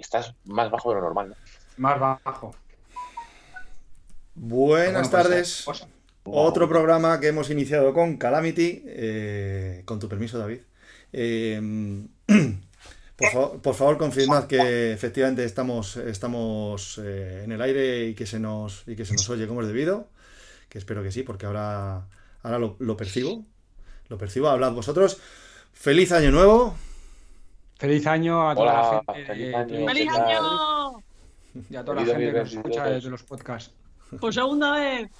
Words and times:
Estás 0.00 0.34
más 0.44 0.70
bajo 0.70 0.90
de 0.90 0.96
lo 0.96 1.02
normal, 1.02 1.28
¿no? 1.30 1.34
Más 1.76 2.00
bajo. 2.00 2.54
Buenas 4.34 4.92
Bueno, 4.92 4.98
pues, 4.98 5.10
tardes. 5.10 5.62
pues, 5.64 5.86
Otro 6.24 6.68
programa 6.68 7.20
que 7.20 7.28
hemos 7.28 7.50
iniciado 7.50 7.92
con 7.92 8.16
Calamity. 8.16 8.82
eh, 8.86 9.82
con 9.84 9.98
tu 9.98 10.08
permiso, 10.08 10.38
David. 10.38 10.60
Eh, 11.12 11.60
por, 13.16 13.28
favor, 13.30 13.60
por 13.62 13.74
favor, 13.74 13.98
confirmad 13.98 14.44
que 14.46 14.92
efectivamente 14.92 15.44
estamos, 15.44 15.96
estamos 15.96 16.98
eh, 17.02 17.42
en 17.44 17.52
el 17.52 17.60
aire 17.60 18.06
y 18.06 18.14
que, 18.14 18.26
se 18.26 18.38
nos, 18.40 18.84
y 18.86 18.96
que 18.96 19.04
se 19.04 19.12
nos 19.14 19.28
oye 19.28 19.46
como 19.46 19.60
es 19.62 19.66
debido. 19.68 20.08
Que 20.68 20.78
espero 20.78 21.02
que 21.02 21.10
sí, 21.12 21.22
porque 21.24 21.46
ahora, 21.46 22.06
ahora 22.42 22.58
lo, 22.58 22.76
lo 22.78 22.96
percibo. 22.96 23.44
Lo 24.08 24.18
percibo. 24.18 24.48
Hablad 24.48 24.72
vosotros. 24.72 25.18
Feliz 25.72 26.12
año 26.12 26.30
nuevo. 26.30 26.76
Feliz 27.80 28.06
año 28.06 28.50
a 28.50 28.54
toda 28.54 28.82
Hola, 28.90 29.04
la 29.08 29.14
gente. 29.14 29.86
feliz 29.86 30.12
año. 30.12 31.02
Y 31.70 31.76
a 31.76 31.82
toda 31.82 32.02
la 32.02 32.06
gente 32.06 32.26
que 32.26 32.32
nos 32.32 32.52
2022. 32.52 32.52
escucha 32.52 32.84
desde 32.84 33.08
los 33.08 33.22
podcasts. 33.22 33.74
Por 34.20 34.34
segunda 34.34 34.72
vez. 34.72 35.10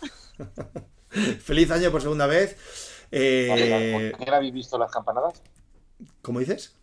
Feliz 1.40 1.70
año 1.70 1.90
por 1.90 2.02
segunda 2.02 2.26
vez. 2.26 3.06
Eh, 3.10 4.10
¿Con 4.12 4.22
quién 4.24 4.34
habéis 4.34 4.52
visto 4.52 4.78
las 4.78 4.92
campanadas? 4.92 5.42
¿Cómo 6.20 6.38
dices? 6.38 6.76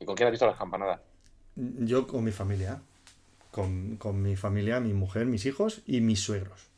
¿Y 0.00 0.06
con 0.06 0.14
quién 0.16 0.26
habéis 0.26 0.40
visto 0.40 0.46
las 0.46 0.58
campanadas? 0.58 1.00
Yo 1.54 2.06
con 2.06 2.24
mi 2.24 2.32
familia. 2.32 2.80
Con, 3.50 3.96
con 3.98 4.22
mi 4.22 4.36
familia, 4.36 4.80
mi 4.80 4.94
mujer, 4.94 5.26
mis 5.26 5.44
hijos 5.44 5.82
y 5.84 6.00
mis 6.00 6.20
suegros. 6.20 6.70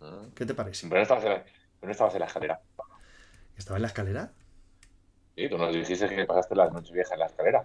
Mm. 0.00 0.34
¿Qué 0.34 0.44
te 0.44 0.52
parece? 0.52 0.86
Pero 0.86 0.98
no 0.98 1.02
estabas 1.02 1.24
en 1.24 1.30
la, 1.30 1.44
no 1.80 1.90
estabas 1.90 2.12
en 2.12 2.20
la 2.20 2.26
escalera. 2.26 2.60
¿Estaba 3.56 3.78
en 3.78 3.82
la 3.82 3.88
escalera? 3.88 4.32
Sí, 5.36 5.48
tú 5.48 5.58
nos 5.58 5.74
dijiste 5.74 6.08
que 6.08 6.24
pasaste 6.24 6.54
las 6.54 6.72
noches 6.72 6.92
viejas 6.92 7.12
en 7.12 7.18
la 7.20 7.26
escalera, 7.26 7.64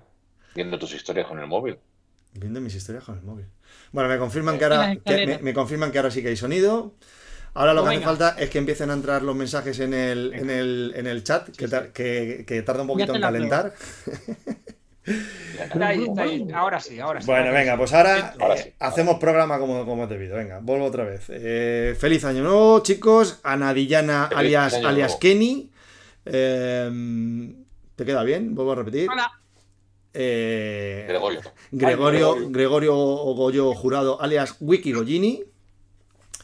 viendo 0.55 0.79
tus 0.79 0.93
historias 0.93 1.27
con 1.27 1.39
el 1.39 1.47
móvil. 1.47 1.77
Viendo 2.33 2.61
mis 2.61 2.75
historias 2.75 3.03
con 3.03 3.17
el 3.17 3.23
móvil. 3.23 3.45
Bueno, 3.91 4.09
me 4.09 4.17
confirman 4.17 4.57
que 4.57 4.65
ahora, 4.65 4.95
que 5.03 5.25
me, 5.27 5.37
me 5.39 5.53
confirman 5.53 5.91
que 5.91 5.97
ahora 5.99 6.11
sí 6.11 6.21
que 6.21 6.29
hay 6.29 6.37
sonido. 6.37 6.93
Ahora 7.55 7.73
lo 7.73 7.81
Pues 7.81 7.91
que 7.91 7.97
hace 7.97 8.05
falta 8.05 8.35
es 8.37 8.49
que 8.49 8.59
empiecen 8.59 8.91
a 8.91 8.93
entrar 8.93 9.23
los 9.23 9.35
mensajes 9.35 9.79
en 9.79 9.93
el, 9.93 10.33
en 10.33 10.49
el, 10.49 10.93
en 10.95 11.07
el 11.07 11.23
chat, 11.23 11.49
que, 11.49 11.67
tar- 11.67 11.91
que- 11.91 12.43
que 12.47 12.61
tarda 12.61 12.81
un 12.83 12.87
poquito 12.87 13.11
en 13.13 13.17
te 13.17 13.21
calentar. 13.21 13.73
Está 15.59 15.87
ahí, 15.87 16.03
está 16.05 16.21
ahí. 16.23 16.47
Ahora 16.53 16.79
sí, 16.79 16.99
ahora 16.99 17.19
sí. 17.21 17.25
Bueno, 17.25 17.47
Ahora 17.47 17.59
venga, 17.59 17.71
sí. 17.73 17.77
pues 17.77 17.93
ahora, 17.93 18.35
Ahora 18.39 18.55
eh, 18.55 18.63
sí. 18.63 18.73
hacemos 18.79 19.15
programa 19.19 19.57
como, 19.57 19.85
como 19.85 20.03
es 20.03 20.09
debido. 20.09 20.35
Venga, 20.37 20.59
vuelvo 20.61 20.85
otra 20.85 21.03
vez. 21.03 21.25
Eh, 21.29 21.95
feliz 21.99 22.23
año 22.25 22.43
nuevo, 22.43 22.81
chicos. 22.83 23.39
Anadillana 23.43 24.27
Feliz 24.27 24.39
alias, 24.39 24.73
alias 24.75 25.11
nuevo. 25.11 25.19
Kenny. 25.19 25.71
Eh, 26.25 27.53
¿Te 27.99 28.05
queda 28.05 28.23
bien? 28.23 28.55
Vuelvo 28.55 28.71
a 28.71 28.75
repetir. 28.75 29.09
Hola. 29.11 29.29
Eh, 30.13 31.03
Gregorio. 31.09 31.41
Gregorio, 31.69 32.31
Ay, 32.31 32.47
Gregorio. 32.49 32.49
Gregorio 32.49 32.95
Goyo 32.95 33.73
Jurado, 33.75 34.21
alias 34.21 34.55
Wiki 34.61 34.93
Gollini. 34.93 35.43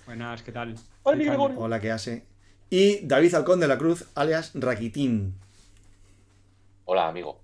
Buenas, 0.06 0.44
¿qué 0.44 0.52
tal? 0.52 0.76
Hola, 1.04 1.16
año. 1.16 1.26
Gregorio. 1.32 1.58
Hola, 1.58 1.80
¿qué 1.80 1.92
hace? 1.92 2.26
Y 2.70 3.08
David 3.08 3.36
Halcón 3.36 3.62
de 3.62 3.70
la 3.70 3.78
Cruz, 3.78 4.04
alias 4.16 4.52
Raquitín. 4.54 5.36
Hola, 6.84 7.08
amigo. 7.08 7.40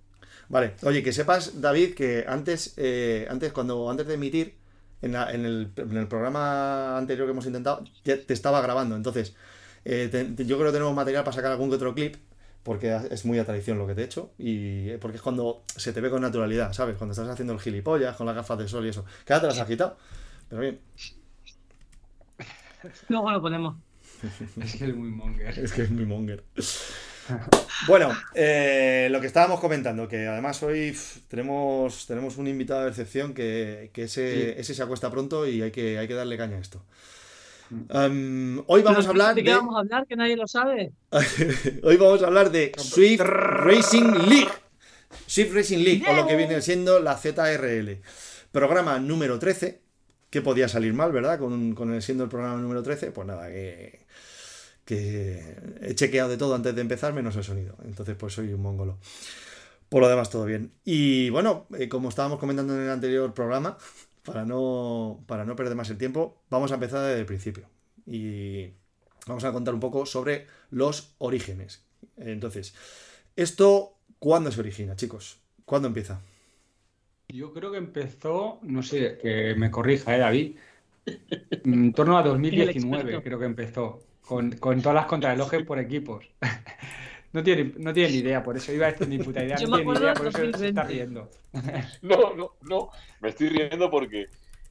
Vale, 0.50 0.74
oye, 0.84 1.02
que 1.04 1.14
sepas, 1.14 1.62
David, 1.62 1.94
que 1.96 2.26
antes, 2.28 2.74
eh, 2.76 3.28
antes 3.30 3.54
cuando 3.54 3.90
antes 3.90 4.08
de 4.08 4.16
emitir, 4.16 4.56
en, 5.02 5.14
la- 5.14 5.32
en 5.32 5.46
el, 5.46 5.72
en 5.78 5.96
el 5.96 6.10
programa 6.10 6.98
anterior 6.98 7.28
que 7.28 7.32
hemos 7.32 7.46
intentado, 7.46 7.86
ya 8.04 8.22
te 8.22 8.34
estaba 8.34 8.60
grabando. 8.60 8.98
Entonces, 8.98 9.36
eh, 9.86 10.10
te- 10.12 10.26
te- 10.26 10.46
yo 10.46 10.58
creo 10.58 10.68
que 10.68 10.74
tenemos 10.74 10.94
material 10.94 11.24
para 11.24 11.34
sacar 11.34 11.52
algún 11.54 11.70
que 11.70 11.78
otro 11.78 11.96
clip, 11.96 12.18
porque 12.64 12.98
es 13.10 13.26
muy 13.26 13.40
a 13.40 13.46
tradición 13.46 13.78
lo 13.78 13.88
que 13.88 13.96
te 13.96 14.02
he 14.02 14.06
hecho, 14.06 14.32
y 14.38 14.90
eh, 14.90 14.98
porque 15.00 15.18
es 15.18 15.24
cuando 15.24 15.64
se 15.76 15.94
te 15.94 16.02
ve 16.02 16.10
con 16.10 16.22
naturalidad, 16.22 16.74
¿sabes? 16.74 16.98
Cuando 16.98 17.14
estás 17.14 17.28
haciendo 17.30 17.54
el 17.54 17.60
gilipollas, 17.60 18.16
con 18.16 18.26
las 18.28 18.36
gafas 18.36 18.58
de 18.60 18.68
sol 18.68 18.86
y 18.86 18.90
eso. 18.90 19.06
Que 19.26 19.34
ahora 19.34 19.42
te 19.42 19.48
las 19.48 19.60
has 19.60 19.68
quitado. 19.68 19.98
Pero 20.50 20.62
bien, 20.62 20.80
Luego 23.10 23.32
lo 23.32 23.42
ponemos. 23.42 23.76
Es 24.62 24.76
que 24.76 24.86
es 24.86 24.96
muy 24.96 25.10
monger. 25.10 25.60
Es 25.60 25.74
que 25.74 25.84
es 25.84 25.92
muy 25.92 26.06
monger. 26.06 26.44
Bueno, 27.88 28.12
eh, 28.36 29.08
lo 29.12 29.22
que 29.22 29.28
estábamos 29.28 29.60
comentando, 29.60 30.08
que 30.08 30.28
además 30.28 30.62
hoy 30.64 30.96
tenemos, 31.28 32.06
tenemos 32.06 32.38
un 32.38 32.48
invitado 32.48 32.84
de 32.84 32.90
excepción 32.90 33.34
que, 33.34 33.90
que 33.94 34.04
ese, 34.04 34.54
Sí. 34.54 34.60
ese 34.60 34.74
se 34.76 34.84
acuesta 34.84 35.10
pronto 35.10 35.48
y 35.48 35.62
hay 35.62 35.72
que, 35.72 35.98
hay 35.98 36.08
que 36.08 36.14
darle 36.14 36.38
caña 36.38 36.58
a 36.58 36.60
esto. 36.60 36.84
Um, 37.72 38.62
hoy 38.68 38.82
vamos 38.82 39.06
a 39.06 39.10
hablar 39.10 39.36
¿De 39.36 39.44
qué 39.44 39.54
vamos 39.54 39.76
a 39.76 39.80
hablar? 39.80 40.06
Que 40.06 40.16
nadie 40.16 40.36
lo 40.36 40.48
sabe. 40.48 40.92
hoy 41.84 41.98
vamos 41.98 42.22
a 42.22 42.28
hablar 42.28 42.52
de 42.52 42.72
Swift 42.78 43.22
Racing 43.22 44.12
League. 44.28 44.52
Swift 45.26 45.54
Racing 45.54 45.80
League, 45.80 46.04
o 46.10 46.16
lo 46.16 46.28
que 46.28 46.36
viene 46.36 46.62
siendo 46.62 47.00
la 47.00 47.18
ZRL. 47.18 48.02
Programa 48.52 49.00
número 49.00 49.40
13, 49.40 49.82
que 50.30 50.42
podía 50.42 50.68
salir 50.68 50.94
mal, 50.94 51.12
¿verdad? 51.12 51.40
Con, 51.40 51.74
con 51.74 51.94
el 51.94 52.02
siendo 52.02 52.24
el 52.24 52.30
programa 52.30 52.58
número 52.58 52.84
13, 52.84 53.12
pues 53.12 53.28
nada, 53.28 53.48
que, 53.50 54.06
que 54.86 55.56
he 55.82 55.96
chequeado 55.96 56.30
de 56.30 56.38
todo 56.38 56.56
antes 56.56 56.76
de 56.76 56.82
empezar, 56.82 57.14
menos 57.14 57.36
el 57.36 57.44
sonido. 57.44 57.76
Entonces, 57.86 58.16
pues 58.18 58.34
soy 58.34 58.54
un 58.54 58.62
mongolo. 58.62 58.98
Por 59.90 60.02
lo 60.02 60.08
demás, 60.08 60.30
todo 60.30 60.46
bien. 60.46 60.72
Y 60.86 61.30
bueno, 61.32 61.68
eh, 61.78 61.90
como 61.90 62.10
estábamos 62.10 62.40
comentando 62.40 62.74
en 62.76 62.84
el 62.84 62.90
anterior 62.90 63.34
programa, 63.34 63.78
para 64.24 64.46
no, 64.46 65.24
para 65.28 65.46
no 65.46 65.56
perder 65.56 65.76
más 65.76 65.90
el 65.90 65.98
tiempo, 65.98 66.42
vamos 66.50 66.72
a 66.72 66.76
empezar 66.76 67.02
desde 67.02 67.20
el 67.22 67.26
principio. 67.26 67.68
Y 68.06 68.72
vamos 69.28 69.44
a 69.44 69.52
contar 69.52 69.74
un 69.74 69.80
poco 69.80 70.06
sobre 70.06 70.48
los 70.70 71.16
orígenes. 71.20 71.84
Entonces, 72.18 72.76
¿esto 73.36 73.98
cuándo 74.20 74.52
se 74.52 74.60
origina, 74.60 74.96
chicos? 74.96 75.40
¿Cuándo 75.66 75.88
empieza? 75.88 76.22
Yo 77.30 77.54
creo 77.54 77.72
que 77.72 77.78
empezó, 77.78 78.60
no 78.64 78.84
sé, 78.84 79.18
que 79.22 79.56
me 79.56 79.72
corrija, 79.72 80.16
¿eh, 80.16 80.20
David? 80.20 80.58
En 81.64 81.94
torno 81.94 82.18
a 82.18 82.24
2019 82.24 82.72
experto. 82.72 83.24
creo 83.24 83.40
que 83.40 83.46
empezó, 83.46 84.08
con, 84.22 84.52
con 84.58 84.82
todas 84.82 84.96
las 84.96 85.06
contrarrelojes 85.08 85.64
por 85.64 85.80
equipos. 85.80 86.26
No 87.34 87.42
tiene, 87.44 87.74
no 87.78 87.94
tiene 87.94 88.12
ni 88.12 88.18
idea, 88.18 88.44
por 88.44 88.58
eso 88.58 88.74
iba 88.74 88.88
a 88.88 88.92
decir 88.92 89.08
ni 89.08 89.18
puta 89.18 89.44
idea, 89.44 89.56
Yo 89.58 89.68
no 89.68 89.78
me 89.78 89.84
tiene 89.84 90.00
ni 90.00 90.04
idea, 90.06 90.14
por 90.14 90.28
eso 90.28 90.38
se 90.38 90.46
está 90.68 90.84
2020. 90.84 90.84
riendo. 90.94 91.30
No, 92.02 92.34
no, 92.36 92.52
no. 92.62 92.90
Me 93.22 93.30
estoy 93.30 93.50
riendo 93.50 93.90
porque 93.90 94.28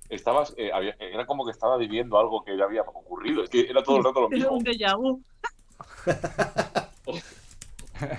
estabas, 0.08 0.52
eh, 0.58 0.70
había- 0.72 0.96
era 0.98 1.24
como 1.26 1.44
que 1.46 1.52
estaba 1.52 1.76
viviendo 1.78 2.18
algo 2.18 2.44
que 2.44 2.56
ya 2.56 2.64
había 2.64 2.82
ocurrido. 2.82 3.44
Es 3.44 3.50
que 3.50 3.60
era 3.68 3.82
todo 3.82 3.96
el 3.98 4.04
rato 4.04 4.20
lo 4.22 4.28
mismo. 4.30 4.50
un 4.52 4.64
déjà 4.64 4.96
vu. 4.96 5.22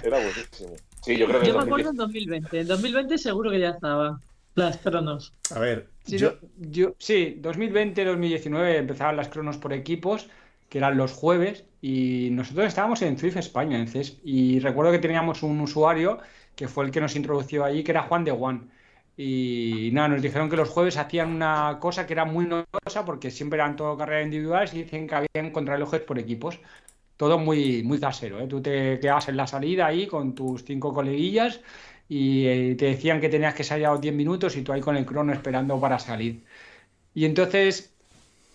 Era 0.04 0.18
buenísimo. 0.20 0.76
Sí, 1.04 1.18
yo 1.18 1.26
creo 1.28 1.40
que 1.42 1.48
Yo 1.48 1.54
en 1.54 1.58
me 1.58 1.64
acuerdo 1.64 1.92
2010. 1.92 1.92
en 1.92 1.96
2020. 1.98 2.60
En 2.62 2.68
2020 2.68 3.18
seguro 3.18 3.50
que 3.52 3.60
ya 3.60 3.70
estaba. 3.70 4.20
Las 4.54 4.78
cronos. 4.78 5.34
A 5.56 5.60
ver, 5.60 5.88
Sí, 6.06 6.18
yo, 6.18 6.34
yo- 6.58 6.94
sí, 7.00 7.40
2020-2019 7.42 8.76
empezaban 8.76 9.16
las 9.16 9.30
cronos 9.30 9.58
por 9.58 9.72
equipos, 9.72 10.28
que 10.72 10.78
eran 10.78 10.96
los 10.98 11.12
jueves, 11.12 11.66
y 11.82 12.30
nosotros 12.32 12.68
estábamos 12.68 13.02
en 13.02 13.18
Swift 13.18 13.36
España, 13.38 13.78
en 13.78 13.90
CES, 13.90 14.20
y 14.24 14.60
recuerdo 14.62 14.94
que 14.94 15.00
teníamos 15.00 15.44
un 15.44 15.60
usuario 15.60 16.20
que 16.56 16.70
fue 16.70 16.86
el 16.86 16.92
que 16.92 17.02
nos 17.02 17.16
introdució 17.18 17.66
allí, 17.66 17.84
que 17.84 17.92
era 17.92 18.04
Juan 18.04 18.24
de 18.24 18.32
Juan. 18.32 18.72
Y 19.18 19.90
nada, 19.92 20.08
nos 20.10 20.22
dijeron 20.22 20.50
que 20.50 20.56
los 20.56 20.70
jueves 20.70 20.96
hacían 20.98 21.30
una 21.36 21.78
cosa 21.82 22.08
que 22.08 22.14
era 22.14 22.24
muy 22.26 22.46
novedosa, 22.46 23.04
porque 23.06 23.32
siempre 23.32 23.58
eran 23.58 23.76
todo 23.76 23.98
carreras 23.98 24.26
individuales 24.26 24.74
y 24.74 24.84
dicen 24.84 25.08
que 25.08 25.16
habían 25.16 25.52
contrarrelojes 25.52 26.02
por 26.02 26.18
equipos. 26.20 26.60
Todo 27.18 27.38
muy, 27.38 27.84
muy 27.84 28.00
casero, 28.00 28.40
¿eh? 28.40 28.48
Tú 28.48 28.62
te 28.62 29.00
quedabas 29.00 29.28
en 29.30 29.38
la 29.38 29.48
salida 29.48 29.88
ahí 29.88 30.08
con 30.08 30.34
tus 30.36 30.64
cinco 30.66 30.94
coleguillas 30.94 31.62
y 32.08 32.46
eh, 32.48 32.76
te 32.76 32.86
decían 32.86 33.20
que 33.22 33.30
tenías 33.30 33.56
que 33.56 33.64
salir 33.64 33.86
a 33.88 33.92
los 33.92 34.02
10 34.02 34.16
minutos 34.16 34.56
y 34.58 34.64
tú 34.64 34.72
ahí 34.74 34.82
con 34.82 34.98
el 34.98 35.06
crono 35.06 35.34
esperando 35.34 35.80
para 35.80 36.00
salir. 36.00 36.46
Y 37.14 37.26
entonces 37.26 37.91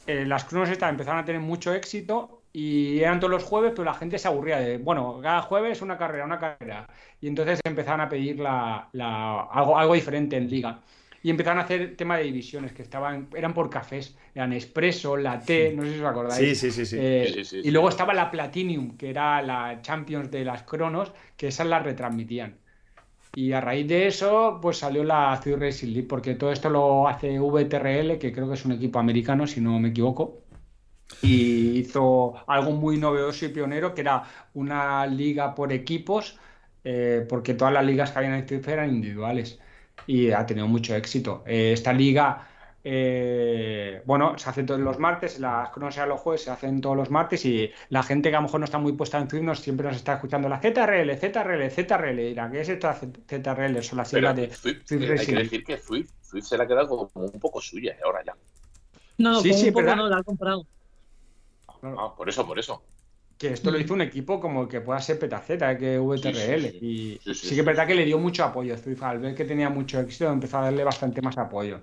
eh, 0.07 0.25
las 0.27 0.45
cronos 0.45 0.71
estas 0.71 0.91
empezaron 0.91 1.21
a 1.21 1.25
tener 1.25 1.41
mucho 1.41 1.75
éxito 1.75 2.45
y 2.53 3.01
eran 3.01 3.21
todos 3.21 3.31
los 3.31 3.45
jueves, 3.45 3.73
pero 3.73 3.85
la 3.85 3.95
gente 3.95 4.19
se 4.19 4.29
aburría 4.29 4.59
de, 4.59 4.79
bueno, 4.79 5.21
cada 5.23 5.43
jueves 5.43 5.83
una 5.83 5.99
carrera, 5.99 6.25
una 6.25 6.39
carrera. 6.39 6.87
Y 7.21 7.29
entonces 7.29 7.61
empezaron 7.65 8.01
a 8.01 8.09
pedir 8.09 8.39
la, 8.41 8.89
la- 8.93 9.43
algo, 9.43 9.79
algo 9.79 9.95
diferente 9.95 10.37
en 10.37 10.49
liga. 10.49 10.81
Y 11.23 11.31
empezaron 11.31 11.59
a 11.59 11.63
hacer 11.63 11.97
tema 11.97 12.17
de 12.19 12.25
divisiones 12.25 12.73
que 12.73 12.83
estaban, 12.83 13.29
eran 13.35 13.53
por 13.55 13.69
cafés, 13.71 14.17
eran 14.35 14.53
Espresso, 14.53 15.17
Latte, 15.17 15.73
no 15.75 15.85
sé 15.85 15.95
si 15.95 16.01
os 16.01 16.07
acordáis. 16.07 16.49
sí, 16.49 16.55
sí, 16.55 16.71
sí, 16.71 16.87
sí. 16.87 16.99
Eh, 16.99 17.27
Sí, 17.27 17.45
sí, 17.45 17.45
sí, 17.45 17.63
y 17.63 17.71
sí. 17.71 17.73
luego 17.73 17.89
estaba 17.89 18.15
la 18.15 18.31
Platinum, 18.31 18.97
que 18.97 19.11
era 19.11 19.43
la 19.43 19.81
Champions 19.83 20.31
de 20.31 20.45
las 20.45 20.63
Cronos, 20.63 21.13
que 21.37 21.49
esas 21.49 21.67
las 21.67 21.83
retransmitían. 21.85 22.59
Y 23.37 23.53
a 23.53 23.61
raíz 23.61 23.87
de 23.87 24.07
eso, 24.07 24.59
pues 24.63 24.79
salió 24.79 25.05
la 25.05 25.39
Zwift 25.43 25.59
Racing 25.61 25.89
League, 25.89 26.09
porque 26.09 26.37
todo 26.37 26.51
esto 26.51 26.71
lo 26.71 27.07
hace 27.07 27.39
VTRL, 27.39 28.19
que 28.19 28.33
creo 28.33 28.49
que 28.49 28.55
es 28.55 28.65
un 28.65 28.73
equipo 28.73 28.99
americano, 28.99 29.47
si 29.47 29.61
no 29.61 29.79
me 29.79 29.91
equivoco. 29.91 30.41
Y 31.21 31.79
hizo 31.81 32.35
algo 32.47 32.73
muy 32.73 32.97
novedoso 32.97 33.45
y 33.45 33.51
pionero, 33.51 33.95
que 33.95 34.01
era 34.01 34.25
una 34.55 35.07
liga 35.07 35.55
por 35.55 35.71
equipos, 35.75 36.39
eh, 36.83 37.27
porque 37.29 37.53
todas 37.53 37.75
las 37.75 37.85
ligas 37.85 38.11
que 38.11 38.19
había 38.21 38.39
en 38.39 38.65
eran 38.71 38.89
individuales. 38.89 39.59
Y 40.07 40.31
ha 40.31 40.47
tenido 40.47 40.67
mucho 40.67 40.95
éxito. 40.97 41.45
Eh, 41.47 41.73
esta 41.75 41.93
liga 41.93 42.49
eh, 42.89 44.01
bueno, 44.05 44.39
se 44.39 44.49
hacen 44.49 44.65
todos 44.65 44.79
los 44.79 45.01
martes, 45.01 45.41
las 45.41 45.71
cronos 45.71 45.97
los 46.07 46.21
jueves, 46.21 46.43
se 46.43 46.53
hacen 46.53 46.81
todos 46.81 46.97
los 46.97 47.11
martes 47.11 47.45
y 47.45 47.69
la 47.89 48.05
gente 48.05 48.31
que 48.31 48.37
a 48.37 48.39
lo 48.39 48.45
mejor 48.45 48.61
no 48.61 48.65
está 48.65 48.79
muy 48.79 48.93
puesta 48.93 49.19
en 49.19 49.27
Twitch 49.27 49.57
siempre 49.57 49.89
nos 49.89 49.97
está 49.97 50.15
escuchando 50.15 50.49
la 50.49 50.61
ZRL, 50.61 51.17
ZRL, 51.17 51.69
ZRL. 51.69 52.21
Y 52.21 52.35
la 52.37 52.49
que 52.49 52.61
es 52.61 52.69
esta 52.69 52.95
ZRL, 52.95 53.83
son 53.83 53.99
las 53.99 54.09
siglas 54.09 54.37
de 54.37 54.55
Swift, 54.55 54.93
hay 54.93 54.99
que 55.27 55.35
decir 55.35 55.65
que 55.65 55.79
Swift, 55.79 56.11
se 56.43 56.57
la 56.57 56.63
ha 56.63 56.69
quedado 56.69 57.09
como 57.09 57.27
un 57.27 57.41
poco 57.41 57.61
suya 57.61 57.91
¿eh? 57.91 57.99
ahora 58.05 58.23
ya. 58.25 58.37
No, 59.19 59.41
sí, 59.41 59.53
sí, 59.53 59.67
un 59.67 59.75
poco 59.75 59.97
no 59.97 60.09
la 60.09 60.19
ha 60.19 60.23
comprado. 60.23 60.65
Ah, 61.83 62.15
por 62.17 62.29
eso, 62.29 62.47
por 62.47 62.61
eso. 62.61 62.85
Que 63.37 63.49
esto 63.49 63.73
lo 63.73 63.81
hizo 63.81 63.95
un 63.95 64.03
equipo 64.03 64.39
como 64.39 64.69
que 64.69 64.81
pueda 64.81 65.01
ser 65.01 65.19
Petaceta, 65.19 65.77
que 65.77 65.99
VTRL. 65.99 66.67
y 66.81 67.19
sí, 67.35 67.55
que 67.57 67.61
es 67.61 67.67
verdad 67.67 67.85
que 67.85 67.97
le 67.97 68.05
dio 68.05 68.21
mucho 68.21 68.45
apoyo. 68.45 68.79
Swift, 68.79 69.03
al 69.03 69.19
ver 69.19 69.35
que 69.35 69.45
tenía 69.45 69.71
mucho 69.71 69.99
éxito, 69.99 70.31
empezó 70.31 70.59
a 70.59 70.63
darle 70.63 70.85
bastante 70.85 71.21
más 71.21 71.37
apoyo. 71.37 71.81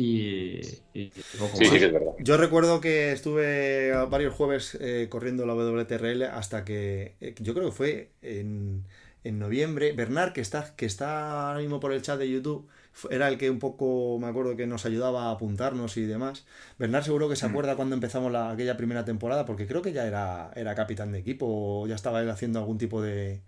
Y, 0.00 0.60
sí, 0.62 0.82
sí, 0.94 1.66
es 1.66 1.92
verdad. 1.92 2.12
Yo 2.20 2.38
recuerdo 2.38 2.80
que 2.80 3.12
estuve 3.12 3.92
varios 4.08 4.34
jueves 4.34 4.78
eh, 4.80 5.08
corriendo 5.10 5.44
la 5.44 5.54
WTRL 5.54 6.22
hasta 6.22 6.64
que 6.64 7.16
eh, 7.20 7.34
yo 7.38 7.52
creo 7.52 7.66
que 7.66 7.76
fue 7.76 8.10
en, 8.22 8.84
en, 9.24 9.38
noviembre. 9.38 9.92
Bernard, 9.92 10.32
que 10.32 10.40
está, 10.40 10.74
que 10.74 10.86
está 10.86 11.48
ahora 11.48 11.60
mismo 11.60 11.80
por 11.80 11.92
el 11.92 12.00
chat 12.00 12.18
de 12.18 12.30
YouTube, 12.30 12.66
era 13.10 13.28
el 13.28 13.36
que 13.36 13.50
un 13.50 13.58
poco 13.58 14.18
me 14.18 14.28
acuerdo 14.28 14.56
que 14.56 14.66
nos 14.66 14.86
ayudaba 14.86 15.26
a 15.26 15.32
apuntarnos 15.32 15.98
y 15.98 16.06
demás. 16.06 16.46
Bernard 16.78 17.04
seguro 17.04 17.28
que 17.28 17.36
se 17.36 17.46
mm. 17.46 17.50
acuerda 17.50 17.76
cuando 17.76 17.94
empezamos 17.94 18.32
la, 18.32 18.50
aquella 18.50 18.78
primera 18.78 19.04
temporada, 19.04 19.44
porque 19.44 19.66
creo 19.66 19.82
que 19.82 19.92
ya 19.92 20.06
era, 20.06 20.50
era 20.56 20.74
capitán 20.74 21.12
de 21.12 21.18
equipo 21.18 21.46
o 21.46 21.86
ya 21.86 21.94
estaba 21.94 22.22
él 22.22 22.30
haciendo 22.30 22.58
algún 22.58 22.78
tipo 22.78 23.02
de, 23.02 23.42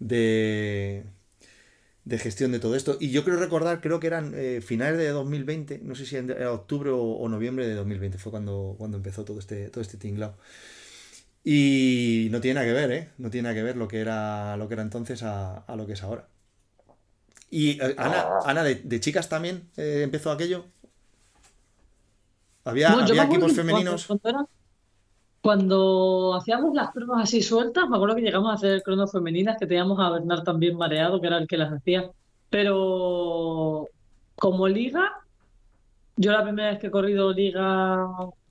de, 0.00 1.04
de 2.08 2.18
gestión 2.18 2.52
de 2.52 2.58
todo 2.58 2.74
esto. 2.74 2.96
Y 2.98 3.10
yo 3.10 3.22
creo 3.22 3.38
recordar, 3.38 3.82
creo 3.82 4.00
que 4.00 4.06
eran 4.06 4.32
eh, 4.34 4.62
finales 4.62 4.98
de 4.98 5.10
2020, 5.10 5.80
no 5.82 5.94
sé 5.94 6.06
si 6.06 6.16
era 6.16 6.52
octubre 6.52 6.90
o, 6.90 7.28
noviembre 7.28 7.68
de 7.68 7.74
2020, 7.74 8.16
fue 8.16 8.32
cuando, 8.32 8.76
cuando 8.78 8.96
empezó 8.96 9.26
todo 9.26 9.38
este, 9.38 9.68
todo 9.68 9.82
este 9.82 9.98
tinglao. 9.98 10.34
Y 11.44 12.28
no 12.30 12.40
tiene 12.40 12.54
nada 12.54 12.66
que 12.66 12.72
ver, 12.72 12.90
¿eh? 12.92 13.10
No 13.18 13.28
tiene 13.28 13.44
nada 13.44 13.54
que 13.54 13.62
ver 13.62 13.76
lo 13.76 13.88
que 13.88 14.00
era, 14.00 14.56
lo 14.56 14.68
que 14.68 14.74
era 14.74 14.82
entonces 14.82 15.22
a, 15.22 15.58
a 15.58 15.76
lo 15.76 15.86
que 15.86 15.92
es 15.92 16.02
ahora. 16.02 16.26
Y 17.50 17.80
eh, 17.82 17.94
Ana, 17.98 18.20
ah. 18.20 18.42
Ana 18.46 18.64
de, 18.64 19.00
chicas 19.00 19.28
también 19.28 19.68
eh, 19.76 20.00
empezó 20.02 20.30
aquello. 20.30 20.64
Había, 22.64 22.90
había 22.90 23.24
equipos 23.24 23.52
femeninos. 23.52 24.06
Cuando, 24.06 24.48
hacíamos 25.42 26.74
las 26.74 26.90
cronos 26.90 27.16
así 27.20 27.42
sueltas, 27.42 27.88
me 27.88 27.96
acuerdo 27.96 28.16
que 28.16 28.22
llegamos 28.22 28.50
a 28.50 28.54
hacer 28.54 28.82
cronos 28.82 29.12
femeninas 29.12 29.56
que 29.58 29.66
teníamos 29.66 29.98
a 30.00 30.10
Bernard 30.10 30.42
también 30.42 30.76
mareado, 30.76 31.20
que 31.20 31.26
era 31.26 31.38
el 31.38 31.46
que 31.46 31.56
las 31.56 31.72
hacía. 31.72 32.10
Pero 32.50 33.86
como 34.36 34.68
liga, 34.68 35.12
yo 36.16 36.32
la 36.32 36.42
primera 36.42 36.70
vez 36.70 36.78
que 36.78 36.88
he 36.88 36.90
corrido 36.90 37.32
liga 37.32 38.06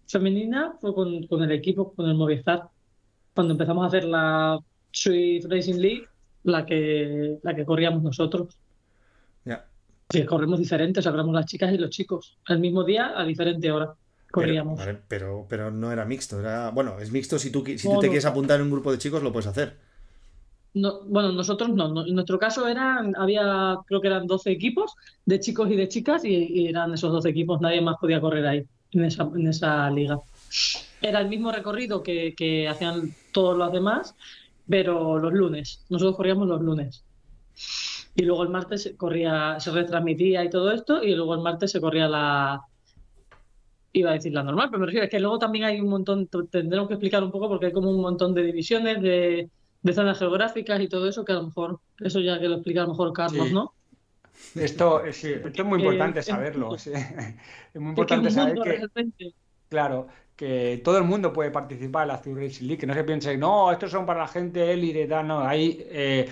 femenina 0.08 0.74
fue 0.80 0.94
con, 0.94 1.28
con 1.28 1.44
el 1.44 1.52
equipo, 1.52 1.94
con 1.94 2.08
el 2.10 2.16
Movistar. 2.16 2.70
Cuando 3.34 3.54
empezamos 3.54 3.84
a 3.84 3.88
hacer 3.88 4.06
la 4.06 4.60
Swift 4.92 5.46
Racing 5.50 5.76
League, 5.76 6.08
la 6.44 6.66
que, 6.66 7.38
la 7.44 7.56
que 7.56 7.66
corríamos 7.66 8.04
nosotros. 8.04 8.58
Sí, 10.10 10.26
corremos 10.26 10.58
diferentes, 10.58 11.02
o 11.02 11.04
sea, 11.04 11.12
corremos 11.12 11.36
las 11.36 11.46
chicas 11.48 11.74
y 11.74 11.78
los 11.78 11.90
chicos. 11.90 12.38
El 12.48 12.60
mismo 12.60 12.86
día, 12.86 13.12
a 13.14 13.26
diferente 13.26 13.70
hora. 13.70 13.94
Corríamos. 14.32 14.80
Pero, 15.08 15.46
pero, 15.48 15.72
no 15.72 15.92
era 15.92 16.06
mixto. 16.06 16.40
Era, 16.40 16.70
bueno, 16.72 17.00
es 17.00 17.12
mixto. 17.12 17.40
Si 17.40 17.52
tú, 17.52 17.64
si 17.66 17.88
tú 17.88 18.00
te 18.00 18.08
quieres 18.08 18.26
apuntar 18.26 18.60
en 18.60 18.66
un 18.66 18.72
grupo 18.72 18.92
de 18.92 18.98
chicos, 18.98 19.24
lo 19.24 19.32
puedes 19.32 19.48
hacer. 19.48 19.78
No, 20.74 21.02
bueno, 21.06 21.32
nosotros 21.32 21.70
no, 21.70 22.06
En 22.06 22.14
nuestro 22.14 22.38
caso 22.38 22.68
eran, 22.68 23.16
había, 23.18 23.78
creo 23.88 24.02
que 24.02 24.08
eran 24.08 24.28
12 24.28 24.52
equipos 24.52 24.94
de 25.26 25.40
chicos 25.40 25.72
y 25.72 25.76
de 25.76 25.88
chicas, 25.88 26.24
y, 26.24 26.68
eran 26.68 26.94
esos 26.94 27.12
12 27.12 27.30
equipos. 27.30 27.62
Nadie 27.62 27.82
más 27.82 27.96
podía 28.00 28.22
correr 28.22 28.46
ahí, 28.46 28.66
en 28.92 29.06
esa, 29.06 29.24
en 29.24 29.48
esa 29.48 29.90
liga. 29.90 30.20
Era 31.02 31.22
el 31.22 31.30
mismo 31.30 31.52
recorrido 31.52 32.04
que, 32.04 32.36
que 32.36 32.68
hacían 32.68 33.16
todos 33.32 33.58
los 33.58 33.72
demás, 33.72 34.16
pero 34.70 35.18
los 35.18 35.34
lunes. 35.34 35.86
Nosotros 35.90 36.18
corríamos 36.18 36.48
los 36.48 36.62
lunes. 36.62 37.04
Y 38.16 38.24
luego 38.24 38.44
el 38.44 38.50
martes 38.50 38.94
corría, 38.98 39.60
se 39.60 39.72
retransmitía 39.72 40.44
y 40.44 40.50
todo 40.50 40.72
esto, 40.72 41.04
y 41.04 41.16
luego 41.16 41.36
el 41.36 41.42
martes 41.42 41.72
se 41.72 41.82
corría 41.82 42.08
la, 42.08 42.62
iba 43.94 44.12
a 44.12 44.14
decir 44.14 44.34
la 44.34 44.44
normal, 44.44 44.68
pero 44.70 44.80
me 44.80 44.86
refiero 44.86 45.06
es 45.06 45.12
que 45.12 45.20
luego 45.20 45.40
también 45.40 45.66
hay 45.66 45.80
un 45.80 45.90
montón, 45.90 46.28
tendremos 46.50 46.88
que 46.88 46.96
explicar 46.96 47.24
un 47.24 47.32
poco 47.32 47.48
porque 47.48 47.68
hay 47.68 47.72
como 47.72 47.90
un 47.90 48.02
montón 48.02 48.34
de 48.34 48.44
divisiones 48.44 49.02
de, 49.02 49.50
zonas 49.94 50.20
geográficas 50.20 50.82
y 50.82 50.88
todo 50.88 51.08
eso, 51.08 51.24
que 51.24 51.32
a 51.32 51.36
lo 51.36 51.46
mejor, 51.46 51.80
eso 52.00 52.20
ya 52.20 52.40
que 52.40 52.50
lo 52.50 52.56
explica 52.56 52.82
a 52.82 52.84
lo 52.84 52.92
mejor 52.92 53.14
Carlos, 53.14 53.52
¿no? 53.52 53.74
Esto, 54.56 55.02
sí, 55.12 55.32
esto 55.32 55.62
es 55.62 55.66
muy 55.66 55.80
importante 55.80 56.22
saberlo. 56.22 56.76
Es 56.76 57.82
muy 57.82 57.90
importante 57.90 58.30
saber 58.32 58.56
que, 59.18 59.34
claro, 59.70 60.08
que 60.36 60.82
todo 60.84 60.98
el 61.00 61.04
mundo 61.04 61.34
puede 61.34 61.50
participar 61.52 62.04
en 62.04 62.08
la 62.10 62.22
Tour 62.22 62.38
Racing 62.38 62.66
League, 62.68 62.80
que 62.80 62.88
no 62.88 62.94
se 62.94 63.04
piense, 63.04 63.38
no, 63.38 63.72
estos 63.72 63.92
son 63.92 64.06
para 64.06 64.22
la 64.22 64.28
gente 64.28 64.72
élite, 64.72 65.08
no, 65.08 65.42
hay 65.42 65.84
eh, 65.90 66.30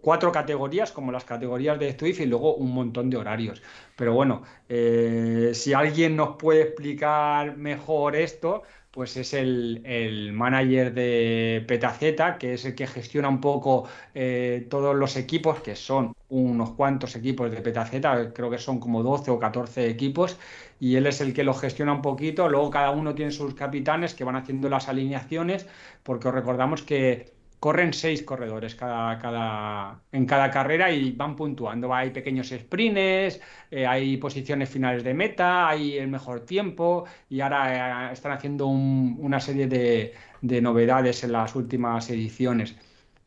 cuatro 0.00 0.32
categorías 0.32 0.92
como 0.92 1.12
las 1.12 1.24
categorías 1.24 1.78
de 1.78 1.96
Swift 1.98 2.20
y 2.20 2.26
luego 2.26 2.54
un 2.56 2.72
montón 2.72 3.10
de 3.10 3.16
horarios. 3.16 3.62
Pero 3.96 4.14
bueno, 4.14 4.42
eh, 4.68 5.50
si 5.54 5.72
alguien 5.72 6.16
nos 6.16 6.36
puede 6.36 6.62
explicar 6.62 7.56
mejor 7.56 8.16
esto, 8.16 8.62
pues 8.96 9.14
es 9.18 9.34
el, 9.34 10.30
manager 10.32 10.94
de 10.94 11.62
Petaceta, 11.68 12.38
que 12.38 12.54
es 12.54 12.64
el 12.64 12.74
que 12.74 12.86
gestiona 12.86 13.28
un 13.28 13.42
poco 13.42 13.86
eh, 14.14 14.66
todos 14.70 14.96
los 14.96 15.16
equipos, 15.18 15.60
que 15.60 15.76
son 15.76 16.14
unos 16.30 16.70
cuantos 16.70 17.14
equipos 17.14 17.50
de 17.50 17.60
Petaceta, 17.60 18.32
creo 18.32 18.48
que 18.48 18.56
son 18.56 18.80
como 18.80 19.02
12 19.02 19.30
o 19.30 19.38
14 19.38 19.90
equipos, 19.90 20.38
y 20.80 20.96
él 20.96 21.06
es 21.06 21.20
el 21.20 21.34
que 21.34 21.44
los 21.44 21.60
gestiona 21.60 21.92
un 21.92 22.00
poquito. 22.00 22.48
Luego 22.48 22.70
cada 22.70 22.90
uno 22.90 23.14
tiene 23.14 23.32
sus 23.32 23.54
capitanes 23.54 24.14
que 24.14 24.24
van 24.24 24.36
haciendo 24.36 24.70
las 24.70 24.88
alineaciones, 24.88 25.66
porque 26.02 26.28
os 26.28 26.34
recordamos 26.34 26.82
que 26.82 27.35
corren 27.60 27.92
seis 27.92 28.22
corredores 28.22 28.74
cada, 28.74 29.18
cada, 29.18 30.02
en 30.12 30.26
cada 30.26 30.50
carrera 30.50 30.90
y 30.90 31.12
van 31.12 31.36
puntuando. 31.36 31.94
Hay 31.94 32.10
pequeños 32.10 32.48
sprints, 32.48 33.40
eh, 33.70 33.86
hay 33.86 34.16
posiciones 34.18 34.68
finales 34.68 35.04
de 35.04 35.14
meta, 35.14 35.68
hay 35.68 35.98
el 35.98 36.08
mejor 36.08 36.40
tiempo 36.44 37.04
y 37.28 37.40
ahora 37.40 38.10
eh, 38.10 38.12
están 38.12 38.32
haciendo 38.32 38.66
una 38.66 39.40
serie 39.40 39.66
de, 39.66 40.14
novedades 40.60 41.24
en 41.24 41.32
las 41.32 41.54
últimas 41.56 42.08
ediciones. 42.10 42.76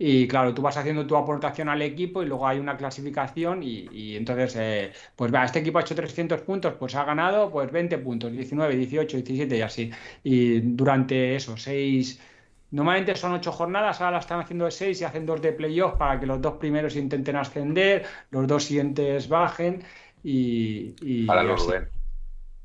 Y 0.02 0.28
claro, 0.30 0.54
tú 0.54 0.62
vas 0.62 0.78
haciendo 0.78 1.06
tu 1.06 1.18
aportación 1.18 1.68
al 1.68 1.82
equipo 1.82 2.24
y 2.24 2.26
luego 2.26 2.48
hay 2.48 2.58
una 2.60 2.78
clasificación 2.78 3.62
y, 3.62 4.16
entonces, 4.16 4.56
eh, 4.58 4.94
pues 5.16 5.34
va, 5.34 5.44
este 5.44 5.60
equipo 5.60 5.78
ha 5.78 5.82
hecho 5.82 5.94
300 5.96 6.42
puntos, 6.42 6.76
pues 6.80 6.96
ha 6.96 7.04
ganado 7.04 7.52
pues 7.52 7.70
20 7.70 7.98
puntos, 7.98 8.32
19, 8.32 8.78
18, 8.78 9.18
17 9.18 9.58
y 9.58 9.62
así. 9.62 9.92
Y 10.24 10.62
durante 10.62 11.36
esos 11.36 11.62
seis 11.62 12.20
Normalmente 12.72 13.16
son 13.16 13.34
ocho 13.34 13.52
jornadas, 13.52 14.00
ahora 14.00 14.12
la 14.12 14.20
están 14.20 14.40
haciendo 14.40 14.66
de 14.66 14.72
seis 14.72 15.02
y 15.02 15.04
hacen 15.04 15.26
dos 15.26 15.42
de 15.42 15.54
playoff 15.54 15.96
para 15.96 16.20
que 16.20 16.26
los 16.28 16.40
dos 16.42 16.56
primeros 16.56 16.96
intenten 16.96 17.36
ascender, 17.36 18.06
los 18.30 18.48
dos 18.48 18.66
siguientes 18.66 19.28
bajen 19.28 19.84
y. 20.24 21.26
para 21.26 21.44
los 21.44 21.66
Rubén. 21.66 21.99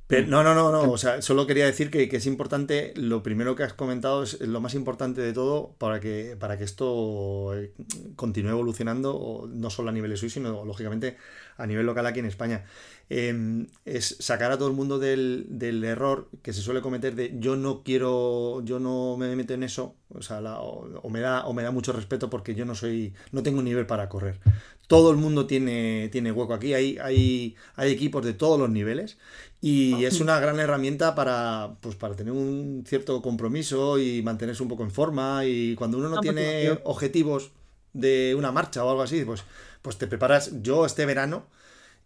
No, 0.09 0.43
no, 0.43 0.55
no, 0.55 0.71
no. 0.71 0.91
O 0.91 0.99
sea, 0.99 1.23
solo 1.23 1.47
quería 1.47 1.65
decir 1.65 1.91
que, 1.91 2.05
es 2.05 2.27
importante, 2.27 2.93
lo 2.97 3.23
primero 3.23 3.57
que 3.57 3.63
has 3.63 3.73
comentado 3.73 4.23
es 4.23 4.41
lo 4.41 4.61
más 4.61 4.75
importante 4.75 5.21
de 5.21 5.33
todo 5.33 5.75
para 5.79 6.01
que, 6.01 6.37
para 6.39 6.59
que 6.59 6.65
esto 6.65 7.55
eh, 7.59 7.73
continúe 8.17 8.51
evolucionando, 8.51 9.49
no 9.51 9.71
solo 9.71 9.89
a 9.89 9.93
nivel 9.93 10.11
de 10.11 10.17
Suiza, 10.17 10.35
sino 10.35 10.65
lógicamente 10.65 11.17
a 11.57 11.67
nivel 11.67 11.87
local 11.87 12.07
aquí 12.07 12.21
en 12.21 12.27
España. 12.27 12.65
Em, 13.11 13.67
es 13.85 14.17
sacar 14.21 14.51
a 14.51 14.57
todo 14.57 14.69
el 14.69 14.75
mundo 14.75 14.99
del, 14.99 15.85
error 15.85 16.31
que 16.43 16.55
se 16.55 16.63
suele 16.63 16.81
cometer 16.81 17.15
de 17.15 17.39
yo 17.39 17.55
no 17.55 17.83
quiero, 17.83 18.63
yo 18.65 18.79
no 18.81 19.17
me 19.19 19.35
meto 19.37 19.53
en 19.53 19.63
eso, 19.63 19.97
o, 20.09 20.23
sea, 20.23 20.41
o, 20.41 21.11
me 21.11 21.21
da, 21.21 21.45
o 21.45 21.53
me 21.53 21.63
da 21.63 21.71
mucho 21.71 21.93
respeto 21.93 22.31
porque 22.31 22.55
yo 22.55 22.65
no 22.65 22.75
soy, 22.75 23.15
no 23.33 23.43
tengo 23.43 23.59
un 23.59 23.67
nivel 23.67 23.87
para 23.87 24.09
correr. 24.09 24.41
Todo 24.87 25.11
el 25.11 25.17
mundo 25.17 25.47
tiene, 25.47 26.09
tiene 26.11 26.31
hueco 26.31 26.55
aquí, 26.55 26.75
hay, 26.75 26.99
hay, 26.99 27.57
hay 27.77 27.91
equipos 27.91 28.25
de 28.25 28.35
todos 28.35 28.59
los 28.59 28.69
niveles 28.69 29.17
y 29.61 30.05
es 30.05 30.21
una 30.21 30.39
gran 30.41 30.61
herramienta 30.61 31.15
para, 31.15 31.77
pues, 31.81 31.97
para 31.97 32.15
tener 32.15 32.35
un 32.35 32.85
cierto 32.87 33.23
compromiso 33.23 33.99
y 33.99 34.21
mantenerse 34.23 34.63
un 34.63 34.69
poco 34.69 34.83
en 34.83 34.91
forma. 34.91 35.47
Y 35.47 35.75
cuando 35.75 35.97
uno 35.97 36.11
no 36.11 36.21
tiene 36.21 36.79
objetivos 36.85 37.51
de 37.95 38.35
una 38.37 38.53
marcha 38.53 38.85
o 38.85 38.91
algo 38.91 39.01
así, 39.01 39.25
pues, 39.25 39.43
pues 39.81 39.97
te 39.97 40.07
preparas, 40.07 40.51
yo 40.61 40.85
este 40.85 41.07
verano, 41.07 41.47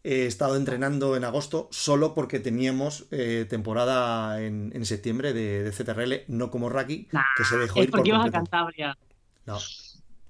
he 0.04 0.26
estado 0.26 0.54
entrenando 0.54 1.16
en 1.16 1.24
agosto 1.24 1.68
solo 1.72 2.14
porque 2.14 2.38
teníamos 2.38 3.06
eh, 3.10 3.44
temporada 3.50 4.40
en, 4.40 4.84
septiembre 4.84 5.32
de, 5.32 5.64
de, 5.64 5.72
CTRL, 5.72 6.24
no 6.28 6.52
como 6.52 6.68
Raki, 6.68 7.08
que 7.36 7.44
se 7.44 7.56
dejó 7.56 7.80
es 7.80 7.86
ir 7.86 7.90
porque 7.90 8.10
ibas 8.10 8.24
a 8.24 8.30
Cantabria. 8.30 8.96
No. 9.46 9.58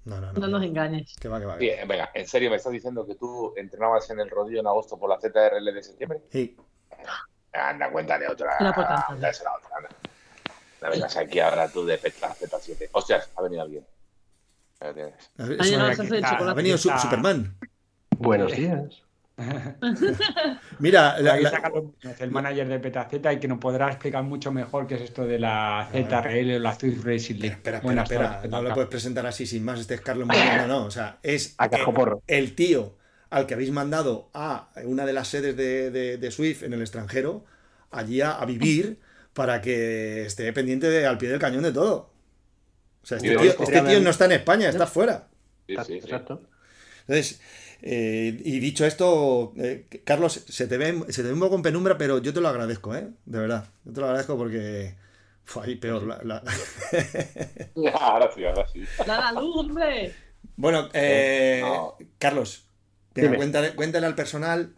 No, 0.09 0.21
no, 0.21 0.33
no, 0.33 0.41
no 0.41 0.49
nos 0.49 0.63
engañes. 0.63 1.15
Que 1.21 1.29
va, 1.29 1.39
que 1.39 1.47
va, 1.47 1.57
venga, 1.57 2.11
¿en 2.15 2.27
serio 2.27 2.49
me 2.51 2.57
estás 2.57 2.73
diciendo 2.73 3.07
que 3.07 3.15
tú 3.15 3.53
entrenabas 3.57 4.09
en 4.11 4.21
el 4.21 4.31
rodillo 4.31 4.61
en 4.61 4.67
agosto 4.67 4.99
por 4.99 5.11
la 5.11 5.21
ZRL 5.21 5.75
de 5.75 5.83
septiembre? 5.83 6.23
Sí. 6.31 6.57
Anda, 7.53 7.91
cuéntale 7.91 8.27
otra. 8.29 8.57
La 8.61 8.71
otra, 8.71 9.07
anda. 9.09 9.31
La 10.81 10.91
vengas 10.91 11.17
aquí 11.17 11.41
ahora 11.41 11.69
tú 11.69 11.85
de 11.85 11.99
Petra 11.99 12.35
Z7. 12.35 12.89
Hostias, 12.93 13.31
ha 13.37 13.43
venido 13.43 13.63
alguien. 13.63 13.87
Ha 14.81 16.55
venido 16.55 16.79
Superman. 16.79 17.59
Buenos 18.17 18.53
días. 18.53 19.03
Mira, 20.81 21.19
la- 21.21 21.39
el 22.19 22.31
manager 22.31 22.69
de 22.69 22.79
Petaceta 22.81 23.33
y 23.33 23.39
que 23.39 23.49
nos 23.49 23.59
podrá 23.59 23.89
explicar 23.89 24.23
mucho 24.25 24.53
mejor 24.53 24.87
qué 24.87 24.97
es 24.97 25.03
esto 25.03 25.27
de 25.27 25.39
la 25.39 25.89
ZRL 25.93 26.57
o 26.57 26.59
la 26.59 26.75
Swift 26.75 27.05
Racing 27.05 27.35
League. 27.37 27.55
Espera, 27.57 27.79
espera, 27.79 28.03
espera, 28.03 28.31
tardes, 28.33 28.51
no 28.51 28.63
lo 28.63 28.75
puedes 28.75 28.91
presentar 28.91 29.27
así 29.27 29.47
sin 29.47 29.65
más. 29.65 29.81
Este 29.81 29.95
es 29.95 30.01
Carlos 30.01 30.27
Molina, 30.27 30.67
no. 30.69 30.85
O 30.85 30.91
sea, 30.91 31.19
es 31.23 31.55
A 31.59 31.69
cajoporro. 31.69 32.23
el, 32.27 32.45
el 32.45 32.55
tío 32.55 32.97
al 33.31 33.47
que 33.47 33.55
habéis 33.55 33.71
mandado 33.71 34.31
a 34.35 34.71
una 34.85 35.05
de 35.05 35.13
las 35.13 35.29
sedes 35.29 35.57
de, 35.57 35.91
de- 35.91 36.17
de 36.17 36.31
Swift 36.31 36.63
en 36.63 36.73
el 36.73 36.81
extranjero, 36.81 37.45
allí 37.91 38.21
a, 38.23 38.33
a 38.33 38.45
vivir, 38.47 38.99
para 39.35 39.61
que 39.61 40.25
esté 40.27 40.53
pendiente 40.53 40.89
de, 40.89 41.07
al 41.07 41.19
pie 41.19 41.29
del 41.29 41.39
cañón 41.39 41.63
de 41.63 41.73
todo. 41.73 42.13
O 43.03 43.07
sea, 43.07 43.19
este 43.19 43.31
tío, 43.37 43.41
este 43.61 43.81
tío 43.83 44.01
no 44.01 44.11
está 44.11 44.25
en 44.25 44.33
España, 44.33 44.69
está 44.69 44.87
fuera. 44.87 45.29
Sí, 45.67 45.77
sí, 45.77 45.85
sí. 45.87 45.93
Exacto. 45.99 46.43
Entonces, 47.07 47.41
eh, 47.83 48.41
y 48.45 48.59
dicho 48.61 48.85
esto, 48.87 49.53
eh, 49.57 49.87
Carlos, 50.05 50.45
se 50.49 50.67
te, 50.67 50.77
ve, 50.79 51.01
se 51.11 51.23
te 51.23 51.29
ve 51.29 51.35
un 51.35 51.41
poco 51.41 51.57
en 51.57 51.63
penumbra, 51.63 51.97
pero 51.99 52.19
yo 52.19 52.33
te 52.35 52.41
lo 52.41 52.49
agradezco, 52.49 52.95
¿eh? 52.95 53.09
De 53.27 53.39
verdad. 53.39 53.69
Yo 53.85 53.93
te 53.93 54.01
lo 54.01 54.07
agradezco 54.07 54.37
porque 54.37 54.95
fue 55.45 55.65
ahí 55.67 55.77
peor. 55.77 56.03
la- 56.05 56.21
la- 56.25 56.43
Ahora 58.01 58.31
sí, 58.35 58.45
ahora 58.45 58.67
sí. 58.73 58.83
¡Da 59.07 59.33
la 59.33 59.41
luz, 59.41 59.57
hombre! 59.57 60.13
Bueno, 60.57 60.89
eh, 60.93 61.61
No. 61.63 61.95
Carlos, 62.19 62.65
venga, 63.15 63.37
cuéntale, 63.37 63.75
cuéntale 63.75 64.07
al 64.07 64.15
personal 64.15 64.73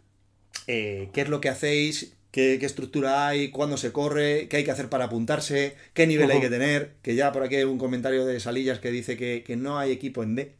eh, 0.67 1.09
qué 1.13 1.21
es 1.21 1.29
lo 1.29 1.41
que 1.41 1.49
hacéis, 1.49 2.13
qué, 2.31 2.57
qué 2.59 2.65
estructura 2.65 3.27
hay, 3.27 3.49
cuándo 3.49 3.77
se 3.77 3.91
corre, 3.91 4.47
qué 4.47 4.57
hay 4.57 4.63
que 4.63 4.71
hacer 4.71 4.89
para 4.89 5.05
apuntarse, 5.05 5.75
qué 5.93 6.05
nivel 6.07 6.29
hay 6.29 6.39
que 6.41 6.49
tener, 6.49 6.93
que 7.01 7.15
ya 7.15 7.31
por 7.31 7.43
aquí 7.43 7.55
hay 7.55 7.63
un 7.63 7.77
comentario 7.79 8.25
de 8.25 8.39
Salillas 8.39 8.79
que 8.79 8.91
dice 8.91 9.17
que, 9.17 9.43
que 9.45 9.55
no 9.55 9.79
hay 9.79 9.91
equipo 9.91 10.21
en 10.23 10.35
D. 10.35 10.53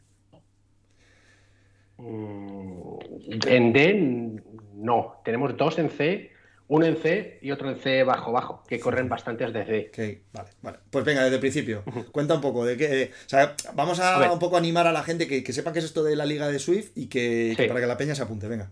Mm, 2.02 3.00
En 3.48 3.74
D, 3.74 4.42
no. 4.76 5.22
Tenemos 5.24 5.56
dos 5.56 5.78
en 5.80 5.90
C, 5.90 6.32
uno 6.68 6.86
en 6.86 6.98
C 6.98 7.38
y 7.42 7.52
otro 7.52 7.70
en 7.70 7.78
C 7.78 8.04
bajo 8.04 8.32
bajo, 8.32 8.64
que 8.68 8.80
corren 8.80 9.08
bastantes 9.10 9.54
de 9.54 9.66
C. 9.66 9.88
Ok, 9.90 10.24
vale, 10.34 10.50
vale. 10.62 10.78
Pues 10.90 11.06
venga, 11.06 11.22
desde 11.24 11.36
el 11.36 11.42
principio, 11.42 11.84
cuenta 12.12 12.34
un 12.36 12.42
poco 12.42 12.66
de 12.66 12.78
qué. 12.78 13.04
eh, 13.04 13.12
o 13.26 13.30
sea, 13.30 13.56
vamos 13.76 14.00
a, 14.00 14.32
un 14.32 14.40
poco 14.40 14.58
animar 14.58 14.88
a 14.88 14.92
la 14.92 15.04
gente 15.04 15.28
que, 15.28 15.44
que 15.44 15.54
sepa 15.54 15.74
qué 15.74 15.80
es 15.80 15.86
esto 15.86 16.04
de 16.04 16.16
la 16.16 16.26
liga 16.26 16.48
de 16.48 16.60
Swift 16.60 16.92
y 16.96 17.08
que, 17.08 17.54
para 17.68 17.80
que 17.80 17.88
la 17.88 17.98
peña 17.98 18.16
se 18.16 18.24
apunte, 18.24 18.48
venga. 18.48 18.72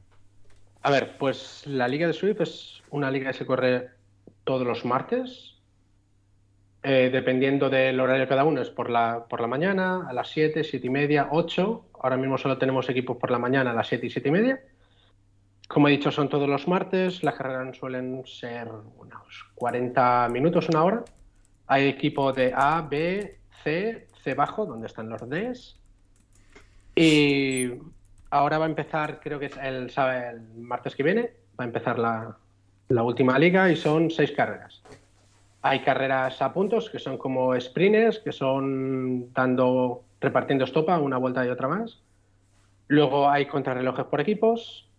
A 0.81 0.91
ver, 0.91 1.17
pues 1.17 1.63
la 1.67 1.89
Liga 1.89 2.07
de 2.07 2.13
Swift 2.13 2.39
es 2.39 2.81
una 2.89 3.11
liga 3.11 3.31
que 3.31 3.37
se 3.37 3.45
corre 3.45 3.89
todos 4.45 4.65
los 4.65 4.85
martes. 4.85 5.48
Eh, 6.81 7.09
dependiendo 7.11 7.69
del 7.69 7.99
horario 7.99 8.21
de 8.21 8.27
cada 8.27 8.45
uno, 8.45 8.61
es 8.61 8.69
por 8.69 8.89
la, 8.89 9.25
por 9.29 9.41
la 9.41 9.47
mañana, 9.47 10.07
a 10.07 10.13
las 10.13 10.29
7, 10.29 10.63
7 10.63 10.87
y 10.87 10.89
media, 10.89 11.27
8. 11.31 11.85
Ahora 12.01 12.15
mismo 12.15 12.37
solo 12.37 12.57
tenemos 12.57 12.89
equipos 12.89 13.17
por 13.17 13.31
la 13.31 13.39
mañana 13.39 13.71
a 13.71 13.73
las 13.73 13.87
7 13.87 14.05
y 14.05 14.09
7 14.09 14.29
y 14.29 14.31
media. 14.31 14.61
Como 15.67 15.87
he 15.87 15.91
dicho, 15.91 16.09
son 16.09 16.29
todos 16.29 16.47
los 16.47 16.67
martes. 16.67 17.21
Las 17.21 17.35
carreras 17.35 17.77
suelen 17.77 18.23
ser 18.25 18.69
unos 18.97 19.45
40 19.55 20.29
minutos, 20.29 20.69
una 20.69 20.83
hora. 20.83 21.03
Hay 21.67 21.87
equipo 21.87 22.31
de 22.31 22.53
A, 22.55 22.81
B, 22.81 23.39
C, 23.63 24.07
C 24.23 24.33
bajo, 24.33 24.65
donde 24.65 24.87
están 24.87 25.09
los 25.09 25.21
Ds. 25.29 25.77
Y 26.95 27.73
ahora 28.31 28.57
va 28.57 28.65
a 28.65 28.69
empezar, 28.69 29.19
creo 29.19 29.37
que 29.37 29.47
es 29.47 29.57
el, 29.57 29.91
el 29.95 30.41
martes 30.57 30.95
que 30.95 31.03
viene, 31.03 31.33
va 31.59 31.65
a 31.65 31.67
empezar 31.67 31.99
la, 31.99 32.37
la 32.87 33.03
última 33.03 33.37
liga 33.37 33.69
y 33.69 33.75
son 33.75 34.09
seis 34.09 34.31
carreras. 34.31 34.81
Hay 35.61 35.81
carreras 35.81 36.41
a 36.41 36.53
puntos 36.53 36.89
que 36.89 36.99
son 36.99 37.17
como 37.17 37.59
sprints, 37.59 38.19
que 38.19 38.31
son 38.31 39.33
dando, 39.33 40.03
repartiendo 40.21 40.65
estopa 40.65 40.97
una 40.99 41.17
vuelta 41.17 41.45
y 41.45 41.49
otra 41.49 41.67
más. 41.67 41.99
Luego 42.87 43.29
hay 43.29 43.45
contrarrelojes 43.45 44.05
por 44.05 44.21
equipos 44.21 44.89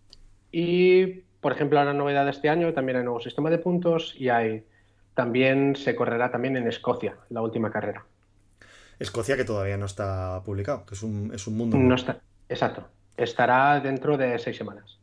y, 0.52 1.23
por 1.40 1.52
ejemplo, 1.52 1.83
la 1.83 1.93
novedad 1.93 2.25
de 2.25 2.31
este 2.31 2.49
año 2.49 2.73
también 2.73 2.99
hay 2.99 3.05
nuevo 3.05 3.21
sistema 3.21 3.50
de 3.50 3.59
puntos 3.59 4.14
y 4.19 4.29
hay 4.29 4.64
también 5.14 5.76
se 5.76 5.97
correrá 5.97 6.31
también 6.31 6.57
en 6.57 6.69
Escocia 6.69 7.17
la 7.31 7.43
última 7.43 7.71
carrera. 7.71 8.05
Escocia 8.99 9.37
que 9.37 9.45
todavía 9.45 9.76
no 9.76 9.87
está 9.87 10.43
publicado, 10.45 10.85
que 10.85 10.95
es 10.95 11.02
un, 11.02 11.33
es 11.35 11.47
un 11.47 11.57
mundo. 11.57 11.76
No 11.79 11.95
está, 11.95 12.21
exacto. 12.49 12.87
Estará 13.20 13.78
dentro 13.80 14.16
de 14.16 14.38
seis 14.38 14.56
semanas. 14.56 14.96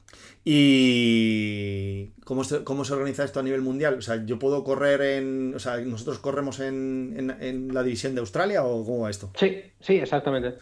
¿Y 0.43 2.07
cómo 2.23 2.43
se, 2.43 2.63
cómo 2.63 2.83
se 2.85 2.93
organiza 2.93 3.23
esto 3.23 3.39
a 3.39 3.43
nivel 3.43 3.61
mundial? 3.61 3.95
O 3.95 4.01
sea, 4.01 4.25
¿yo 4.25 4.39
puedo 4.39 4.63
correr 4.63 5.01
en... 5.01 5.53
O 5.55 5.59
sea, 5.59 5.77
¿nosotros 5.77 6.19
corremos 6.19 6.59
en, 6.59 7.13
en- 7.17 7.43
en 7.43 7.73
la 7.73 7.83
división 7.83 8.13
de 8.15 8.21
Australia 8.21 8.63
o 8.63 8.83
cómo 8.85 9.01
va 9.01 9.09
esto? 9.09 9.29
Sí, 9.35 9.61
sí, 9.79 9.97
exactamente. 9.97 10.55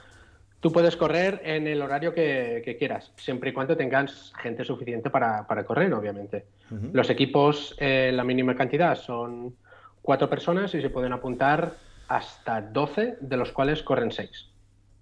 Tú 0.59 0.71
puedes 0.71 0.95
correr 0.95 1.41
en 1.43 1.67
el 1.67 1.81
horario 1.81 2.13
que, 2.13 2.62
que 2.65 2.75
quieras, 2.77 3.12
siempre 3.17 3.51
y 3.51 3.53
cuando 3.53 3.77
tengas 3.77 4.33
gente 4.41 4.63
suficiente 4.65 5.09
para, 5.12 5.45
para 5.47 5.63
correr, 5.63 5.93
obviamente. 5.93 6.45
Los 6.93 7.12
equipos, 7.12 7.75
eh, 7.77 8.12
la 8.13 8.24
mínima 8.24 8.55
cantidad 8.55 8.95
son 8.95 9.55
cuatro 10.01 10.27
personas 10.27 10.74
y 10.74 10.81
se 10.81 10.89
pueden 10.89 11.13
apuntar 11.13 11.74
hasta 12.07 12.62
12, 12.62 13.17
de 13.21 13.38
los 13.38 13.51
cuales 13.51 13.83
corren 13.83 14.12
seis. 14.12 14.47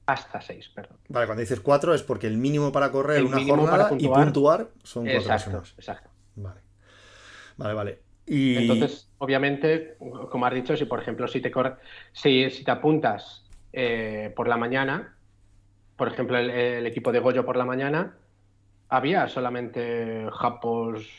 Hasta 0.06 0.42
seis, 0.42 0.70
perdón. 0.70 0.98
Vale, 1.10 1.26
cuando 1.28 1.42
dices 1.42 1.60
cuatro 1.62 1.94
es 1.94 2.04
porque 2.04 2.28
el 2.28 2.38
mínimo 2.38 2.72
para 2.72 2.92
correr 2.92 3.20
El 3.20 3.26
una 3.26 3.42
jornada 3.44 3.90
para 3.90 3.98
y 4.02 4.08
puntuar- 4.08 4.70
son 4.84 5.06
cuatro 5.06 5.20
Exacto, 5.22 5.44
personas. 5.52 5.74
exacto. 5.78 6.10
Vale. 6.36 6.62
Vale, 7.58 7.74
vale. 7.74 8.00
Y... 8.26 8.58
Entonces, 8.58 9.10
obviamente, 9.20 9.96
como 10.30 10.46
has 10.46 10.54
dicho, 10.54 10.76
si 10.76 10.86
por 10.86 11.00
ejemplo, 11.02 11.28
si 11.28 11.40
te 11.42 11.52
corre, 11.52 11.76
si, 12.12 12.50
si 12.50 12.64
te 12.64 12.72
apuntas 12.72 13.46
eh, 13.72 14.34
por 14.36 14.48
la 14.48 14.58
mañana, 14.58 15.16
por 15.96 16.08
ejemplo, 16.08 16.38
el, 16.38 16.50
el 16.50 16.86
equipo 16.88 17.12
de 17.12 17.20
Goyo 17.20 17.46
por 17.46 17.56
la 17.58 17.66
mañana, 17.66 18.18
había 18.90 19.28
solamente 19.28 20.28
japos 20.32 21.02
Sí, 21.04 21.10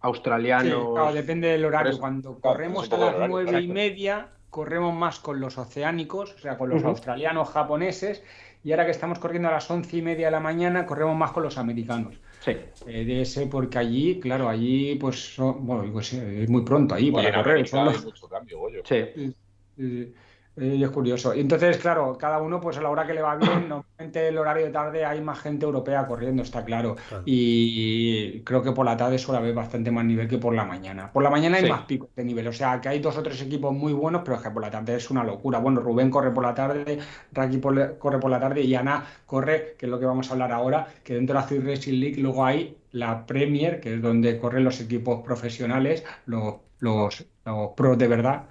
australianos. 0.00 0.88
claro, 0.94 1.12
depende 1.12 1.48
del 1.48 1.64
horario. 1.64 1.90
eso. 1.92 2.00
Cuando 2.00 2.40
corremos 2.40 2.90
a 2.92 2.96
las 2.96 3.28
nueve 3.28 3.60
y 3.60 3.68
media, 3.68 4.30
corremos 4.52 4.94
más 4.94 5.18
con 5.18 5.40
los 5.40 5.58
oceánicos, 5.58 6.34
o 6.34 6.38
sea, 6.38 6.56
con 6.58 6.68
los 6.68 6.84
australianos, 6.84 7.48
japoneses, 7.48 8.22
y 8.62 8.70
ahora 8.70 8.84
que 8.84 8.92
estamos 8.92 9.18
corriendo 9.18 9.48
a 9.48 9.52
las 9.52 9.68
once 9.70 9.96
y 9.96 10.02
media 10.02 10.26
de 10.26 10.32
la 10.32 10.40
mañana, 10.40 10.86
corremos 10.86 11.16
más 11.16 11.32
con 11.32 11.42
los 11.42 11.58
americanos. 11.58 12.14
Sí, 12.40 12.52
Eh, 12.86 13.04
de 13.04 13.22
ese, 13.22 13.46
porque 13.46 13.78
allí, 13.78 14.20
claro, 14.20 14.48
allí, 14.48 14.96
pues, 14.96 15.34
son- 15.34 15.66
bueno, 15.66 15.90
pues, 15.92 16.12
es 16.12 16.48
muy 16.50 16.62
pronto 16.62 16.94
ahí 16.94 17.10
Bueno, 17.10 17.30
para 17.30 17.42
correr. 17.42 17.68
Los- 17.72 18.04
mucho 18.04 18.28
cambio, 18.28 18.58
Goyo. 18.58 18.82
sí. 18.84 18.94
Eh, 18.96 19.32
eh, 19.78 20.12
es 20.56 20.90
curioso. 20.90 21.34
Y 21.34 21.40
entonces, 21.40 21.78
claro, 21.78 22.16
cada 22.18 22.38
uno, 22.38 22.60
pues 22.60 22.76
a 22.76 22.82
la 22.82 22.90
hora 22.90 23.06
que 23.06 23.14
le 23.14 23.22
va 23.22 23.36
bien, 23.36 23.68
normalmente 23.68 24.28
el 24.28 24.36
horario 24.38 24.66
de 24.66 24.70
tarde 24.70 25.04
hay 25.04 25.20
más 25.20 25.38
gente 25.40 25.64
europea 25.64 26.06
corriendo, 26.06 26.42
está 26.42 26.64
claro. 26.64 26.96
Claro. 27.08 27.22
Y 27.26 28.40
creo 28.40 28.62
que 28.62 28.72
por 28.72 28.84
la 28.84 28.96
tarde 28.96 29.18
suele 29.18 29.38
haber 29.38 29.54
bastante 29.54 29.90
más 29.90 30.04
nivel 30.04 30.28
que 30.28 30.38
por 30.38 30.54
la 30.54 30.64
mañana. 30.64 31.10
Por 31.12 31.22
la 31.22 31.30
mañana 31.30 31.56
hay 31.56 31.64
Sí. 31.64 31.70
más 31.70 31.82
picos 31.82 32.08
de 32.14 32.24
nivel, 32.24 32.46
o 32.48 32.52
sea, 32.52 32.80
que 32.80 32.88
hay 32.88 32.98
dos 33.00 33.16
o 33.16 33.22
tres 33.22 33.40
equipos 33.42 33.72
muy 33.72 33.92
buenos, 33.92 34.22
pero 34.24 34.36
es 34.36 34.42
que 34.42 34.50
por 34.50 34.62
la 34.62 34.70
tarde 34.70 34.96
es 34.96 35.10
una 35.10 35.24
locura. 35.24 35.58
Bueno, 35.58 35.80
Rubén 35.80 36.10
corre 36.10 36.30
por 36.30 36.44
la 36.44 36.54
tarde, 36.54 36.98
Raki 37.32 37.58
por- 37.58 37.98
corre 37.98 38.18
por 38.20 38.30
la 38.30 38.40
tarde 38.40 38.60
y 38.62 38.74
Ana 38.74 39.04
corre, 39.26 39.74
que 39.78 39.86
es 39.86 39.90
lo 39.90 39.98
que 39.98 40.06
vamos 40.06 40.28
a 40.30 40.32
hablar 40.34 40.52
ahora, 40.52 40.86
que 41.02 41.14
dentro 41.14 41.34
de 41.34 41.40
la 41.40 41.48
Swift 41.48 41.64
Racing 41.66 41.98
League 42.00 42.20
luego 42.20 42.44
hay 42.44 42.76
la 42.92 43.24
Premier, 43.26 43.80
que 43.80 43.94
es 43.94 44.02
donde 44.02 44.38
corren 44.38 44.64
los 44.64 44.78
equipos 44.80 45.22
profesionales, 45.22 46.04
los, 46.26 46.56
los, 46.80 47.24
los 47.46 47.70
pros 47.74 47.96
de 47.96 48.08
verdad 48.08 48.42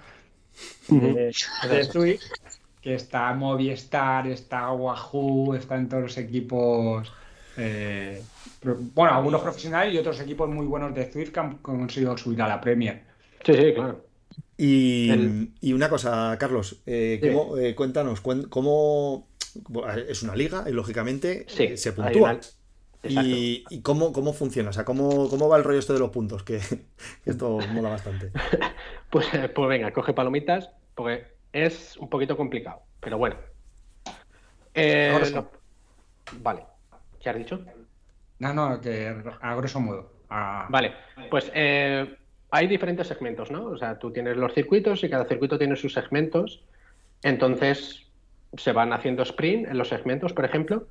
de, 0.88 1.32
de 1.68 2.18
que 2.80 2.94
está 2.94 3.32
Movistar, 3.32 4.26
está 4.26 4.72
Wahoo, 4.72 5.54
están 5.54 5.88
todos 5.88 6.02
los 6.02 6.18
equipos, 6.18 7.12
eh, 7.56 8.20
bueno, 8.94 9.14
algunos 9.14 9.40
profesionales 9.40 9.94
y 9.94 9.98
otros 9.98 10.18
equipos 10.20 10.48
muy 10.48 10.66
buenos 10.66 10.92
de 10.94 11.10
Swift 11.12 11.30
que 11.30 11.40
han 11.40 11.58
conseguido 11.58 12.16
subir 12.18 12.42
a 12.42 12.48
la 12.48 12.60
Premier. 12.60 13.02
Sí, 13.44 13.54
sí, 13.54 13.72
claro. 13.74 14.04
Y, 14.56 15.10
El- 15.10 15.52
y 15.60 15.72
una 15.72 15.88
cosa, 15.88 16.36
Carlos, 16.38 16.80
eh, 16.86 17.18
Dime. 17.22 17.34
¿cómo- 17.34 17.56
eh, 17.56 17.74
cuéntanos, 17.74 18.20
¿cómo, 18.20 19.28
es 20.08 20.22
una 20.22 20.34
liga 20.34 20.64
y 20.68 20.72
lógicamente 20.72 21.44
Sí, 21.48 21.76
se 21.76 21.90
hay 21.90 21.94
puntúa? 21.94 22.30
una-. 22.32 22.40
¿Y, 23.04 23.64
y 23.68 23.82
cómo, 23.82 24.12
cómo 24.12 24.32
funciona? 24.32 24.70
O 24.70 24.72
sea, 24.72 24.84
¿cómo, 24.84 25.28
¿cómo 25.28 25.48
va 25.48 25.56
el 25.56 25.64
rollo 25.64 25.78
esto 25.78 25.92
de 25.92 25.98
los 25.98 26.10
puntos? 26.10 26.42
Que, 26.44 26.58
que 27.24 27.30
esto 27.30 27.58
mola 27.72 27.90
bastante. 27.90 28.30
Pues, 29.10 29.26
eh, 29.34 29.50
pues 29.50 29.68
venga, 29.68 29.92
coge 29.92 30.14
palomitas, 30.14 30.70
porque 30.94 31.26
es 31.52 31.98
un 31.98 32.08
poquito 32.08 32.34
complicado, 32.34 32.80
pero 32.98 33.18
bueno. 33.18 33.36
Eh, 34.74 35.12
grosso. 35.14 35.50
Vale, 36.40 36.64
¿qué 37.20 37.28
has 37.28 37.36
dicho? 37.36 37.60
No, 38.38 38.54
no, 38.54 38.80
que 38.80 39.14
a 39.40 39.54
grosso 39.54 39.80
modo. 39.80 40.12
a- 40.30 40.66
Vale, 40.70 40.94
pues 41.30 41.50
eh, 41.54 42.16
hay 42.50 42.66
diferentes 42.68 43.06
segmentos, 43.06 43.50
¿no? 43.50 43.66
O 43.66 43.76
sea, 43.76 43.98
tú 43.98 44.10
tienes 44.12 44.36
los 44.38 44.54
circuitos 44.54 45.04
y 45.04 45.10
cada 45.10 45.26
circuito 45.26 45.58
tiene 45.58 45.76
sus 45.76 45.92
segmentos. 45.92 46.62
Entonces 47.22 48.06
se 48.56 48.72
van 48.72 48.94
haciendo 48.94 49.22
sprint 49.24 49.68
en 49.68 49.76
los 49.76 49.88
segmentos, 49.88 50.32
por 50.32 50.46
ejemplo, 50.46 50.86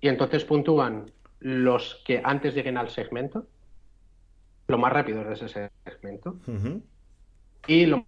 y 0.00 0.08
entonces 0.08 0.44
puntúan 0.44 1.10
los 1.40 2.02
que 2.04 2.20
antes 2.22 2.54
lleguen 2.54 2.76
al 2.76 2.90
segmento, 2.90 3.46
lo 4.68 4.78
más 4.78 4.92
rápido 4.92 5.24
de 5.24 5.34
ese 5.34 5.70
segmento, 5.84 6.36
y 7.66 7.86
los 7.86 8.02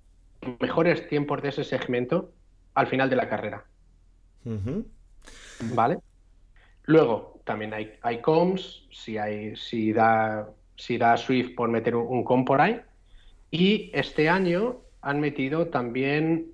mejores 0.60 1.08
tiempos 1.08 1.42
de 1.42 1.48
ese 1.48 1.64
segmento 1.64 2.32
al 2.74 2.86
final 2.86 3.10
de 3.10 3.16
la 3.16 3.28
carrera. 3.28 3.64
¿Vale? 5.74 5.98
Luego, 6.84 7.40
también 7.44 7.74
hay, 7.74 7.92
hay 8.02 8.20
si, 8.90 9.18
hay, 9.18 9.56
si, 9.56 9.92
da, 9.92 10.48
si 10.76 10.98
da 10.98 11.16
Swift 11.16 11.54
por 11.54 11.68
meter 11.68 11.94
un, 11.94 12.06
un 12.06 12.24
com 12.24 12.44
por 12.44 12.60
ahí. 12.60 12.80
Y 13.50 13.90
este 13.94 14.28
año 14.28 14.80
han 15.00 15.20
metido 15.20 15.68
también, 15.68 16.52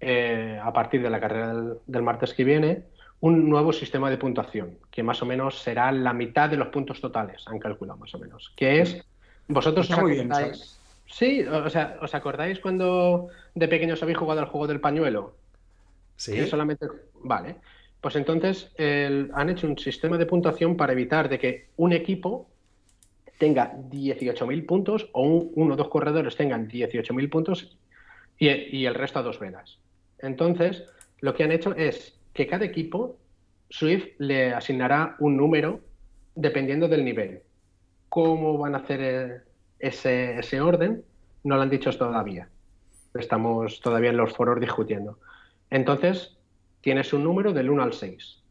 eh, 0.00 0.58
a 0.62 0.72
partir 0.72 1.02
de 1.02 1.10
la 1.10 1.20
carrera 1.20 1.54
del, 1.54 1.78
del 1.86 2.02
martes 2.02 2.34
que 2.34 2.44
viene, 2.44 2.84
un 3.20 3.48
nuevo 3.48 3.72
sistema 3.72 4.10
de 4.10 4.16
puntuación, 4.18 4.78
que 4.90 5.02
más 5.02 5.20
o 5.22 5.26
menos 5.26 5.58
será 5.60 5.90
la 5.92 6.12
mitad 6.12 6.48
de 6.48 6.56
los 6.56 6.68
puntos 6.68 7.00
totales, 7.00 7.42
han 7.46 7.58
calculado 7.58 7.98
más 7.98 8.14
o 8.14 8.18
menos. 8.18 8.52
Que 8.56 8.80
es, 8.80 9.04
vosotros 9.48 9.90
os. 9.90 10.74
Sí, 11.10 11.42
o 11.42 11.70
sea, 11.70 11.96
¿os 12.02 12.14
acordáis 12.14 12.60
cuando 12.60 13.28
de 13.54 13.66
pequeños 13.66 14.02
habéis 14.02 14.18
jugado 14.18 14.40
al 14.40 14.46
juego 14.46 14.66
del 14.66 14.80
pañuelo? 14.80 15.36
Sí. 16.16 16.32
Que 16.34 16.46
solamente... 16.46 16.86
Vale. 17.24 17.56
Pues 18.00 18.14
entonces 18.14 18.70
el- 18.76 19.30
han 19.34 19.48
hecho 19.48 19.66
un 19.66 19.78
sistema 19.78 20.18
de 20.18 20.26
puntuación 20.26 20.76
para 20.76 20.92
evitar 20.92 21.28
de 21.28 21.38
que 21.38 21.68
un 21.76 21.92
equipo 21.94 22.48
tenga 23.38 23.72
18.000 23.90 24.66
puntos 24.66 25.08
o 25.12 25.22
un- 25.22 25.50
uno 25.54 25.74
o 25.74 25.76
dos 25.76 25.88
corredores 25.88 26.36
tengan 26.36 26.68
18.000 26.68 27.28
puntos 27.30 27.76
y, 28.38 28.48
y 28.50 28.84
el 28.86 28.94
resto 28.94 29.18
a 29.18 29.22
dos 29.22 29.38
velas. 29.40 29.78
Entonces, 30.18 30.84
lo 31.20 31.34
que 31.34 31.44
han 31.44 31.52
hecho 31.52 31.74
es 31.74 32.17
que 32.32 32.46
cada 32.46 32.64
equipo, 32.64 33.16
Swift 33.70 34.08
le 34.18 34.52
asignará 34.52 35.16
un 35.18 35.36
número 35.36 35.80
dependiendo 36.34 36.88
del 36.88 37.04
nivel. 37.04 37.42
¿Cómo 38.08 38.56
van 38.56 38.74
a 38.74 38.78
hacer 38.78 39.00
eh, 39.00 40.36
ese, 40.38 40.60
orden? 40.60 41.04
No 41.44 41.56
lo 41.56 41.62
han 41.62 41.70
dicho 41.70 41.90
todavía. 41.90 42.48
Estamos 43.14 43.80
todavía 43.80 44.10
en 44.10 44.16
los 44.16 44.32
foros 44.34 44.60
discutiendo. 44.60 45.18
Entonces, 45.70 46.36
tienes 46.80 47.12
un 47.12 47.24
número 47.24 47.52
del 47.52 47.70
1 47.70 47.82
al 47.82 47.92
6, 47.92 48.42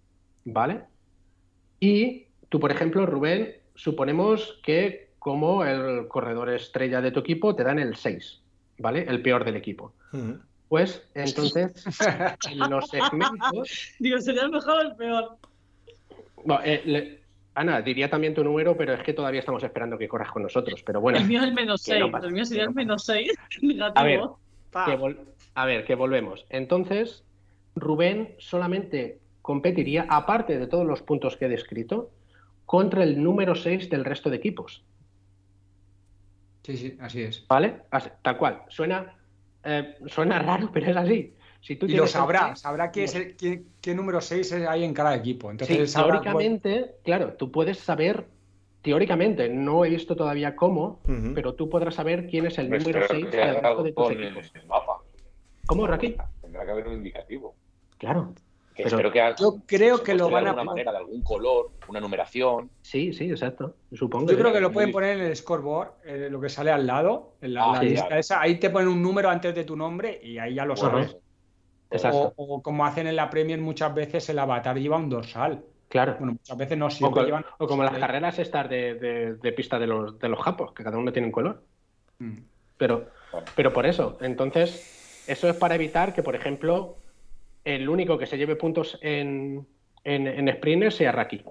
¿vale? 0.46 0.84
Y 1.80 2.28
tú, 2.50 2.60
por 2.60 2.72
ejemplo, 2.72 3.06
Rubén, 3.06 3.56
suponemos 3.76 4.60
que 4.64 5.12
como 5.20 5.64
el 5.64 6.08
corredor 6.08 6.50
estrella 6.50 7.02
de 7.02 7.12
tu 7.12 7.22
equipo 7.22 7.56
te 7.56 7.64
dan 7.64 7.80
el 7.80 7.96
6, 7.96 8.42
¿vale? 8.80 9.06
El 9.08 9.22
peor 9.22 9.44
del 9.46 9.56
equipo. 9.56 9.94
Pues 10.70 11.02
entonces, 11.14 11.86
en 12.52 12.60
los 12.70 12.88
segmentos... 12.90 13.96
Digo, 14.00 14.20
sería 14.20 14.44
el 14.44 14.52
mejor 14.52 14.78
o 14.78 14.82
el 14.82 14.96
peor. 14.96 15.38
No, 16.46 16.60
eh, 16.64 16.82
le- 16.86 17.22
Ana, 17.56 17.82
diría 17.82 18.10
también 18.10 18.36
tu 18.36 18.44
número, 18.44 18.76
pero 18.78 18.94
es 18.94 19.02
que 19.02 19.14
todavía 19.14 19.40
estamos 19.40 19.64
esperando 19.64 19.98
que 19.98 20.08
corras 20.08 20.30
con 20.32 20.44
nosotros. 20.44 20.84
Pero 20.84 21.02
bueno, 21.02 21.18
El 21.20 21.26
mío 21.26 21.40
es 21.40 21.48
el 21.48 21.54
menos 21.54 21.84
que 21.84 21.98
no 22.00 22.06
6. 22.06 22.12
pasa, 22.12 22.28
el 22.28 22.34
mío 22.34 22.46
sería 22.46 22.64
el 22.64 22.70
no 22.70 22.76
menos 22.76 23.04
6. 23.06 23.32
A 23.96 24.04
ver, 24.04 24.20
que 24.86 24.98
vol- 25.00 25.18
a 25.56 25.66
ver, 25.66 25.86
que 25.86 25.96
volvemos. 25.96 26.46
Entonces, 26.50 27.24
Rubén 27.76 28.36
solamente 28.38 29.20
competiría, 29.42 30.06
aparte 30.10 30.60
de 30.60 30.68
todos 30.68 30.86
los 30.86 31.02
puntos 31.02 31.36
que 31.38 31.46
he 31.46 31.50
descrito, 31.50 32.12
contra 32.66 33.02
el 33.04 33.24
número 33.24 33.56
6 33.56 33.90
del 33.90 34.06
resto 34.06 34.30
de 34.30 34.36
equipos. 34.36 34.84
Sí, 36.64 36.78
sí, 36.78 36.98
así 37.00 37.22
es. 37.24 37.48
¿Vale? 37.48 37.82
Así- 37.90 38.10
tal 38.22 38.38
cual. 38.38 38.62
Suena, 38.68 39.16
eh, 39.68 39.96
suena 40.08 40.40
raro, 40.40 40.70
pero 40.74 40.90
es 40.90 40.98
así. 40.98 41.34
Si 41.62 41.76
tú 41.76 41.86
Y 41.88 41.96
lo 41.96 42.08
sabrá, 42.08 42.48
seis- 42.48 42.60
sabrá 42.60 42.92
qué, 42.92 43.04
es 43.04 43.16
el- 43.16 43.36
qué, 43.36 43.64
qué 43.82 43.94
número 43.94 44.22
6 44.22 44.54
hay 44.54 44.84
en 44.84 44.94
cada 44.94 45.16
equipo. 45.16 45.52
Entonces, 45.52 45.92
Sí, 45.92 45.96
cuál- 46.00 46.12
teóricamente, 46.12 46.96
claro, 47.04 47.34
tú 47.34 47.52
puedes 47.52 47.78
saber, 47.80 48.28
teóricamente, 48.82 49.50
no 49.50 49.84
he 49.84 49.90
visto 49.90 50.16
todavía 50.16 50.56
cómo, 50.56 51.02
pero 51.36 51.56
tú 51.56 51.68
podrás 51.70 51.96
saber 51.96 52.28
quién 52.28 52.46
es 52.46 52.58
el 52.58 52.70
Me 52.70 52.78
número 52.80 53.00
espero 53.02 53.20
6 53.22 53.30
que 53.32 53.38
del 53.38 53.56
resto 53.56 53.84
de 53.84 53.92
tus 53.92 54.12
equipos. 54.12 54.52
el 54.54 54.66
mapa. 54.68 55.02
¿Cómo, 55.66 55.86
Raquel? 55.88 56.16
Tendrá 56.42 56.64
que 56.64 56.72
haber 56.72 56.88
un 56.88 56.94
indicativo. 56.94 57.56
Claro. 57.98 58.34
Que 58.78 58.84
Pero- 58.84 58.96
espero 58.96 59.12
que 59.12 59.22
haga- 59.22 59.36
Yo 59.38 59.58
creo 59.66 60.04
que 60.04 60.14
lo 60.14 60.30
van 60.30 60.44
de 60.44 60.50
a 60.50 60.52
alguna 60.52 60.66
pon- 60.66 60.74
manera, 60.76 60.92
de 60.92 60.98
algún 61.00 61.24
color, 61.24 61.72
una 61.88 62.00
numeración. 62.00 62.70
Sí, 62.84 63.12
sí, 63.12 63.30
exacto. 63.30 63.74
Supongo. 63.92 64.32
Yo 64.32 64.38
creo 64.38 64.54
que 64.54 64.62
lo 64.62 64.72
pueden 64.72 64.92
poner 64.92 65.18
en 65.18 65.26
el 65.26 65.36
scoreboard, 65.36 65.94
eh, 66.06 66.28
lo 66.30 66.40
que 66.40 66.48
sale 66.48 66.70
al 66.70 66.86
lado, 66.86 67.34
en 67.42 67.56
la, 67.56 67.64
Ah, 67.64 67.74
la 67.74 67.80
sí, 67.80 67.86
lista 67.90 68.06
claro. 68.06 68.20
esa. 68.20 68.40
Ahí 68.40 68.60
te 68.60 68.70
ponen 68.70 68.88
un 68.90 69.02
número 69.02 69.30
antes 69.32 69.56
de 69.56 69.64
tu 69.64 69.76
nombre 69.76 70.20
y 70.24 70.38
ahí 70.38 70.54
ya 70.54 70.64
lo 70.66 70.76
Bueno, 70.76 70.90
sabes. 70.92 71.18
Exacto. 71.90 72.34
O, 72.36 72.56
o 72.58 72.62
como 72.62 72.86
hacen 72.86 73.08
en 73.08 73.16
la 73.16 73.30
Premier 73.32 73.60
muchas 73.60 73.94
veces, 73.96 74.30
el 74.30 74.38
avatar 74.38 74.78
lleva 74.78 74.98
un 74.98 75.10
dorsal. 75.10 75.64
Claro. 75.90 76.16
Bueno, 76.20 76.34
muchas 76.34 76.58
veces 76.58 76.78
no 76.78 76.86
O, 76.86 76.90
siempre 76.92 77.22
co- 77.22 77.26
llevan. 77.26 77.46
o 77.58 77.66
como 77.68 77.84
las 77.84 77.98
carreras 77.98 78.38
estas 78.38 78.70
de, 78.70 78.94
de- 78.96 79.36
de 79.36 79.52
pista 79.54 79.80
de 79.80 79.88
los, 79.88 80.20
de 80.20 80.30
los 80.30 80.40
japos, 80.40 80.72
que 80.74 80.84
cada 80.84 80.98
uno 81.00 81.12
tiene 81.12 81.28
un 81.28 81.32
color. 81.32 81.64
Mm. 82.20 82.38
Pero, 82.78 83.08
pero 83.56 83.74
por 83.74 83.88
eso, 83.88 84.18
entonces, 84.22 85.24
eso 85.28 85.50
es 85.50 85.56
para 85.56 85.74
evitar 85.76 86.14
que, 86.14 86.22
por 86.22 86.36
ejemplo, 86.36 86.98
el 87.76 87.90
único 87.90 88.18
que 88.18 88.26
se 88.26 88.38
lleve 88.38 88.56
puntos 88.56 88.98
en, 89.02 89.68
en, 90.04 90.28
en 90.28 90.56
sprinters 90.56 90.96
sea 90.96 91.12
Raki. 91.12 91.44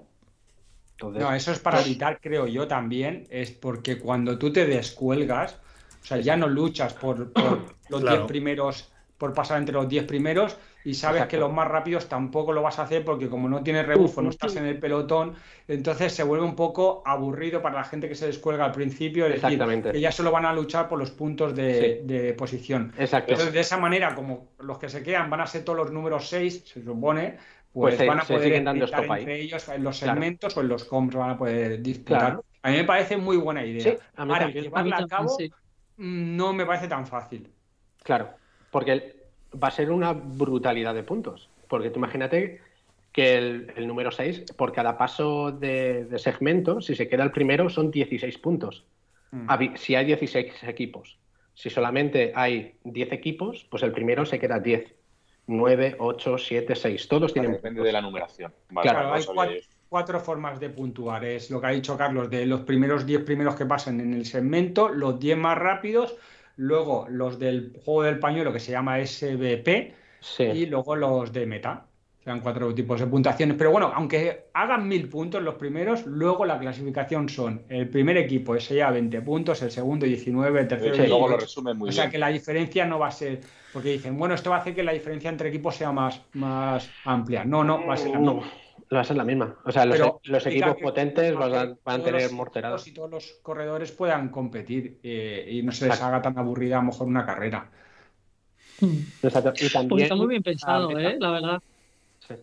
Entonces, 0.91 1.21
No, 1.21 1.33
eso 1.33 1.51
es 1.51 1.59
para 1.59 1.79
evitar, 1.81 2.19
creo 2.19 2.47
yo 2.47 2.67
también, 2.67 3.27
es 3.29 3.51
porque 3.51 3.99
cuando 3.99 4.37
tú 4.39 4.51
te 4.51 4.65
descuelgas, 4.65 5.59
o 6.01 6.05
sea, 6.05 6.17
ya 6.17 6.35
no 6.35 6.47
luchas 6.47 6.93
por, 6.95 7.31
por 7.33 7.75
los 7.89 8.01
10 8.01 8.01
Claro. 8.01 8.27
primeros, 8.27 8.91
por 9.17 9.33
pasar 9.33 9.57
entre 9.57 9.73
los 9.73 9.89
10 9.89 10.05
primeros 10.05 10.57
y 10.85 10.93
sabes 10.93 11.17
Exacto. 11.17 11.31
que 11.31 11.37
los 11.37 11.51
más 11.51 11.67
rápidos 11.67 12.07
tampoco 12.07 12.53
lo 12.53 12.61
vas 12.61 12.77
a 12.79 12.83
hacer 12.83 13.03
porque 13.03 13.27
como 13.29 13.49
no 13.49 13.63
tienes 13.63 13.85
rebufo, 13.85 14.21
no 14.21 14.29
estás 14.29 14.55
en 14.55 14.65
el 14.65 14.79
pelotón, 14.79 15.33
entonces 15.67 16.13
se 16.13 16.23
vuelve 16.23 16.45
un 16.45 16.55
poco 16.55 17.01
aburrido 17.05 17.61
para 17.61 17.75
la 17.75 17.83
gente 17.83 18.07
que 18.07 18.15
se 18.15 18.27
descuelga 18.27 18.65
al 18.65 18.71
principio, 18.71 19.25
es 19.25 19.33
decir, 19.33 19.45
Exactamente. 19.45 19.91
que 19.91 19.99
ya 19.99 20.11
solo 20.11 20.31
van 20.31 20.45
a 20.45 20.53
luchar 20.53 20.87
por 20.87 20.99
los 20.99 21.11
puntos 21.11 21.55
de, 21.55 21.99
Sí. 22.01 22.07
de 22.07 22.33
posición. 22.33 22.93
Exacto. 22.97 23.31
Entonces, 23.31 23.53
de 23.53 23.59
esa 23.59 23.77
manera, 23.77 24.13
como 24.15 24.49
los 24.59 24.77
que 24.77 24.87
se 24.89 25.01
quedan 25.03 25.29
van 25.29 25.41
a 25.41 25.47
ser 25.47 25.63
todos 25.65 25.77
los 25.79 25.91
números 25.91 26.27
6, 26.29 26.63
se 26.65 26.83
supone, 26.83 27.37
pues, 27.73 27.95
Pues 27.95 27.97
se- 27.97 28.07
van 28.07 28.19
a 28.19 28.23
se 28.25 28.33
poder 28.35 28.63
dando 28.63 28.85
ahí. 28.85 29.19
entre 29.21 29.41
ellos 29.41 29.67
en 29.69 29.83
los 29.83 29.97
Claro. 29.99 30.13
segmentos 30.13 30.55
o 30.55 30.61
en 30.61 30.67
los 30.69 30.85
comps 30.85 31.15
van 31.15 31.31
a 31.31 31.37
poder 31.37 31.81
disputar. 31.81 32.19
Claro. 32.19 32.45
A 32.63 32.69
mí 32.71 32.77
me 32.77 32.83
parece 32.85 33.17
muy 33.17 33.37
buena 33.37 33.65
idea. 33.65 33.81
Sí, 33.83 33.89
a 34.15 34.25
mí 34.25 34.31
Ahora, 34.31 34.45
también. 34.45 34.57
A 34.57 34.83
mí 34.83 34.89
llevarla 34.89 34.97
a 34.97 35.07
cabo 35.07 35.29
sí. 35.29 35.51
mm, 35.97 36.35
no 36.37 36.53
me 36.53 36.65
parece 36.65 36.87
tan 36.87 37.05
fácil. 37.07 37.51
Claro, 38.03 38.29
porque 38.77 39.15
va 39.55 39.69
a 39.69 39.71
ser 39.71 39.89
una 39.89 40.13
brutalidad 40.13 40.93
de 40.93 41.01
puntos. 41.01 41.49
Porque 41.67 41.89
tú 41.89 41.97
imagínate 41.97 42.61
que 43.11 43.35
el, 43.35 43.73
el 43.75 43.87
número 43.87 44.11
6, 44.11 44.51
por 44.55 44.71
cada 44.71 44.99
paso 44.99 45.51
de, 45.51 46.05
de 46.05 46.19
segmento, 46.19 46.79
si 46.79 46.95
se 46.95 47.07
queda 47.07 47.23
el 47.23 47.31
primero, 47.31 47.71
son 47.71 47.89
16 47.89 48.37
puntos. 48.37 48.85
Mm. 49.31 49.49
Si 49.77 49.95
hay 49.95 50.05
16 50.05 50.63
equipos. 50.65 51.17
Si 51.55 51.71
solamente 51.71 52.33
hay 52.35 52.75
10 52.83 53.13
equipos, 53.13 53.65
pues 53.71 53.81
el 53.81 53.91
primero 53.91 54.27
se 54.27 54.37
queda 54.37 54.59
10. 54.59 54.93
9, 55.47 55.95
8, 55.97 56.37
7, 56.37 56.75
6. 56.75 57.07
Todos 57.07 57.33
tienen 57.33 57.53
Depende 57.53 57.79
puntos. 57.79 57.85
de 57.87 57.91
la 57.93 58.01
numeración. 58.01 58.53
Vale, 58.69 58.91
Claro, 58.91 59.11
hay 59.11 59.25
cuatro, 59.25 59.55
cuatro 59.89 60.19
formas 60.19 60.59
de 60.59 60.69
puntuar. 60.69 61.25
Es 61.25 61.49
lo 61.49 61.59
que 61.59 61.65
ha 61.65 61.71
dicho 61.71 61.97
Carlos, 61.97 62.29
de 62.29 62.45
los 62.45 62.61
primeros 62.61 63.07
10 63.07 63.23
primeros 63.23 63.55
que 63.55 63.65
pasan 63.65 63.99
en 64.01 64.13
el 64.13 64.27
segmento, 64.27 64.87
los 64.89 65.19
10 65.19 65.35
más 65.35 65.57
rápidos, 65.57 66.15
luego 66.57 67.07
los 67.09 67.39
del 67.39 67.73
juego 67.85 68.03
del 68.03 68.19
pañuelo 68.19 68.51
que 68.53 68.59
se 68.59 68.71
llama 68.71 68.99
SBP 68.99 69.93
Sí. 70.19 70.43
y 70.43 70.65
luego 70.65 70.95
los 70.95 71.31
de 71.31 71.45
meta. 71.45 71.85
Serán 72.23 72.41
cuatro 72.41 72.73
tipos 72.75 72.99
de 72.99 73.07
puntuaciones. 73.07 73.55
Pero 73.57 73.71
bueno, 73.71 73.89
aunque 73.95 74.47
hagan 74.53 74.85
mil 74.85 75.07
puntos 75.07 75.41
los 75.41 75.55
primeros, 75.55 76.05
luego 76.05 76.43
la 76.45 76.59
clasificación 76.59 77.29
son 77.29 77.61
el 77.69 77.87
primer 77.87 78.17
equipo, 78.17 78.53
ese 78.53 78.75
ya 78.75 78.91
20 78.91 79.21
puntos, 79.21 79.61
el 79.61 79.71
segundo 79.71 80.05
19, 80.05 80.59
el 80.59 80.67
tercero 80.67 80.95
Sí, 80.95 81.01
luego 81.07 81.27
lo 81.29 81.37
18. 81.37 81.39
resumen 81.45 81.77
muy 81.77 81.89
O 81.89 81.91
sea 81.93 82.05
bien. 82.05 82.11
que 82.11 82.17
la 82.17 82.27
diferencia 82.27 82.85
no 82.85 82.99
va 82.99 83.07
a 83.07 83.11
ser, 83.11 83.39
porque 83.71 83.91
dicen, 83.93 84.17
bueno, 84.17 84.35
esto 84.35 84.49
va 84.49 84.57
a 84.57 84.59
hacer 84.59 84.75
que 84.75 84.83
la 84.83 84.91
diferencia 84.91 85.29
entre 85.29 85.47
equipos 85.49 85.75
sea 85.77 85.93
más, 85.93 86.21
más 86.33 86.89
amplia. 87.05 87.45
No, 87.45 87.63
no, 87.63 87.85
va 87.87 87.93
a 87.93 87.97
ser 87.97 88.11
la 88.11 88.19
No, 88.19 88.33
misma. 88.35 88.51
Va 88.93 89.01
a 89.01 89.03
ser 89.03 89.17
la 89.17 89.23
misma. 89.23 89.57
O 89.65 89.71
sea, 89.71 89.85
los, 89.85 89.97
Pero 89.97 90.19
los 90.23 90.43
significa 90.43 90.67
equipos 90.67 90.77
que 90.77 90.83
potentes 90.83 91.35
van 91.35 91.53
a, 91.55 91.75
van 91.83 92.01
a 92.01 92.03
tener 92.03 92.21
equipos 92.21 92.87
Y 92.87 92.93
todos 92.93 93.09
los 93.11 93.39
corredores 93.41 93.91
puedan 93.91 94.29
competir 94.29 94.99
eh, 95.03 95.47
y 95.51 95.61
no 95.63 95.71
se 95.71 95.85
les 95.85 95.95
Exacto. 95.95 96.05
haga 96.15 96.21
tan 96.21 96.37
aburrida 96.37 96.77
a 96.77 96.79
lo 96.81 96.87
mejor 96.87 97.07
una 97.07 97.25
carrera. 97.25 97.69
Exacto. 99.23 99.53
Y 99.59 99.69
también, 99.69 99.89
Pues 99.89 100.03
está 100.03 100.15
muy 100.15 100.27
bien 100.27 100.43
pensado, 100.43 100.89
meta. 100.91 101.09
¿eh? 101.09 101.17
La 101.19 101.31
verdad. 101.31 101.59
Sí. 102.27 102.35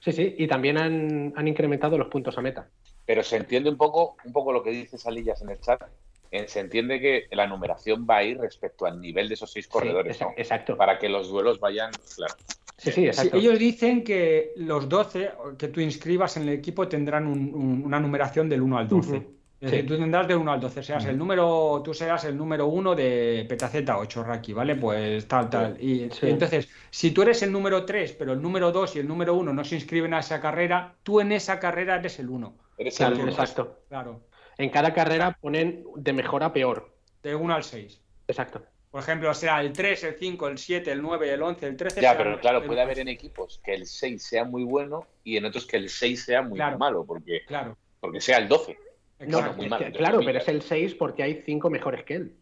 sí, 0.00 0.12
sí, 0.12 0.34
y 0.38 0.46
también 0.46 0.78
han, 0.78 1.32
han 1.36 1.48
incrementado 1.48 1.96
los 1.98 2.08
puntos 2.08 2.36
a 2.36 2.42
meta. 2.42 2.68
Pero 3.06 3.22
se 3.22 3.36
entiende 3.36 3.70
un 3.70 3.76
poco, 3.76 4.16
un 4.24 4.32
poco 4.32 4.52
lo 4.52 4.62
que 4.62 4.70
dice 4.70 4.98
Salillas 4.98 5.42
en 5.42 5.50
el 5.50 5.60
chat. 5.60 5.82
Eh, 6.30 6.46
Se 6.46 6.60
entiende 6.60 7.00
que 7.00 7.26
la 7.32 7.46
numeración 7.48 8.06
va 8.08 8.18
a 8.18 8.22
ir 8.22 8.38
respecto 8.38 8.86
al 8.86 9.00
nivel 9.00 9.26
de 9.28 9.34
esos 9.34 9.50
seis 9.50 9.66
corredores, 9.66 10.16
Sí, 10.16 10.22
¿no? 10.22 10.30
exa- 10.30 10.34
exacto. 10.36 10.76
Para 10.76 10.96
que 10.98 11.08
los 11.08 11.28
duelos 11.28 11.58
vayan, 11.58 11.90
claro. 12.14 12.34
Sí, 12.80 12.90
sí, 12.90 13.00
Sí, 13.02 13.06
exacto. 13.08 13.36
ellos 13.36 13.58
dicen 13.58 14.02
que 14.02 14.52
los 14.56 14.88
12 14.88 15.30
que 15.58 15.68
tú 15.68 15.80
inscribas 15.80 16.36
en 16.38 16.44
el 16.44 16.48
equipo 16.50 16.88
tendrán 16.88 17.26
un- 17.26 17.54
un- 17.54 17.82
una 17.84 18.00
numeración 18.00 18.48
del 18.48 18.62
1 18.62 18.78
al 18.78 18.88
12. 18.88 19.16
Ujú. 19.18 19.34
Es 19.60 19.70
decir, 19.70 19.80
Sí. 19.82 19.86
tú 19.88 19.98
tendrás 19.98 20.26
del 20.26 20.38
1 20.38 20.50
al 20.52 20.58
12, 20.60 20.82
seas 20.82 21.04
el 21.04 21.18
número, 21.18 21.82
tú 21.84 21.92
seas 21.92 22.24
el 22.24 22.34
número 22.34 22.66
1 22.68 22.94
de 22.94 23.44
PetaZ8, 23.46 24.24
Raki, 24.24 24.54
¿vale? 24.54 24.76
Pues 24.76 25.28
tal, 25.28 25.50
tal. 25.50 25.76
Y, 25.78 26.08
Sí. 26.10 26.28
entonces, 26.30 26.70
si 26.88 27.10
tú 27.10 27.20
eres 27.20 27.42
el 27.42 27.52
número 27.52 27.84
3, 27.84 28.12
pero 28.14 28.32
el 28.32 28.40
número 28.40 28.72
2 28.72 28.96
y 28.96 29.00
el 29.00 29.06
número 29.08 29.34
1 29.34 29.52
no 29.52 29.62
se 29.62 29.74
inscriben 29.74 30.14
a 30.14 30.20
esa 30.20 30.40
carrera, 30.40 30.94
tú 31.02 31.20
en 31.20 31.32
esa 31.32 31.60
carrera 31.60 31.96
eres 31.96 32.18
el 32.18 32.30
1. 32.30 32.54
Eres 32.78 32.96
Claro, 32.96 33.16
el 33.16 33.20
uno. 33.20 33.30
exacto. 33.32 33.80
Claro, 33.90 34.22
En 34.56 34.70
cada 34.70 34.92
carrera 34.94 35.36
ponen 35.40 35.84
de 35.96 36.12
mejor 36.14 36.42
a 36.42 36.52
peor. 36.54 36.94
de 37.22 37.34
1 37.34 37.54
al 37.54 37.62
6. 37.64 38.00
Exacto. 38.28 38.62
Por 38.90 39.00
ejemplo, 39.02 39.32
será 39.34 39.60
el 39.60 39.72
3, 39.72 40.02
el 40.04 40.14
5, 40.16 40.48
el 40.48 40.58
7, 40.58 40.90
el 40.90 41.00
9, 41.00 41.32
el 41.32 41.42
11, 41.42 41.66
el 41.66 41.76
13. 41.76 42.00
Ya, 42.00 42.16
pero 42.16 42.40
claro, 42.40 42.58
el- 42.58 42.66
puede 42.66 42.80
haber 42.80 42.98
en 42.98 43.08
equipos 43.08 43.60
que 43.64 43.72
el 43.74 43.86
6 43.86 44.22
sea 44.22 44.44
muy 44.44 44.64
bueno 44.64 45.06
y 45.22 45.36
en 45.36 45.44
otros 45.44 45.64
que 45.66 45.76
el 45.76 45.88
6 45.88 46.24
sea 46.24 46.42
muy 46.42 46.56
Claro. 46.56 46.76
malo, 46.78 47.04
porque, 47.06 47.44
Claro. 47.46 47.76
porque 48.00 48.20
sea 48.20 48.38
el 48.38 48.48
12. 48.48 48.76
No, 49.20 49.38
exacto. 49.38 49.56
muy 49.56 49.64
es 49.66 49.70
mal, 49.70 49.78
que- 49.78 49.86
entre 49.86 49.98
claro, 50.00 50.20
pero 50.24 50.38
es 50.38 50.48
el 50.48 50.62
6 50.62 50.94
porque 50.96 51.22
hay 51.22 51.42
5 51.46 51.70
mejores 51.70 52.04
que 52.04 52.14
él. 52.14 52.34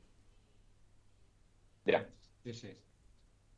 Ya. 1.84 2.06
Sí, 2.44 2.54
sí. 2.54 2.76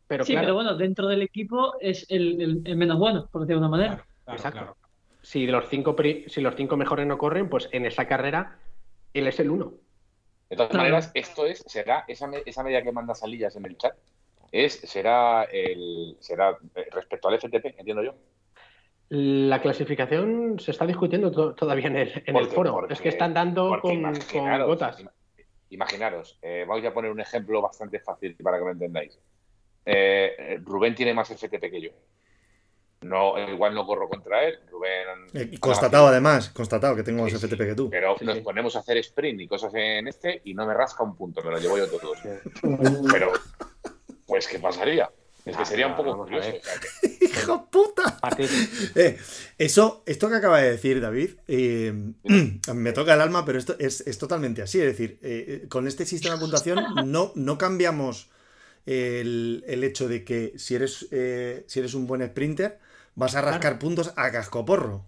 Pero 0.09 0.24
sí, 0.24 0.33
claro, 0.33 0.46
pero 0.46 0.55
bueno, 0.55 0.76
dentro 0.76 1.07
del 1.07 1.22
equipo 1.22 1.74
es 1.81 2.07
el, 2.11 2.40
el- 2.40 2.62
el 2.64 2.76
menos 2.76 2.98
bueno, 2.98 3.29
por 3.31 3.42
decirlo 3.42 3.61
de 3.61 3.66
una 3.68 3.76
manera. 3.76 3.94
Claro, 3.94 4.07
claro, 4.24 4.37
Exacto. 4.37 4.59
claro. 4.59 4.76
si, 5.22 5.46
los 5.46 5.68
cinco 5.68 5.94
pri- 5.94 6.24
si 6.29 6.40
los 6.40 6.55
cinco 6.57 6.76
mejores 6.79 7.07
no 7.07 7.18
corren, 7.18 7.48
pues 7.50 7.68
en 7.72 7.85
esa 7.87 8.07
carrera 8.09 8.59
él 9.12 9.26
es 9.29 9.38
el 9.38 9.50
1. 9.50 9.74
De 10.51 10.57
todas 10.57 10.73
maneras, 10.79 11.11
esto 11.15 11.47
es, 11.47 11.63
será 11.67 12.05
esa, 12.09 12.27
me- 12.27 12.43
esa 12.45 12.63
media 12.65 12.83
que 12.83 12.91
manda 12.91 13.15
Salillas 13.15 13.55
en 13.55 13.67
el 13.67 13.79
chat, 13.79 13.95
es, 14.51 14.75
será 14.81 15.45
el, 15.45 16.17
será 16.19 16.59
eh, 16.75 16.87
respecto 16.91 17.29
al 17.29 17.35
FTP, 17.39 17.77
entiendo 17.79 18.03
yo. 18.03 18.15
La 19.11 19.61
clasificación 19.63 20.59
se 20.59 20.73
está 20.73 20.87
discutiendo 20.87 21.31
to- 21.31 21.55
todavía 21.55 21.87
en 21.87 21.97
el, 21.97 22.23
en 22.27 22.37
el 22.37 22.49
foro. 22.49 22.73
porque- 22.73 22.95
es 22.95 23.01
que 23.01 23.09
están 23.11 23.33
dando 23.33 23.81
con, 23.81 24.03
gotas. 24.67 25.01
im- 25.01 25.11
imaginaros, 25.71 26.39
eh, 26.43 26.65
vamos 26.67 26.85
a 26.85 26.93
poner 26.93 27.13
un 27.13 27.21
ejemplo 27.21 27.63
bastante 27.63 28.01
fácil 28.01 28.37
para 28.43 28.59
que 28.59 28.65
lo 28.65 28.71
entendáis. 28.73 29.17
Eh, 29.87 30.35
eh, 30.37 30.59
Rubén 30.63 30.97
tiene 30.97 31.15
más 31.15 31.31
FTP 31.31 31.71
que 31.71 31.81
yo. 31.81 31.91
No, 33.03 33.39
igual 33.51 33.75
no 33.75 33.87
corro 33.87 34.09
contra 34.09 34.45
él. 34.45 34.59
Rubén. 34.71 35.07
Eh, 35.33 35.49
y 35.53 35.57
constatado 35.59 36.09
además, 36.09 36.51
constatado 36.51 36.95
que 36.95 37.03
tengo 37.03 37.23
más 37.23 37.33
Sí. 37.33 37.39
FTP 37.39 37.59
que 37.67 37.75
tú. 37.75 37.89
Pero 37.91 38.15
Sí, 38.19 38.25
nos 38.27 38.37
sí. 38.37 38.43
ponemos 38.43 38.77
a 38.77 38.81
hacer 38.81 38.99
sprint 38.99 39.41
y 39.41 39.49
cosas 39.49 39.73
en 39.75 40.07
este 40.09 40.43
y 40.45 40.53
no 40.55 40.67
me 40.67 40.75
rasca 40.75 41.03
un 41.03 41.17
punto, 41.17 41.43
me 41.43 41.51
lo 41.51 41.59
llevo 41.59 41.79
yo 41.79 41.89
todo. 41.89 42.13
Pero, 43.11 43.33
pues, 44.27 44.47
¿qué 44.47 44.59
pasaría? 44.59 45.11
Es 45.47 45.57
que 45.57 45.63
Ah, 45.63 45.65
sería 45.65 45.87
un 45.87 45.97
poco 45.97 46.19
curioso. 46.19 46.51
ver. 46.53 46.61
o 46.61 46.63
sea, 46.65 46.75
que- 46.79 47.25
¡Hijo 47.25 47.71
puta! 47.71 48.19
Eh, 48.95 49.19
eso, 49.57 50.03
esto 50.05 50.29
que 50.29 50.35
acaba 50.37 50.61
de 50.61 50.73
decir 50.73 51.01
David, 51.01 51.31
eh, 51.49 51.95
me 52.75 52.93
toca 52.93 53.15
el 53.15 53.23
alma, 53.23 53.47
pero 53.47 53.59
esto 53.59 53.77
es, 53.79 54.03
es 54.03 54.19
totalmente 54.19 54.61
así. 54.61 54.79
Es 54.79 54.85
decir, 54.87 55.19
eh, 55.23 55.65
con 55.71 55.89
este 55.89 56.05
sistema 56.05 56.35
de 56.35 56.41
puntuación 56.43 56.85
no, 57.07 57.33
no 57.35 57.57
cambiamos 57.57 58.29
el, 58.85 59.65
el 59.67 59.85
hecho 59.85 60.07
de 60.09 60.25
que 60.25 60.53
si 60.59 60.75
eres, 60.75 61.09
eh, 61.11 61.65
si 61.67 61.79
eres 61.79 61.95
un 61.95 62.07
buen 62.07 62.27
sprinter, 62.27 62.79
vas 63.14 63.35
a 63.35 63.40
rascar 63.42 63.79
puntos 63.79 64.12
a 64.16 64.31
cascoporro. 64.31 65.05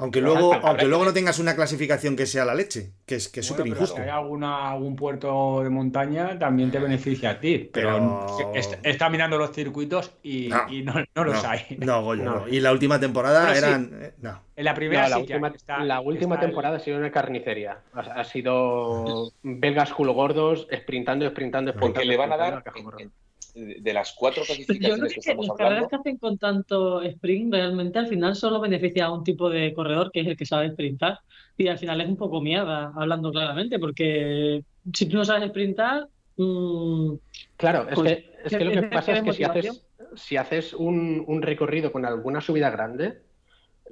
Aunque 0.00 0.20
luego, 0.20 0.54
aunque 0.54 0.82
que 0.84 0.86
luego 0.88 1.04
no 1.04 1.12
tengas 1.12 1.40
una 1.40 1.56
clasificación 1.56 2.14
que 2.14 2.24
sea 2.26 2.44
la 2.44 2.54
leche, 2.54 2.92
que 3.04 3.16
es 3.16 3.28
que 3.28 3.40
es 3.40 3.48
Bueno, 3.48 3.64
súper 3.64 3.72
injusto. 3.76 3.96
Si 3.96 4.02
hay 4.02 4.08
alguna, 4.10 4.70
algún 4.70 4.94
puerto 4.94 5.60
de 5.64 5.70
montaña, 5.70 6.38
también 6.38 6.70
te 6.70 6.78
beneficia 6.78 7.30
a 7.30 7.40
ti. 7.40 7.68
Pero, 7.72 8.24
Pero- 8.38 8.54
est- 8.54 8.78
está 8.84 9.10
mirando 9.10 9.38
los 9.38 9.50
circuitos 9.50 10.12
y 10.22 10.50
No. 10.50 10.68
y 10.72 10.82
no, 10.84 10.94
no 11.16 11.24
los 11.24 11.42
no, 11.42 11.48
hay. 11.50 11.78
No, 11.80 12.04
Goyo. 12.04 12.46
Y 12.46 12.60
la 12.60 12.70
última 12.70 13.00
temporada 13.00 13.46
Bueno, 13.50 13.58
eran. 13.66 13.90
eh, 14.00 14.12
no. 14.22 14.40
En 14.54 14.64
la 14.64 14.74
primera 14.74 15.02
No, 15.02 15.08
la 15.08 15.16
sí 15.16 15.22
última, 15.22 15.48
está- 15.48 15.82
la 15.82 16.00
última 16.00 16.36
está 16.36 16.44
el- 16.44 16.50
temporada 16.52 16.76
ha 16.76 16.80
sido 16.80 16.98
una 16.98 17.10
carnicería. 17.10 17.78
Ha, 17.92 17.98
ha 18.00 18.22
sido 18.24 19.32
belgas 19.42 19.92
culo 19.92 20.12
gordos, 20.12 20.68
sprintando, 20.72 21.28
sprintando, 21.28 21.72
sprintando. 21.72 21.74
Porque 21.80 22.04
le 22.04 22.16
van 22.16 22.30
a 22.32 22.36
dar, 22.36 22.62
en- 23.00 23.10
de 23.54 23.92
las 23.92 24.12
cuatro 24.12 24.44
Pero 24.66 24.78
yo 24.80 24.90
creo 24.92 25.06
clasificaciones 25.06 25.14
que, 25.14 25.20
que 25.20 25.20
estamos 25.20 25.46
las 25.48 25.52
carreras 25.56 25.88
hablando, 25.88 25.88
que 25.88 25.96
hacen 25.96 26.18
con 26.18 26.38
tanto 26.38 27.02
sprint 27.02 27.52
realmente 27.52 27.98
al 27.98 28.06
final 28.08 28.36
solo 28.36 28.60
beneficia 28.60 29.06
a 29.06 29.12
un 29.12 29.24
tipo 29.24 29.50
de 29.50 29.72
corredor 29.74 30.10
que 30.12 30.20
es 30.20 30.26
el 30.28 30.36
que 30.36 30.46
sabe 30.46 30.70
sprintar. 30.70 31.20
Y 31.56 31.68
al 31.68 31.78
final 31.78 32.00
es 32.00 32.08
un 32.08 32.16
poco 32.16 32.40
mierda, 32.40 32.92
hablando 32.96 33.32
claramente, 33.32 33.78
porque 33.78 34.64
si 34.94 35.06
tú 35.08 35.16
no 35.16 35.24
sabes 35.24 35.48
sprintar, 35.50 36.08
mm, 36.36 37.14
Claro, 37.56 37.88
es 37.88 37.94
Pues, 37.94 38.12
que, 38.16 38.30
es 38.44 38.56
que 38.56 38.64
lo 38.64 38.72
que 38.72 38.82
¿tienes 38.82 38.90
pasa 38.92 39.12
es 39.12 39.22
que 39.22 39.32
si 39.32 39.44
haces, 39.44 39.66
motivación? 39.66 39.76
si 40.14 40.36
haces 40.36 40.72
un, 40.74 41.24
un 41.26 41.42
recorrido 41.42 41.92
con 41.92 42.04
alguna 42.06 42.40
subida 42.40 42.70
grande, 42.70 43.22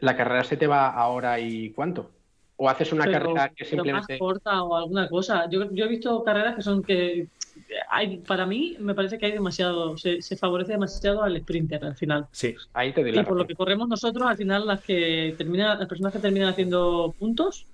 la 0.01 0.17
carrera 0.17 0.45
se 0.45 0.57
te 0.57 0.67
va 0.67 0.91
a 0.91 1.09
hora 1.09 1.41
y 1.41 1.73
cuánto. 1.73 2.13
O 2.57 2.69
haces 2.71 2.93
una 2.93 3.09
pero, 3.11 3.11
carrera 3.11 3.51
que 3.55 3.65
pero 3.71 3.85
más 3.87 4.07
simplemente. 4.07 4.19
corta 4.19 4.63
o 4.63 4.77
alguna 4.77 5.09
cosa. 5.09 5.49
Yo, 5.51 5.71
yo 5.73 5.85
he 5.85 5.89
visto 5.89 6.23
carreras 6.25 6.57
que 6.57 6.63
son 6.63 6.83
que 6.83 7.29
hay, 7.90 8.19
para 8.19 8.47
mí 8.47 8.77
me 8.81 8.95
parece 8.95 9.19
que 9.19 9.27
hay 9.27 9.33
demasiado, 9.33 9.97
se, 9.99 10.23
se 10.23 10.37
favorece 10.37 10.73
demasiado 10.73 11.23
al 11.23 11.38
sprinter 11.40 11.85
al 11.85 11.97
final. 11.97 12.27
Sí. 12.33 12.55
Ahí 12.73 12.92
te 12.92 13.03
doy 13.03 13.19
Y 13.19 13.23
por 13.23 13.37
lo 13.37 13.47
que 13.47 13.55
corremos 13.55 13.88
nosotros, 13.88 14.27
al 14.29 14.37
final 14.37 14.66
las 14.66 14.81
que 14.83 15.35
terminan, 15.37 15.79
las 15.79 15.88
personas 15.88 16.12
que 16.12 16.19
terminan 16.19 16.49
haciendo 16.49 17.14
puntos, 17.19 17.66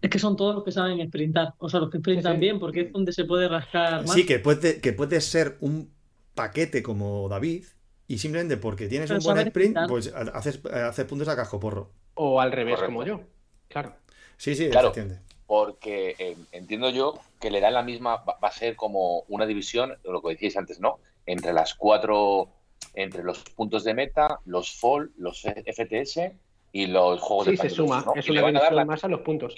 es 0.00 0.10
que 0.10 0.18
son 0.18 0.36
todos 0.36 0.54
los 0.54 0.64
que 0.64 0.72
saben 0.72 1.06
sprintar, 1.08 1.54
o 1.58 1.68
sea, 1.68 1.80
los 1.80 1.90
que 1.90 1.98
sprintan 1.98 2.34
Sí, 2.34 2.36
sí. 2.36 2.40
bien, 2.40 2.58
porque 2.58 2.80
es 2.82 2.92
donde 2.92 3.12
se 3.12 3.24
puede 3.24 3.48
rascar 3.48 4.02
más. 4.02 4.12
Sí, 4.12 4.24
que 4.26 4.38
puede, 4.38 4.80
que 4.80 4.92
puede 4.92 5.20
ser 5.20 5.56
un 5.60 5.92
paquete 6.34 6.82
como 6.82 7.28
David 7.28 7.64
y 8.06 8.18
simplemente 8.18 8.56
porque 8.56 8.88
tienes 8.88 9.08
Pero 9.08 9.18
un 9.20 9.24
buen 9.24 9.38
sprint, 9.48 9.76
sprintar. 9.76 9.88
pues 9.88 10.12
haces, 10.14 10.64
haces 10.66 11.04
puntos 11.04 11.28
a 11.28 11.36
cascoporro. 11.36 11.90
O 12.14 12.40
al 12.40 12.52
revés, 12.52 12.76
Correcto. 12.76 12.94
como 12.94 13.04
yo. 13.06 13.20
Claro. 13.68 13.94
Sí, 14.36 14.54
sí, 14.54 14.68
Claro. 14.70 14.88
efectivamente. 14.88 15.22
Porque 15.48 16.14
eh, 16.18 16.36
entiendo 16.52 16.90
yo 16.90 17.18
que 17.40 17.50
le 17.50 17.60
dan 17.62 17.72
la 17.72 17.82
misma, 17.82 18.16
va, 18.16 18.38
va 18.42 18.48
a 18.48 18.52
ser 18.52 18.76
como 18.76 19.20
una 19.28 19.46
división, 19.46 19.96
lo 20.04 20.20
que 20.22 20.28
decíais 20.34 20.58
antes, 20.58 20.78
¿no? 20.78 20.98
Entre 21.24 21.54
las 21.54 21.74
cuatro, 21.74 22.50
entre 22.92 23.24
los 23.24 23.42
puntos 23.56 23.82
de 23.82 23.94
meta, 23.94 24.40
los 24.44 24.78
fall, 24.78 25.10
los 25.16 25.42
FTS 25.44 26.32
y 26.72 26.86
los 26.86 27.20
juegos 27.22 27.46
Sí, 27.46 27.50
de 27.52 27.56
se 27.56 27.62
pañuelos, 27.62 27.76
suma. 27.76 28.02
¿no? 28.04 28.20
Es 28.20 28.28
una 28.28 28.42
van 28.42 28.56
a 28.56 28.60
dar 28.60 28.68
división 28.68 28.76
la- 28.76 28.84
más 28.84 29.04
a 29.04 29.08
los 29.08 29.20
puntos. 29.22 29.54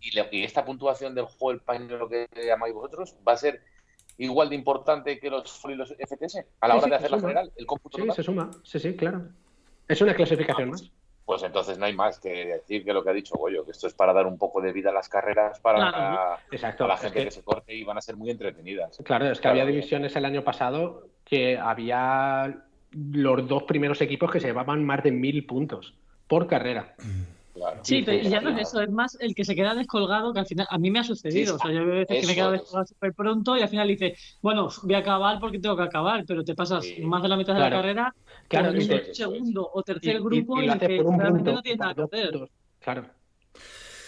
y, 0.00 0.44
esta 0.44 0.64
puntuación 0.64 1.12
del 1.14 1.24
juego 1.24 1.50
del 1.50 1.60
pañuelo 1.60 2.08
que 2.08 2.28
llamáis 2.46 2.72
vosotros 2.72 3.16
va 3.26 3.32
a 3.32 3.36
ser 3.36 3.62
igual 4.18 4.48
de 4.48 4.54
importante 4.54 5.18
que 5.18 5.28
los 5.28 5.50
fall 5.50 5.72
y 5.72 5.74
los 5.74 5.90
FTS 5.98 6.46
a 6.60 6.68
la 6.68 6.74
Sí, 6.74 6.78
hora 6.78 6.84
sí, 6.84 6.90
de 6.90 6.90
se 6.90 6.94
hacer 6.96 7.10
la 7.10 7.20
general, 7.20 7.52
el 7.56 7.66
cómputo 7.66 7.96
Sí, 7.98 8.02
total. 8.02 8.14
se 8.16 8.22
suma. 8.22 8.50
Sí, 8.62 8.78
sí, 8.78 8.94
claro. 8.94 9.28
Es 9.88 10.00
una 10.00 10.14
clasificación 10.14 10.68
Ah, 10.68 10.70
pues, 10.70 10.82
más. 10.82 10.92
Pues 11.24 11.42
entonces 11.44 11.78
no 11.78 11.86
hay 11.86 11.94
más 11.94 12.18
que 12.18 12.46
decir 12.46 12.84
que 12.84 12.92
lo 12.92 13.04
que 13.04 13.10
ha 13.10 13.12
dicho 13.12 13.36
Goyo, 13.36 13.64
que 13.64 13.70
esto 13.70 13.86
es 13.86 13.94
para 13.94 14.12
dar 14.12 14.26
un 14.26 14.36
poco 14.38 14.60
de 14.60 14.72
vida 14.72 14.90
a 14.90 14.92
las 14.92 15.08
carreras 15.08 15.60
para, 15.60 15.90
Claro. 15.90 16.38
Exacto. 16.50 16.84
a 16.84 16.88
la 16.88 16.94
Es 16.94 17.00
gente 17.00 17.18
que- 17.20 17.24
que... 17.26 17.30
se 17.30 17.42
corte 17.44 17.74
y 17.74 17.84
van 17.84 17.96
a 17.98 18.00
ser 18.00 18.16
muy 18.16 18.30
entretenidas. 18.30 18.98
Claro, 19.04 19.26
es 19.30 19.38
que 19.38 19.42
Claro, 19.42 19.52
había 19.52 19.64
bien. 19.64 19.76
divisiones 19.76 20.16
el 20.16 20.24
año 20.24 20.42
pasado 20.42 21.06
que 21.24 21.56
había 21.58 22.64
los 22.90 23.48
dos 23.48 23.62
primeros 23.62 24.00
equipos 24.00 24.30
que 24.30 24.40
se 24.40 24.48
llevaban 24.48 24.84
más 24.84 25.02
de 25.04 25.12
mil 25.12 25.46
puntos 25.46 25.94
por 26.26 26.46
carrera. 26.48 26.94
Claro. 27.54 27.80
Sí, 27.84 28.02
pero 28.02 28.26
ya 28.28 28.40
no 28.40 28.48
es 28.50 28.68
eso, 28.68 28.80
es 28.80 28.90
más 28.90 29.14
el 29.20 29.34
que 29.34 29.44
se 29.44 29.54
queda 29.54 29.74
descolgado, 29.74 30.32
que 30.32 30.40
al 30.40 30.46
final 30.46 30.66
a 30.70 30.78
mí 30.78 30.90
me 30.90 31.00
ha 31.00 31.04
sucedido. 31.04 31.52
Sí, 31.52 31.52
o 31.56 31.58
sea, 31.58 31.70
yo 31.70 31.84
veo 31.84 31.96
veces 31.96 32.20
que 32.22 32.26
me 32.26 32.34
quedo 32.34 32.54
es. 32.54 32.60
descolgado 32.62 32.86
súper 32.86 33.12
pronto 33.14 33.56
y 33.58 33.60
al 33.62 33.68
final 33.68 33.88
dice, 33.88 34.14
bueno, 34.40 34.68
voy 34.82 34.94
a 34.94 34.98
acabar 34.98 35.38
porque 35.38 35.58
tengo 35.58 35.76
que 35.76 35.82
acabar, 35.82 36.24
pero 36.26 36.42
te 36.44 36.54
pasas 36.54 36.82
Sí. 36.84 37.02
más 37.02 37.22
de 37.22 37.28
la 37.28 37.36
mitad 37.36 37.52
de 37.54 37.60
la 37.60 37.68
carrera 37.70 38.14
Claro, 38.48 38.68
con 38.68 38.76
un 38.76 38.82
eso 38.82 38.94
es. 38.94 39.16
segundo 39.16 39.70
o 39.70 39.82
tercer 39.82 40.16
y- 40.16 40.18
grupo 40.20 40.62
y 40.62 40.70
y, 40.70 40.78
que 40.78 41.00
un 41.02 41.18
realmente 41.18 41.38
punto. 41.44 41.52
no 41.52 41.62
tienes 41.62 41.78
nada 41.80 41.94
que 41.94 42.00
dos 42.00 42.10
hacer. 42.12 42.48
Claro. 42.80 43.04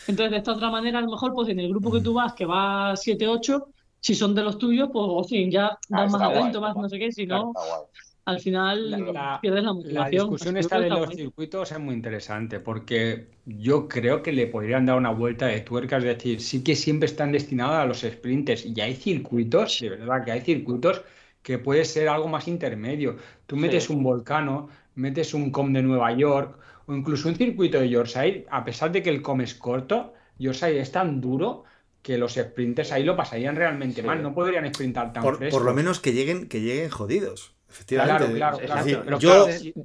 Entonces, 0.06 0.30
de 0.32 0.36
esta 0.38 0.52
otra 0.52 0.70
manera, 0.70 0.98
a 0.98 1.02
lo 1.02 1.10
mejor, 1.10 1.32
pues 1.34 1.48
en 1.50 1.60
el 1.60 1.68
grupo 1.68 1.92
que 1.92 2.00
tú 2.00 2.14
vas, 2.14 2.32
que 2.34 2.44
va 2.46 2.94
7-8, 2.96 3.66
si 4.00 4.14
son 4.14 4.34
de 4.34 4.42
los 4.42 4.58
tuyos, 4.58 4.88
pues, 4.92 5.04
o 5.06 5.22
sí, 5.24 5.50
ya 5.50 5.66
Ah, 5.68 5.78
das 6.02 6.12
más 6.12 6.22
atento, 6.22 6.60
más 6.60 6.74
guay. 6.74 6.82
no 6.82 6.88
sé 6.88 6.98
qué, 6.98 7.10
si 7.12 7.26
Claro, 7.26 7.44
no, 7.54 7.60
Está 7.60 7.76
guay. 7.76 7.86
Al 8.26 8.40
final 8.40 8.90
La- 8.90 8.98
la- 8.98 9.38
pierdes 9.42 9.62
la 9.62 9.68
La 9.68 9.74
motivación. 9.74 10.10
discusión 10.30 10.56
Así 10.56 10.64
esta 10.64 10.76
que 10.76 10.82
de 10.84 10.88
los 10.90 11.04
guay. 11.06 11.16
circuitos 11.16 11.72
es 11.72 11.78
muy 11.78 11.94
interesante 11.94 12.60
porque 12.60 13.26
yo 13.44 13.88
creo 13.88 14.22
que 14.22 14.32
le 14.32 14.46
podrían 14.46 14.86
dar 14.86 14.96
una 14.96 15.10
vuelta 15.10 15.46
de 15.46 15.60
tuerca, 15.60 15.98
es 15.98 16.04
decir, 16.04 16.40
sí 16.40 16.62
que 16.64 16.74
siempre 16.76 17.06
están 17.06 17.32
destinados 17.32 17.76
a 17.76 17.86
los 17.86 18.00
sprints 18.00 18.64
y 18.66 18.80
hay 18.80 18.94
circuitos, 18.94 19.78
de 19.80 19.90
verdad 19.90 20.24
que 20.24 20.32
hay 20.32 20.40
circuitos 20.40 21.02
que 21.42 21.58
puede 21.58 21.84
ser 21.84 22.08
algo 22.08 22.28
más 22.28 22.48
intermedio. 22.48 23.16
Tú 23.46 23.56
metes 23.56 23.84
Sí. 23.84 23.92
un 23.92 24.02
volcano, 24.02 24.68
metes 24.94 25.34
un 25.34 25.50
com 25.50 25.72
de 25.72 25.82
Nueva 25.82 26.12
York 26.16 26.58
o 26.86 26.94
incluso 26.94 27.28
un 27.28 27.34
circuito 27.36 27.78
de 27.80 27.88
Yorkshire, 27.90 28.46
a 28.50 28.64
pesar 28.64 28.92
de 28.92 29.02
que 29.02 29.10
el 29.10 29.20
com 29.20 29.40
es 29.42 29.54
corto, 29.54 30.14
Yorkshire 30.38 30.80
es 30.80 30.90
tan 30.92 31.20
duro 31.20 31.64
que 32.02 32.18
los 32.18 32.34
sprinters 32.34 32.92
ahí 32.92 33.02
lo 33.04 33.16
pasarían 33.16 33.56
realmente 33.56 34.00
Sí. 34.02 34.06
mal, 34.06 34.22
no 34.22 34.34
podrían 34.34 34.66
sprintar 34.74 35.12
tan 35.12 35.22
Por, 35.22 35.36
fresco. 35.38 35.56
por 35.58 35.66
lo 35.66 35.74
menos 35.74 36.00
que 36.00 36.12
lleguen, 36.12 36.48
que 36.48 36.60
lleguen 36.60 36.90
jodidos. 36.90 37.53
Efectivamente. 37.74 38.34
Claro, 38.36 38.36
claro, 38.36 38.58
Es 38.60 38.66
claro. 38.66 38.84
decir, 38.84 39.00
Pero 39.04 39.18
yo, 39.18 39.28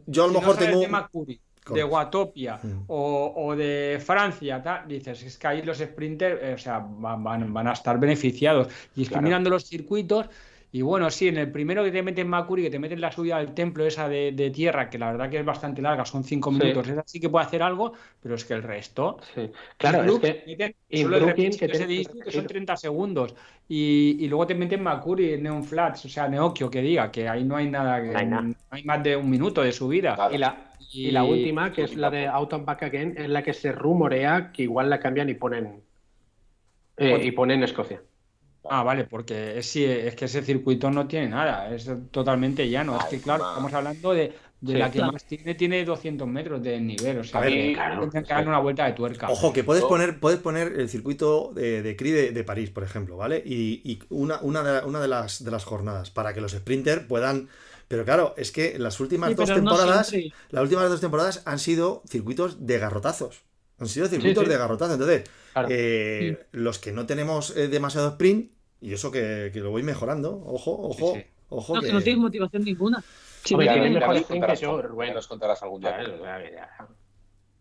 yo 0.05 0.23
a 0.23 0.27
lo 0.27 0.33
si 0.33 0.35
no 0.35 0.39
mejor 0.39 0.55
sabes 0.55 0.69
tengo. 0.69 0.81
de 0.81 0.87
Macuri, 0.87 1.33
de 1.33 1.39
Correcto. 1.63 1.87
Guatopia 1.89 2.59
Mm. 2.61 2.83
o, 2.87 3.33
o 3.35 3.55
de 3.55 4.01
Francia, 4.05 4.61
tal, 4.61 4.87
dices, 4.87 5.23
es 5.23 5.37
que 5.37 5.47
ahí 5.47 5.61
los 5.63 5.77
sprinters, 5.79 6.39
eh, 6.41 6.53
o 6.53 6.57
sea, 6.57 6.79
van, 6.79 7.23
van- 7.23 7.51
van 7.53 7.67
a 7.67 7.73
estar 7.73 7.99
beneficiados. 7.99 8.67
Y 8.95 9.01
estoy 9.03 9.13
Claro. 9.13 9.23
mirando 9.23 9.49
los 9.49 9.65
circuitos 9.65 10.27
y 10.71 10.81
bueno, 10.83 11.09
sí, 11.09 11.27
en 11.27 11.37
el 11.37 11.51
primero 11.51 11.83
que 11.83 11.91
te 11.91 12.03
meten 12.03 12.27
Macuri, 12.27 12.61
que 12.63 12.69
te 12.69 12.77
meten 12.79 13.01
la 13.01 13.11
subida 13.11 13.37
del 13.39 13.53
templo 13.55 13.85
esa 13.85 14.07
de, 14.07 14.31
de 14.33 14.51
tierra, 14.51 14.89
que 14.89 14.99
la 14.99 15.11
verdad 15.11 15.29
que 15.29 15.39
es 15.39 15.45
bastante 15.45 15.81
larga, 15.81 16.05
son 16.05 16.23
cinco 16.23 16.51
Sí. 16.51 16.57
minutos, 16.59 16.87
esa 16.87 17.03
sí 17.07 17.19
que 17.19 17.29
puede 17.29 17.45
hacer 17.45 17.63
algo, 17.63 17.93
pero 18.21 18.35
es 18.35 18.45
que 18.45 18.53
el 18.53 18.61
resto... 18.63 19.17
Sí. 19.33 19.49
Claro, 19.77 20.03
es 20.03 20.19
que 20.19 20.43
meten 20.45 20.75
solo 20.91 21.17
el 21.17 21.33
que 21.35 21.47
ese 21.47 21.87
de 21.87 21.95
que 22.23 22.31
son 22.31 22.45
repetir. 22.45 22.47
30 22.47 22.77
segundos. 22.77 23.35
Y, 23.67 24.17
y 24.19 24.27
luego 24.27 24.45
te 24.47 24.55
meten 24.55 24.83
Macuri, 24.83 25.37
Neon 25.41 25.63
Flats, 25.63 26.05
o 26.05 26.09
sea, 26.09 26.27
Neokio, 26.27 26.69
que 26.69 26.81
diga, 26.81 27.11
que 27.11 27.27
ahí 27.27 27.43
no 27.43 27.55
hay 27.55 27.69
nada, 27.69 28.01
que, 28.01 28.09
No 28.11 28.19
hay 28.19 28.25
nada. 28.27 28.41
no 28.43 28.55
hay 28.69 28.83
más 28.83 29.03
de 29.03 29.15
un 29.15 29.29
minuto 29.29 29.61
de 29.63 29.71
subida. 29.71 30.29
Y 30.31 30.37
la, 30.37 30.73
y 30.91 31.11
la 31.11 31.23
última, 31.23 31.71
que 31.71 31.83
es 31.83 31.95
la 31.95 32.09
de 32.11 32.27
Out 32.27 32.53
and 32.53 32.65
Back 32.65 32.83
Again, 32.83 33.15
es 33.17 33.29
la 33.29 33.41
que 33.43 33.53
se 33.53 33.71
rumorea 33.71 34.51
que 34.51 34.63
igual 34.63 34.89
la 34.89 34.99
cambian 34.99 35.29
y 35.29 35.33
ponen 35.35 35.83
eh, 36.97 37.21
y 37.23 37.31
ponen 37.31 37.63
Escocia. 37.63 38.01
Ah, 38.67 38.83
vale, 38.83 39.05
porque 39.05 39.57
es, 39.57 39.65
sí, 39.69 39.83
es 39.85 40.15
que 40.15 40.25
ese 40.25 40.43
circuito 40.43 40.91
no 40.91 41.07
tiene 41.07 41.29
nada, 41.29 41.73
es 41.73 41.89
totalmente 42.11 42.69
llano. 42.69 42.97
es 42.97 43.05
que, 43.05 43.21
claro, 43.21 43.45
estamos 43.45 43.73
hablando 43.73 44.11
de, 44.13 44.35
de 44.59 44.73
Sí, 44.73 44.77
la 44.77 44.91
que 44.91 45.01
claro. 45.01 45.11
más 45.11 45.25
tiene, 45.25 45.55
tiene 45.55 45.83
200 45.85 46.27
metros 46.27 46.61
de 46.61 46.79
nivel. 46.79 47.19
O 47.19 47.23
sea, 47.23 47.39
A 47.39 47.43
ver, 47.43 47.53
que 47.53 47.71
claro, 47.71 48.09
que 48.09 48.21
darle 48.21 48.49
una 48.49 48.59
vuelta 48.59 48.85
de 48.85 48.93
tuerca. 48.93 49.31
Ojo, 49.31 49.53
que 49.53 49.63
puedes 49.63 49.85
poner, 49.85 50.19
puedes 50.19 50.39
poner 50.39 50.73
el 50.79 50.89
circuito 50.89 51.51
de, 51.53 51.83
de 51.83 51.95
CRI 51.95 52.11
de, 52.11 52.31
de 52.31 52.43
París, 52.43 52.71
por 52.71 52.83
ejemplo, 52.83 53.15
¿vale? 53.15 53.41
Y, 53.45 53.81
y 53.89 53.99
una, 54.09 54.39
una, 54.41 54.63
de, 54.63 54.85
una 54.87 54.99
de, 54.99 55.07
las, 55.07 55.43
de 55.43 55.51
las 55.51 55.65
jornadas, 55.65 56.09
para 56.09 56.33
que 56.33 56.41
los 56.41 56.51
sprinters 56.53 57.05
puedan... 57.05 57.49
Pero 57.87 58.05
claro, 58.05 58.33
es 58.37 58.51
que 58.51 58.77
las 58.79 58.99
últimas 58.99 59.35
Sí, 59.35 59.35
dos 59.35 59.47
no 59.47 59.53
temporadas, 59.53 60.11
las 60.49 60.63
últimas 60.63 60.89
dos 60.89 61.01
temporadas 61.01 61.43
han 61.45 61.59
sido 61.59 62.03
circuitos 62.07 62.65
de 62.65 62.79
garrotazos. 62.79 63.43
Han 63.79 63.87
sido 63.87 64.07
circuitos 64.07 64.43
sí. 64.43 64.49
de 64.49 64.57
garrotazos. 64.57 64.93
Entonces, 64.93 65.23
Claro. 65.53 65.67
eh, 65.71 66.45
los 66.51 66.79
que 66.79 66.91
no 66.91 67.05
tenemos 67.05 67.55
eh, 67.57 67.67
demasiado 67.67 68.09
sprint, 68.09 68.51
y 68.81 68.93
eso 68.93 69.11
que, 69.11 69.49
que 69.51 69.59
lo 69.59 69.71
voy 69.71 69.83
mejorando, 69.83 70.41
ojo, 70.45 70.71
ojo, 70.79 71.13
Sí, 71.15 71.21
sí. 71.21 71.25
ojo. 71.49 71.75
No, 71.75 71.81
que... 71.81 71.91
no 71.93 72.01
tienes 72.01 72.21
motivación 72.21 72.63
ninguna. 72.63 73.03
Hombre, 73.51 73.67
tiene 73.67 73.81
tienes- 73.87 73.93
mejor 73.99 74.07
nos 74.09 74.21
sprint 74.21 74.27
contarás 74.41 74.59
que 74.59 74.65
yo, 74.65 74.81
Rubén. 74.81 75.13
nos 75.13 75.27
contarás 75.27 75.63
algún 75.63 75.81
día. 75.81 75.97
Claro, 75.97 76.43
ya. 76.51 76.69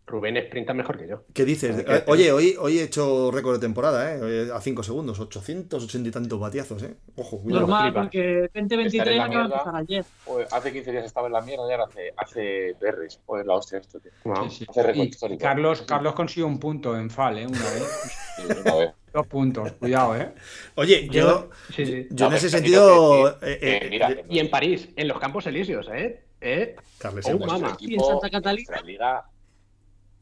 Rubén 0.09 0.35
sprinta 0.47 0.73
mejor 0.73 0.97
que 0.97 1.07
yo. 1.07 1.23
¿Qué 1.33 1.45
dices? 1.45 1.85
Eh, 1.87 2.03
Oye, 2.07 2.31
hoy, 2.31 2.55
hoy 2.59 2.79
he 2.79 2.83
hecho 2.83 3.29
récord 3.29 3.53
de 3.53 3.59
temporada, 3.59 4.11
¿eh? 4.15 4.49
A 4.51 4.59
5 4.59 4.81
segundos, 4.81 5.19
880 5.19 6.09
y 6.09 6.11
tantos 6.11 6.39
batiazos, 6.39 6.81
¿eh? 6.81 6.95
Ojo, 7.15 7.39
cuidado. 7.39 7.61
Normal, 7.67 7.93
porque 7.93 8.45
Estar 8.45 8.63
2023 8.63 9.07
en 9.07 9.17
la 9.17 9.23
acaba 9.25 9.39
de 9.47 9.53
empezar 9.53 9.75
ayer. 9.75 10.05
Joder, 10.25 10.47
hace 10.51 10.73
15 10.73 10.91
días 10.91 11.05
estaba 11.05 11.27
en 11.27 11.33
la 11.33 11.41
mierda 11.41 11.67
y 11.69 11.71
ahora 11.73 11.83
hace, 11.85 12.13
hace 12.17 12.75
berries. 12.81 13.19
Joder, 13.25 13.45
la 13.45 13.53
hostia 13.53 13.77
esto, 13.77 13.99
tío. 13.99 14.11
Wow. 14.23 14.49
Sí, 14.49 14.55
sí. 14.57 14.65
Hace 14.67 14.83
récord 14.83 15.05
histórico. 15.05 15.41
Carlos, 15.43 15.81
Carlos 15.83 16.13
consiguió 16.13 16.47
un 16.47 16.59
punto 16.59 16.97
en 16.97 17.11
FAL, 17.11 17.37
¿eh? 17.37 17.45
Una 17.45 17.57
vez. 17.59 18.13
Sí, 18.37 18.43
una 18.65 18.75
vez. 18.75 18.91
Dos 19.13 19.27
puntos, 19.27 19.71
cuidado, 19.73 20.15
¿eh? 20.15 20.33
Oye, 20.75 21.07
yo, 21.11 21.49
Sí, 21.75 21.85
sí. 21.85 22.07
yo 22.11 22.25
en 22.25 22.31
No, 22.31 22.37
ese 22.37 22.47
pero 22.49 22.57
sentido. 22.63 23.39
que- 23.39 23.53
eh, 23.53 23.59
que, 23.59 23.77
eh, 23.77 23.89
mira, 23.89 24.11
eh, 24.11 24.25
Y 24.29 24.39
en 24.39 24.49
París, 24.49 24.89
en 24.95 25.07
los 25.07 25.19
Campos 25.19 25.45
Elíseos, 25.47 25.87
¿eh? 25.93 26.23
¿Eh? 26.41 26.75
Carles, 26.97 27.25
Oh, 27.27 27.37
mamá. 27.37 27.73
equipo, 27.73 27.91
Y 27.91 27.95
en 27.95 27.99
Santa 28.01 28.29
Catalina. 28.29 29.23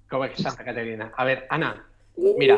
¿Cómo 0.10 0.26
es 0.26 0.38
Santa 0.42 0.64
Caterina? 0.64 1.12
A 1.16 1.24
ver, 1.26 1.46
Ana, 1.50 1.86
mira. 2.38 2.58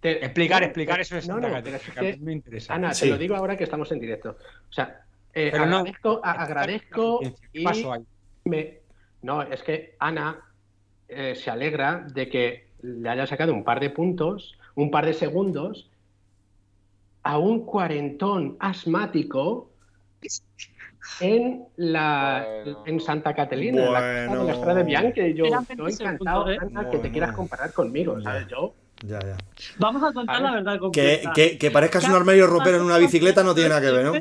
te- 0.00 0.24
Explicar, 0.24 0.62
explicar 0.62 1.00
eso 1.00 1.16
es 1.16 1.26
No, 1.28 1.40
no, 1.40 1.48
pero 1.62 1.76
es 1.76 1.82
que, 1.90 2.16
me 2.18 2.32
interesa. 2.32 2.74
Ana, 2.74 2.94
Sí. 2.94 3.06
te 3.06 3.10
lo 3.10 3.18
digo 3.18 3.34
ahora 3.34 3.56
que 3.56 3.64
estamos 3.64 3.90
en 3.92 4.00
directo. 4.00 4.36
O 4.68 4.72
sea, 4.72 5.04
eh, 5.34 5.48
Pero 5.50 5.66
no- 5.66 5.78
agradezco, 5.78 6.20
agradezco 6.22 7.20
¿Qué 7.20 7.34
y 7.60 7.64
pasó 7.64 7.92
ahí? 7.92 8.02
me... 8.44 8.80
No, 9.22 9.42
es 9.42 9.62
que 9.62 9.96
Ana 9.98 10.40
eh, 11.08 11.34
se 11.34 11.50
alegra 11.50 12.06
de 12.12 12.28
que 12.28 12.68
le 12.82 13.08
haya 13.08 13.26
sacado 13.26 13.52
un 13.52 13.64
par 13.64 13.80
de 13.80 13.90
puntos, 13.90 14.56
un 14.76 14.90
par 14.90 15.06
de 15.06 15.14
segundos 15.14 15.90
a 17.22 17.38
un 17.38 17.64
cuarentón 17.66 18.56
asmático 18.60 19.70
en 21.20 21.64
la 21.76 22.44
Bueno. 22.64 22.82
en 22.86 23.00
Santa 23.00 23.34
Catalina, 23.34 23.84
en 23.86 23.92
la 23.92 23.98
costa 24.00 24.10
de 24.10 24.26
la 24.26 24.28
Bueno. 24.36 24.50
Estrada. 24.52 24.80
Y 24.88 25.34
Yo 25.34 25.44
estoy 25.46 25.76
20 25.76 26.02
encantado, 26.04 26.44
Ana, 26.46 26.58
que 26.84 26.90
te 26.90 26.96
Bueno. 26.98 27.12
quieras 27.12 27.32
comparar 27.36 27.72
conmigo, 27.72 28.20
¿sabes? 28.22 28.46
Yo 28.48 28.74
Ya, 29.04 29.18
ya. 29.20 29.36
Vamos 29.78 30.02
a 30.02 30.12
contar 30.12 30.36
A 30.36 30.40
la 30.40 30.50
ver. 30.52 30.64
verdad 30.64 30.72
Que, 30.74 30.78
completa. 30.80 31.32
que, 31.34 31.58
que 31.58 31.70
parezcas 31.70 32.04
un 32.08 32.14
armario 32.14 32.46
ropero 32.46 32.78
en 32.78 32.82
una 32.82 32.96
bicicleta 32.98 33.42
no 33.44 33.54
tiene 33.54 33.68
nada 33.68 33.80
que 33.82 33.90
ver, 33.90 34.04
¿no? 34.06 34.12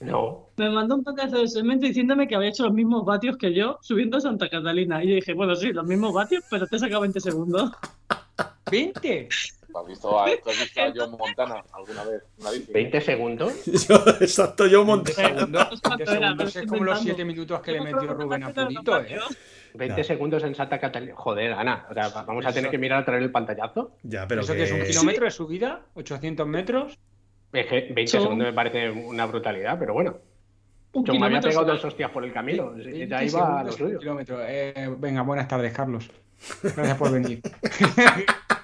no. 0.00 0.48
Me 0.58 0.68
mandó 0.70 0.96
un 0.96 1.04
toque 1.04 1.26
de 1.26 1.48
cemento 1.48 1.86
diciéndome 1.86 2.28
que 2.28 2.34
había 2.34 2.50
hecho 2.50 2.64
los 2.64 2.72
mismos 2.74 3.04
vatios 3.04 3.36
que 3.38 3.54
yo 3.54 3.78
subiendo 3.80 4.18
a 4.18 4.20
Santa 4.20 4.48
Catalina. 4.48 5.02
Y 5.02 5.08
yo 5.08 5.14
dije, 5.14 5.32
bueno, 5.32 5.54
sí, 5.56 5.72
los 5.72 5.86
mismos 5.86 6.12
vatios, 6.12 6.44
pero 6.50 6.66
te 6.66 6.76
he 6.76 6.78
sacado 6.78 7.00
20 7.02 7.20
segundos. 7.20 7.70
¿20? 8.66 9.28
¿Tú 9.70 9.78
has 9.78 9.86
visto 9.86 10.20
a, 10.20 10.26
tú 10.42 10.50
has 10.50 10.58
visto 10.58 10.80
a 10.82 10.92
John 10.94 11.10
Montana 11.18 11.64
alguna 11.72 12.04
vez? 12.04 12.22
Una 12.38 12.50
bici? 12.50 12.72
20 12.72 13.00
segundos. 13.00 13.64
Yo, 13.88 13.96
exacto, 14.20 14.64
No 14.66 14.70
sé 14.70 14.84
cuánto 14.84 15.04
20 15.14 16.02
era, 16.02 16.28
segundos 16.28 16.56
es 16.56 16.66
como 16.66 16.84
los 16.84 17.00
inventando. 17.00 17.02
7 17.04 17.24
minutos 17.24 17.60
que 17.60 17.72
le 17.72 17.80
metió 17.80 18.00
que 18.00 18.06
Rubén 18.14 18.42
a 18.44 18.48
los 18.48 18.56
¿eh? 18.74 18.78
vatios. 18.84 19.36
20 19.74 19.96
Ya. 20.00 20.04
segundos 20.04 20.42
en 20.44 20.54
Santa 20.54 20.78
Catalina. 20.80 21.14
Joder, 21.14 21.52
Ana. 21.52 21.86
O 21.90 21.94
sea, 21.94 22.08
vamos 22.08 22.44
a 22.46 22.52
tener 22.52 22.70
que 22.70 22.78
mirar 22.78 23.02
otra 23.02 23.14
vez 23.14 23.22
el 23.24 23.30
pantallazo. 23.30 23.92
Ya, 24.02 24.26
pero 24.26 24.40
¿Eso 24.40 24.54
que 24.54 24.62
es 24.64 24.72
un 24.72 24.78
que. 24.80 24.86
kilómetro 24.86 25.24
de 25.26 25.30
subida? 25.30 25.82
¿800 25.94 26.46
metros? 26.46 26.98
Es 27.52 27.66
que 27.66 27.80
20 27.92 28.06
Son- 28.08 28.22
segundos 28.22 28.46
me 28.48 28.52
parece 28.54 28.90
una 28.90 29.26
brutalidad, 29.26 29.78
pero 29.78 29.92
bueno. 29.94 30.16
Yo 30.94 31.14
me 31.14 31.26
había 31.26 31.40
pegado 31.40 31.66
dos 31.66 31.84
hostias 31.84 32.10
por 32.10 32.24
el 32.24 32.32
camino. 32.32 32.72
Sí, 32.76 32.82
20 32.90 33.06
Ya 33.08 33.22
iba 33.24 33.60
a 33.60 33.64
lo 33.64 33.72
suyo. 33.72 33.98
kilómetro. 33.98 34.38
Eh, 34.42 34.94
venga, 34.98 35.20
buenas 35.22 35.46
tardes, 35.46 35.72
Carlos. 35.72 36.10
Gracias 36.62 36.96
por 36.96 37.12
venir. 37.12 37.42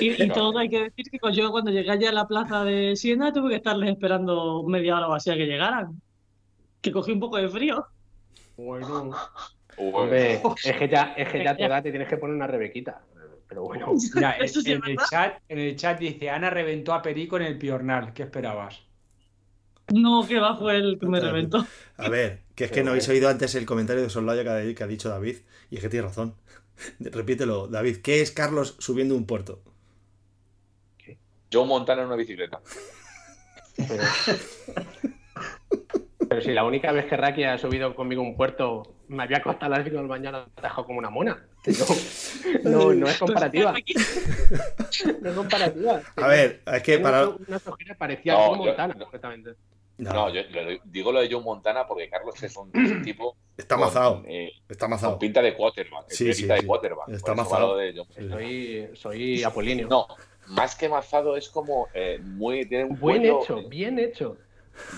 Y, 0.00 0.22
y 0.22 0.28
todo 0.28 0.58
hay 0.58 0.68
que 0.68 0.84
decir 0.84 1.06
que 1.10 1.32
yo 1.32 1.50
cuando 1.50 1.70
llegué 1.70 1.90
allá 1.90 2.10
a 2.10 2.12
la 2.12 2.28
plaza 2.28 2.64
de 2.64 2.96
Siena 2.96 3.32
tuve 3.32 3.50
que 3.50 3.56
estarles 3.56 3.90
esperando 3.90 4.62
media 4.64 4.96
hora 4.96 5.08
o 5.08 5.14
así 5.14 5.30
a 5.30 5.34
que 5.34 5.46
llegaran. 5.46 6.00
Que 6.80 6.92
cogí 6.92 7.12
un 7.12 7.20
poco 7.20 7.36
de 7.36 7.48
frío. 7.48 7.86
Bueno. 8.56 9.12
Hombre, 9.76 10.40
es 10.64 10.76
que 10.76 10.88
ya, 10.88 11.14
es 11.16 11.28
que 11.28 11.42
ya 11.42 11.52
a 11.52 11.56
tu 11.56 11.64
edad 11.64 11.82
te 11.82 11.90
tienes 11.90 12.08
que 12.08 12.16
poner 12.16 12.36
una 12.36 12.46
rebequita. 12.46 13.02
Pero 13.48 13.64
bueno. 13.64 13.92
Mira, 14.14 14.36
en, 14.38 14.48
sí 14.48 14.72
el 14.72 14.96
chat, 15.10 15.38
en 15.48 15.58
el 15.58 15.76
chat 15.76 15.98
dice, 15.98 16.30
Ana 16.30 16.50
reventó 16.50 16.94
a 16.94 17.02
Perico 17.02 17.36
en 17.36 17.42
el 17.42 17.58
Piornal. 17.58 18.12
¿Qué 18.12 18.22
esperabas? 18.22 18.82
No, 19.92 20.26
que 20.26 20.38
va, 20.38 20.56
fue 20.56 20.76
el 20.76 20.98
que 20.98 21.06
me 21.06 21.20
reventó. 21.20 21.66
A 21.96 22.08
ver, 22.08 22.40
que 22.54 22.64
es 22.64 22.70
que 22.70 22.82
no 22.82 22.90
habéis 22.90 23.08
oído 23.08 23.28
antes 23.28 23.54
el 23.54 23.66
comentario 23.66 24.02
de 24.02 24.10
Solaya 24.10 24.42
que 24.42 24.48
ha, 24.48 24.74
que 24.74 24.84
ha 24.84 24.86
dicho 24.86 25.08
David, 25.08 25.36
y 25.70 25.76
es 25.76 25.82
que 25.82 25.88
tiene 25.88 26.06
razón. 26.06 26.34
Repítelo, 27.00 27.66
David, 27.68 27.98
¿qué 28.02 28.20
es 28.20 28.30
Carlos 28.30 28.76
subiendo 28.78 29.14
un 29.14 29.26
puerto? 29.26 29.62
John 31.52 31.68
Montana 31.68 32.00
en 32.02 32.06
una 32.08 32.16
bicicleta. 32.16 32.60
Pero, 33.76 34.02
pero 36.28 36.40
si 36.40 36.52
la 36.52 36.64
única 36.64 36.92
vez 36.92 37.06
que 37.06 37.16
Raki 37.16 37.44
ha 37.44 37.58
subido 37.58 37.94
conmigo 37.94 38.22
un 38.22 38.36
puerto 38.36 38.94
me 39.08 39.22
había 39.24 39.38
acostado 39.38 39.74
a 39.74 39.78
las 39.78 39.84
5 39.84 39.96
de 39.96 40.02
la 40.02 40.08
mañana 40.08 40.46
y 40.56 40.60
dejado 40.62 40.86
como 40.86 40.98
una 40.98 41.10
mona. 41.10 41.44
No, 42.64 42.70
no, 42.70 42.92
no 42.94 43.06
es 43.06 43.18
comparativa. 43.18 43.74
No 45.20 45.30
es 45.30 45.36
comparativa. 45.36 46.00
A 46.16 46.26
ver, 46.26 46.62
es 46.66 46.82
que 46.82 46.98
para. 46.98 47.28
Unas 47.28 47.66
ojeras 47.66 47.96
parecía 47.96 48.34
No, 48.34 48.38
Joe 48.48 48.58
yo- 48.58 48.64
Montana, 48.66 48.94
completamente. 48.94 49.50
No, 49.98 50.28
yo 50.30 50.42
le- 50.42 50.80
digo 50.84 51.12
lo 51.12 51.20
de 51.20 51.28
John 51.30 51.44
Montana 51.44 51.86
porque 51.86 52.08
Carlos 52.08 52.42
es 52.42 52.56
un, 52.56 52.72
tipo. 53.04 53.36
Está 53.56 53.76
con, 53.76 53.84
mazado, 53.86 54.22
eh, 54.26 54.50
está 54.68 54.86
con 54.86 54.90
mazado. 54.90 55.18
pinta 55.18 55.42
de 55.42 55.54
quarterback. 55.54 56.06
Sí, 56.08 56.32
sí, 56.32 56.42
pinta 56.42 56.56
sí. 56.56 56.60
de 56.62 56.66
quarterback. 56.66 57.08
Está. 57.10 57.34
Soy, 58.30 58.88
soy 58.94 59.42
Apolinio. 59.44 59.88
No, 59.88 60.06
más 60.48 60.74
que 60.74 60.88
mazado 60.88 61.36
es 61.36 61.48
como 61.48 61.88
eh, 61.94 62.18
muy. 62.22 62.66
Tiene 62.66 62.84
un 62.84 62.98
Buen 62.98 63.18
cuello- 63.22 63.42
hecho, 63.42 63.68
bien 63.68 63.98
hecho. 63.98 64.36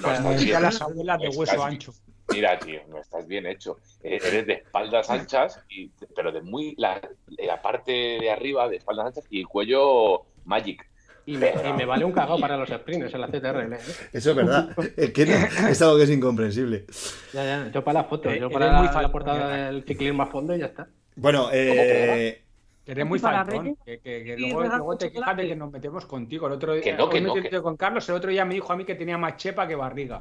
No, 0.01 0.13
estás 0.13 0.31
decía 0.31 0.45
bien, 0.59 0.63
las 0.63 0.81
abuelas 0.81 1.21
de 1.21 1.29
hueso 1.29 1.57
bien. 1.57 1.69
ancho. 1.69 1.93
Mira, 2.33 2.59
tío, 2.59 2.81
no 2.89 2.99
estás 3.01 3.27
bien 3.27 3.45
hecho. 3.47 3.79
Eh, 4.03 4.19
eres 4.25 4.47
de 4.47 4.53
espaldas 4.55 5.11
anchas, 5.11 5.61
y, 5.69 5.89
pero 6.15 6.33
de 6.33 6.41
muy. 6.41 6.75
La, 6.79 7.01
la 7.27 7.61
parte 7.61 7.93
de 7.93 8.31
arriba 8.31 8.69
de 8.69 8.77
espaldas 8.77 9.07
anchas 9.09 9.25
y 9.31 9.41
el 9.41 9.49
cuello 9.49 10.23
magic. 10.45 10.89
Y 11.27 11.37
me, 11.39 11.53
y 11.69 11.73
me 11.73 11.85
vale 11.87 12.05
un 12.05 12.13
cagado 12.13 12.39
para 12.39 12.57
los 12.57 12.69
sprints 12.69 13.15
en 13.15 13.21
la 13.21 13.29
CTRL. 13.29 13.73
¿eh? 13.73 13.79
Eso 14.13 14.31
es 14.31 14.37
verdad. 14.37 14.69
Es 14.97 15.11
que 15.13 15.25
no- 15.27 15.69
es 15.69 15.81
algo 15.83 15.97
que 15.97 16.03
es 16.05 16.11
incomprensible. 16.11 16.85
Ya, 17.33 17.45
ya, 17.45 17.71
yo 17.73 17.83
para 17.83 18.01
las 18.01 18.09
fotos, 18.11 18.33
Eh, 18.35 18.41
yo 18.41 18.51
para 18.51 18.73
muy 18.73 18.87
la, 18.89 19.03
la 19.03 19.11
portada 19.13 19.67
del 19.67 19.85
ciclismo 19.85 20.23
a 20.23 20.27
fondo 20.27 20.55
y 20.55 20.59
ya 20.61 20.67
está. 20.67 20.87
Bueno, 21.17 21.49
eh, 21.53 22.43
Que 22.85 22.93
eres 22.93 23.07
muy. 23.07 23.19
Reyes, 23.19 23.77
Que, 23.85 24.01
que- 24.01 24.25
que 24.25 24.37
luego, 24.37 24.65
luego 24.65 24.97
te 24.99 25.11
quejas 25.11 25.37
de 25.37 25.49
que 25.49 25.57
nos 25.57 25.73
metemos 25.73 26.05
contigo. 26.05 26.47
El 26.47 26.53
otro 26.55 26.75
día, 26.75 26.83
Que 26.83 26.93
no, 26.93 27.09
que 27.09 27.21
no, 27.21 27.35
que- 27.35 27.63
con 27.63 27.77
Carlos, 27.79 28.07
el 28.11 28.17
otro 28.17 28.31
día 28.31 28.45
me 28.45 28.55
dijo 28.55 28.73
a 28.73 28.77
mí 28.77 28.85
que 28.85 28.95
tenía 28.95 29.17
más 29.17 29.37
chepa 29.39 29.67
que 29.67 29.75
barriga. 29.77 30.19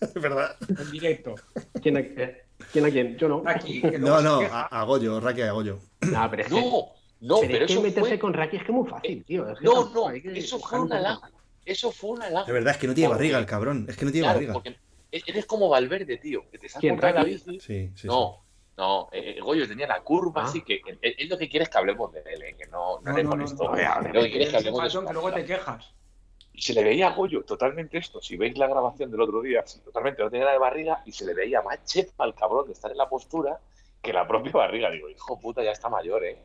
es 0.00 0.14
verdad. 0.14 0.56
En 0.68 0.90
directo. 0.90 1.34
¿Quién 1.82 1.96
a, 1.98 2.00
eh, 2.00 2.44
¿quién? 2.72 3.18
Yo 3.18 3.28
no. 3.28 3.42
Aquí, 3.44 3.82
que 3.82 3.98
No, 3.98 4.22
no, 4.22 4.40
a, 4.40 4.62
a 4.80 4.84
Goyo, 4.84 5.20
Raki 5.20 5.42
a 5.42 5.52
Goyo. 5.52 5.78
No, 6.00 6.30
pero 6.30 6.42
es 6.44 6.48
que, 6.48 6.54
No, 6.54 6.86
no, 7.20 7.36
pero 7.40 7.52
pero, 7.52 7.64
es 7.64 7.66
que 7.68 7.72
eso 7.74 7.82
meterse 7.82 8.08
fue. 8.10 8.18
con 8.18 8.32
Raki 8.34 8.56
es 8.56 8.62
que 8.62 8.68
es 8.72 8.74
muy 8.74 8.88
fácil, 8.88 9.24
tío. 9.24 9.48
Es 9.48 9.58
que 9.58 9.64
No, 9.64 9.88
no, 9.90 10.08
que 10.12 10.38
eso 10.38 10.58
fue 10.58 10.78
un 10.78 10.82
un 10.84 10.88
poco. 10.88 10.98
halago. 10.98 11.22
Eso 11.64 11.92
fue 11.92 12.10
un 12.10 12.22
halago. 12.22 12.46
De 12.46 12.52
verdad, 12.52 12.72
es 12.72 12.78
que 12.78 12.86
no 12.86 12.94
tiene 12.94 13.08
Porque- 13.08 13.18
barriga 13.24 13.38
el 13.38 13.46
cabrón. 13.46 13.86
Es 13.88 13.96
que 13.96 14.04
no 14.04 14.10
tiene 14.12 14.24
Claro, 14.24 14.36
barriga. 14.36 14.52
porque 14.54 14.76
eres 15.10 15.46
como 15.46 15.68
Valverde, 15.68 16.16
tío. 16.18 16.48
Que 16.50 16.58
te 16.58 16.66
estás 16.66 16.80
¿Quién, 16.80 16.94
comprando 16.94 17.20
la 17.20 17.24
bici. 17.26 17.60
Sí, 17.60 17.90
sí. 17.94 18.06
No, 18.06 18.42
no, 18.76 19.08
eh, 19.12 19.34
eh, 19.36 19.40
Goyo 19.40 19.66
tenía 19.68 19.86
la 19.86 20.00
curva 20.02 20.42
Ah. 20.42 20.44
así 20.46 20.62
que 20.62 20.80
él 21.02 21.28
lo 21.28 21.36
que 21.36 21.48
quiere 21.48 21.64
es 21.64 21.68
que 21.70 21.78
hablemos 21.78 22.12
de 22.12 22.20
él, 22.20 22.42
eh, 22.42 22.54
que 22.58 22.66
no, 22.68 23.00
no, 23.00 23.10
No, 23.10 23.16
le 23.16 23.24
no, 23.24 23.30
no, 23.30 23.36
Lo 23.36 23.46
que 24.22 24.30
quiere 24.30 24.44
es 24.44 24.50
que 24.50 24.56
hablemos 24.56 24.92
de 24.92 25.06
que 25.06 25.12
luego 25.12 25.32
te 25.32 25.44
quejas. 25.44 25.92
Y 26.52 26.62
se 26.62 26.72
le 26.74 26.82
veía 26.82 27.08
a 27.08 27.10
Goyo 27.14 27.42
totalmente 27.44 27.98
esto. 27.98 28.20
Si 28.20 28.36
veis 28.36 28.56
la 28.58 28.66
grabación 28.66 29.10
del 29.12 29.20
otro 29.20 29.40
día, 29.42 29.64
totalmente 29.84 30.22
no 30.22 30.30
tenía 30.30 30.44
nada 30.46 30.54
de 30.54 30.58
barriga 30.60 31.02
y 31.06 31.12
se 31.12 31.24
le 31.24 31.32
veía 31.34 31.62
más 31.62 31.84
chepa 31.84 32.24
al 32.24 32.34
cabrón 32.34 32.66
de 32.66 32.72
estar 32.72 32.90
en 32.90 32.96
la 32.96 33.08
postura 33.08 33.60
que 34.02 34.12
la 34.12 34.26
propia 34.26 34.52
barriga. 34.52 34.90
Digo, 34.90 35.08
hijo 35.08 35.38
puta, 35.38 35.62
ya 35.62 35.70
está 35.72 35.88
mayor, 35.88 36.24
eh. 36.24 36.38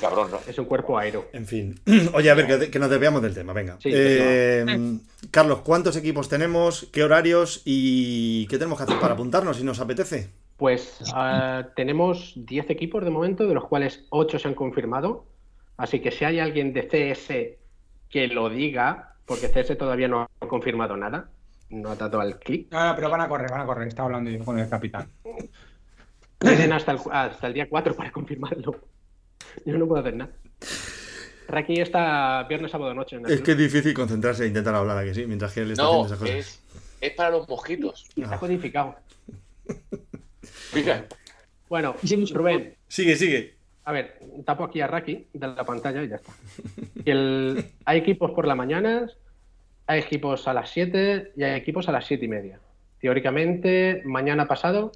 Cabrón, 0.00 0.30
¿no? 0.30 0.40
Es 0.46 0.58
un 0.58 0.64
cuerpo 0.66 0.98
aero. 0.98 1.28
En 1.32 1.46
fin. 1.46 1.80
Oye, 2.14 2.30
a 2.30 2.34
ver, 2.34 2.46
que, 2.46 2.70
que 2.70 2.78
nos 2.78 2.90
desviamos 2.90 3.22
del 3.22 3.34
tema, 3.34 3.52
venga. 3.52 3.76
Sí, 3.80 3.90
Eh, 3.92 4.98
Carlos, 5.30 5.60
¿cuántos 5.60 5.96
equipos 5.96 6.28
tenemos? 6.28 6.88
¿Qué 6.92 7.04
horarios? 7.04 7.62
¿Y 7.64 8.46
qué 8.48 8.58
tenemos 8.58 8.78
que 8.78 8.84
hacer 8.84 8.98
para 8.98 9.14
apuntarnos 9.14 9.56
si 9.56 9.64
nos 9.64 9.80
apetece? 9.80 10.30
Pues 10.56 10.98
ah, 11.14 11.68
tenemos 11.74 12.34
10 12.36 12.68
equipos 12.68 13.02
de 13.02 13.10
momento, 13.10 13.46
de 13.46 13.54
los 13.54 13.64
cuales 13.66 14.04
8 14.10 14.38
se 14.38 14.48
han 14.48 14.54
confirmado. 14.54 15.24
Así 15.78 16.00
que 16.00 16.10
si 16.10 16.26
hay 16.26 16.38
alguien 16.38 16.74
de 16.74 16.82
CS 16.86 17.58
que 18.10 18.28
lo 18.28 18.50
diga, 18.50 19.14
porque 19.24 19.48
CS 19.48 19.78
todavía 19.78 20.08
no 20.08 20.22
ha 20.22 20.46
confirmado 20.46 20.96
nada, 20.96 21.30
no 21.70 21.90
ha 21.90 21.96
dado 21.96 22.20
al 22.20 22.38
clic. 22.38 22.70
No, 22.70 22.84
no, 22.84 22.94
pero 22.94 23.08
van 23.08 23.22
a 23.22 23.28
correr, 23.28 23.50
van 23.50 23.62
a 23.62 23.66
correr. 23.66 23.88
Estaba 23.88 24.06
hablando 24.06 24.30
yo 24.30 24.44
con 24.44 24.58
el 24.58 24.68
capitán. 24.68 25.08
Tienen 26.38 26.72
hasta 26.72 26.92
el, 26.92 26.98
hasta 27.10 27.46
el 27.46 27.54
día 27.54 27.68
4 27.68 27.94
para 27.94 28.12
confirmarlo. 28.12 28.76
Yo 29.64 29.76
no 29.78 29.86
puedo 29.86 30.00
hacer 30.00 30.16
nada. 30.16 30.30
Raki 31.48 31.80
está 31.80 32.44
viernes, 32.48 32.70
sábado, 32.70 32.94
noche. 32.94 33.16
En 33.16 33.24
el 33.26 33.30
Es 33.32 33.36
club. 33.38 33.46
que 33.46 33.52
es 33.52 33.58
difícil 33.58 33.94
concentrarse 33.94 34.44
e 34.44 34.48
intentar 34.48 34.74
hablar 34.74 34.98
aquí, 34.98 35.14
sí, 35.14 35.26
mientras 35.26 35.52
que 35.52 35.60
él 35.62 35.72
está 35.72 35.82
No, 35.82 36.04
haciendo 36.04 36.06
esas 36.14 36.18
cosas. 36.18 36.36
es, 36.36 36.60
es 37.00 37.12
para 37.14 37.30
los 37.30 37.48
mosquitos. 37.48 38.06
Está 38.16 38.38
codificado. 38.38 38.94
Mira, 40.74 41.06
Bueno. 41.68 41.94
Rubén, 42.32 42.74
Sigue, 42.88 43.16
sigue. 43.16 43.54
a 43.84 43.92
ver, 43.92 44.18
tapo 44.44 44.64
aquí 44.64 44.80
a 44.80 44.86
Raki 44.86 45.26
de 45.32 45.46
la 45.48 45.64
pantalla 45.64 46.02
y 46.02 46.08
ya 46.08 46.16
está. 46.16 46.32
Y 47.04 47.10
el- 47.10 47.64
hay 47.84 47.98
equipos 47.98 48.30
por 48.32 48.46
la 48.46 48.54
mañana, 48.54 49.08
hay 49.86 50.00
equipos 50.00 50.46
a 50.48 50.54
las 50.54 50.70
7 50.70 51.32
y 51.36 51.42
hay 51.42 51.58
equipos 51.58 51.88
a 51.88 51.92
las 51.92 52.06
7 52.06 52.24
y 52.24 52.28
media. 52.28 52.60
Teóricamente, 53.00 54.02
mañana 54.04 54.46
pasado 54.46 54.92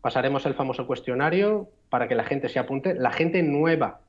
pasaremos 0.00 0.46
el 0.46 0.54
famoso 0.54 0.86
cuestionario 0.86 1.68
para 1.90 2.08
que 2.08 2.14
la 2.14 2.24
gente 2.24 2.48
se 2.48 2.58
apunte. 2.58 2.94
La 2.94 3.12
gente 3.12 3.42
nueva, 3.42 4.00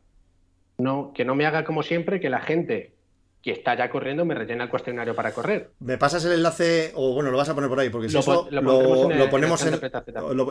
no, 0.78 1.12
que 1.14 1.26
no 1.26 1.36
me 1.36 1.46
haga 1.46 1.64
como 1.64 1.84
siempre, 1.84 2.20
que 2.20 2.30
la 2.30 2.42
gente 2.42 2.94
que 3.42 3.52
está 3.52 3.76
ya 3.76 3.90
corriendo 3.90 4.26
me 4.26 4.36
rellena 4.36 4.66
el 4.66 4.70
cuestionario 4.70 5.16
para 5.16 5.32
correr. 5.32 5.72
¿Me 5.80 5.98
pasas 5.98 6.26
el 6.26 6.34
enlace? 6.34 6.92
O 6.96 7.14
bueno, 7.14 7.32
lo 7.32 7.38
vas 7.38 7.48
a 7.50 7.56
poner 7.56 7.70
por 7.70 7.80
ahí, 7.80 7.90
porque 7.90 8.10
si 8.10 8.16
Lo 8.16 8.20
eso 8.20 8.48
lo 8.52 9.12
en 9.12 9.18
lo 9.18 9.30
ponemos 9.30 9.66
en, 9.66 9.74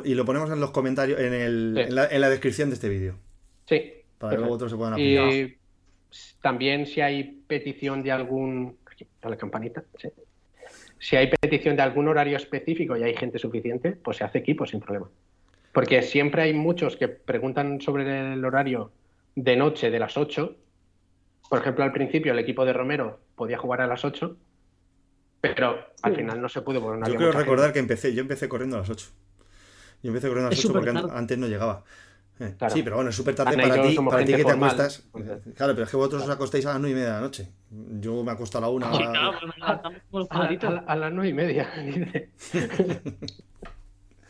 y 0.05 0.15
lo 0.15 0.25
ponemos 0.25 0.51
en 0.51 0.61
los 0.61 0.71
comentarios, 0.71 1.21
en, 1.21 1.35
el, 1.35 1.73
Sí. 1.77 1.83
en, 1.83 1.95
la, 1.95 2.07
en 2.07 2.21
la 2.21 2.31
descripción 2.31 2.71
de 2.71 2.75
este 2.75 2.89
vídeo. 2.89 3.17
Sí. 3.67 3.93
Para 4.17 4.33
que 4.33 4.39
luego 4.39 4.55
otros 4.55 4.71
se 4.71 4.77
puedan 4.77 4.95
apuntar. 4.95 5.33
Y 5.33 5.59
también 6.41 6.87
si 6.87 7.01
hay 7.03 7.25
petición 7.47 8.03
de 8.03 8.11
algún... 8.13 8.79
Aquí, 8.91 9.07
la 9.23 9.37
campanita. 9.37 9.85
sí. 9.99 10.09
Si 11.01 11.15
hay 11.15 11.29
petición 11.29 11.77
de 11.77 11.83
algún 11.83 12.09
horario 12.09 12.37
específico 12.37 12.97
y 12.97 13.05
hay 13.05 13.15
gente 13.15 13.39
suficiente, 13.39 13.93
pues 13.93 14.17
se 14.17 14.25
hace 14.25 14.39
equipo 14.39 14.67
sin 14.67 14.81
problema. 14.81 15.09
Porque 15.79 16.03
siempre 16.03 16.43
hay 16.43 16.55
muchos 16.55 16.97
que 16.97 17.07
preguntan 17.07 17.81
sobre 17.81 18.33
el 18.33 18.45
horario 18.45 18.91
de 19.37 19.57
noche 19.57 19.91
de 19.93 19.99
las 20.01 20.17
8. 20.17 20.57
Por 21.49 21.61
ejemplo, 21.61 21.85
al 21.85 21.93
principio 21.93 22.33
el 22.33 22.39
equipo 22.41 22.65
de 22.65 22.73
Romero 22.73 23.21
podía 23.37 23.59
jugar 23.59 23.81
a 23.83 23.87
las 23.87 24.05
8, 24.05 24.37
pero 25.41 25.79
al 26.03 26.17
final 26.17 26.41
no 26.43 26.49
se 26.49 26.63
pudo. 26.63 26.81
porque 26.83 26.99
no 27.01 27.07
Yo 27.07 27.15
quiero 27.15 27.31
recordar 27.33 27.67
gente. 27.67 27.73
que 27.75 27.79
empecé, 27.79 28.13
yo 28.13 28.23
empecé 28.23 28.49
corriendo 28.49 28.77
a 28.77 28.81
las 28.81 28.91
8. 28.91 29.07
Yo 30.03 30.09
empecé 30.09 30.27
corriendo 30.27 30.49
a 30.49 30.51
las 30.51 30.59
Es 30.59 30.65
8 30.65 30.75
porque 30.75 30.93
tarde. 30.93 31.13
antes 31.15 31.39
no 31.39 31.47
llegaba. 31.47 31.85
Eh, 32.41 32.55
Claro. 32.59 32.75
Sí, 32.75 32.83
pero 32.83 32.97
bueno, 32.97 33.11
es 33.11 33.17
súper 33.17 33.35
tarde 33.37 33.55
Ana 33.55 33.63
para 33.69 33.83
ti, 33.83 33.97
para 33.97 34.25
ti 34.25 34.35
que 34.35 34.45
te 34.45 34.51
acuestas. 34.51 35.05
entonces. 35.15 35.55
Claro, 35.55 35.75
pero 35.75 35.85
es 35.85 35.91
que 35.91 35.97
vosotros 35.97 36.23
os 36.25 36.31
acostáis 36.31 36.67
a 36.67 36.71
las 36.73 36.81
9 36.81 36.91
y 36.91 36.95
media 36.95 37.09
de 37.09 37.15
la 37.15 37.21
noche. 37.21 37.49
Yo 38.01 38.25
me 38.25 38.33
acuesto 38.33 38.59
a 38.59 38.61
la 38.63 38.69
1. 38.69 38.93
Sí, 38.97 38.99
claro, 39.05 39.33
pues 40.11 40.27
A, 40.31 40.43
a 40.43 40.71
la- 40.71 40.85
a 40.89 40.97
las 40.97 41.13
9 41.13 41.29
y 41.29 41.33
media. 41.35 41.69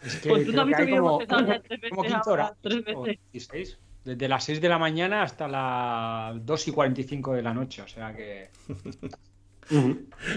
Es 0.04 0.16
que 0.20 0.28
Pues 0.28 0.46
tú 0.46 0.52
no 0.52 0.62
has 0.62 0.66
visto 0.68 0.84
que 0.86 0.90
como, 0.96 1.20
empezado 1.20 1.46
ya 1.46 1.60
tres 1.62 1.80
como 1.90 2.02
veces 2.02 2.14
15 2.16 2.30
ahora, 2.30 2.44
horas. 2.44 2.58
tres 2.62 2.84
o 2.96 3.02
veces. 3.02 3.20
16. 3.32 3.78
Desde 4.04 4.28
las 4.28 4.44
6 4.44 4.60
de 4.60 4.68
la 4.68 4.78
mañana 4.78 5.22
hasta 5.22 5.48
las 5.48 6.46
2 6.46 6.68
y 6.68 6.72
45 6.72 7.34
de 7.34 7.42
la 7.42 7.52
noche. 7.52 7.82
O 7.82 7.88
sea 7.88 8.14
que. 8.14 8.50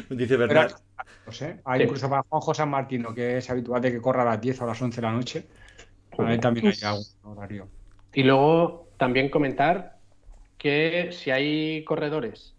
Dice 0.09 0.37
Pero, 0.37 0.39
Bernard. 0.39 0.73
no 1.25 1.31
sé, 1.31 1.59
hay 1.63 1.79
Sí. 1.79 1.83
incluso 1.85 2.09
para 2.09 2.23
Juanjo 2.23 2.53
San 2.53 2.69
Martino, 2.69 3.13
que 3.13 3.37
es 3.37 3.49
habitual 3.49 3.81
de 3.81 3.91
que 3.91 4.01
corra 4.01 4.23
a 4.23 4.25
las 4.25 4.41
10 4.41 4.59
o 4.61 4.63
a 4.65 4.67
las 4.67 4.81
11 4.81 4.95
de 4.99 5.07
la 5.07 5.13
noche. 5.13 5.47
Él 6.17 6.39
también 6.41 6.67
hay 6.67 6.73
algún 6.83 7.05
horario. 7.37 7.69
Y 8.13 8.23
luego 8.23 8.89
también 8.97 9.29
comentar 9.29 9.97
que 10.57 11.09
si 11.13 11.31
hay 11.31 11.83
corredores 11.85 12.55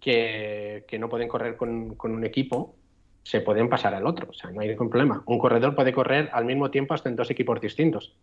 que, 0.00 0.84
que 0.86 0.98
no 0.98 1.08
pueden 1.08 1.28
correr 1.28 1.56
con, 1.56 1.94
con 1.94 2.12
un 2.12 2.24
equipo, 2.24 2.76
se 3.24 3.40
pueden 3.40 3.68
pasar 3.68 3.92
al 3.94 4.06
otro. 4.06 4.28
O 4.30 4.32
sea, 4.32 4.50
no 4.50 4.60
hay 4.60 4.68
ningún 4.68 4.88
problema. 4.90 5.22
Un 5.26 5.38
corredor 5.38 5.74
puede 5.74 5.92
correr 5.92 6.30
al 6.32 6.44
mismo 6.44 6.70
tiempo 6.70 6.94
hasta 6.94 7.08
en 7.08 7.16
dos 7.16 7.30
equipos 7.30 7.60
distintos 7.60 8.14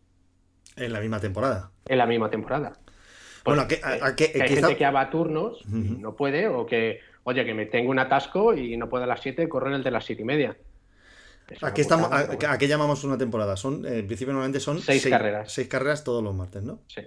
En 0.77 0.93
la 0.93 1.01
misma 1.01 1.19
temporada. 1.19 1.71
en 1.85 1.97
la 1.97 2.05
misma 2.05 2.29
temporada. 2.29 2.73
Bueno, 3.43 3.63
¿a 3.63 3.67
qué- 3.67 3.81
a- 3.83 4.05
a 4.07 4.15
qué- 4.15 4.31
que 4.31 4.43
hay 4.43 4.47
quizá- 4.49 4.67
gente 4.67 4.77
que 4.77 4.89
va 4.89 5.01
a 5.01 5.09
turnos 5.09 5.65
no 5.67 6.15
puede, 6.15 6.47
o 6.47 6.65
que, 6.65 6.99
oye, 7.23 7.43
que 7.43 7.53
me 7.53 7.65
tengo 7.65 7.89
un 7.91 7.99
atasco 7.99 8.53
y 8.53 8.77
no 8.77 8.87
puedo 8.87 9.03
a 9.03 9.07
las 9.07 9.19
7 9.21 9.49
correr 9.49 9.73
el 9.73 9.83
de 9.83 9.91
las 9.91 10.05
7 10.05 10.21
y 10.21 10.25
media. 10.25 10.55
Es 11.49 11.61
¿A 11.61 11.65
una 11.65 11.73
qué, 11.73 11.81
estamos, 11.81 12.05
putada, 12.07 12.23
a, 12.23 12.35
bueno. 12.37 12.57
qué 12.59 12.67
llamamos 12.67 13.03
una 13.03 13.17
temporada? 13.17 13.57
Son, 13.57 13.83
eh, 13.85 13.99
en 13.99 14.07
principio 14.07 14.31
normalmente 14.33 14.59
son 14.61 14.79
Seis 14.79 15.05
carreras. 15.09 15.51
Seis 15.51 15.67
carreras 15.67 16.03
todos 16.03 16.23
los 16.23 16.33
martes, 16.35 16.63
¿no? 16.63 16.79
Sí. 16.87 17.01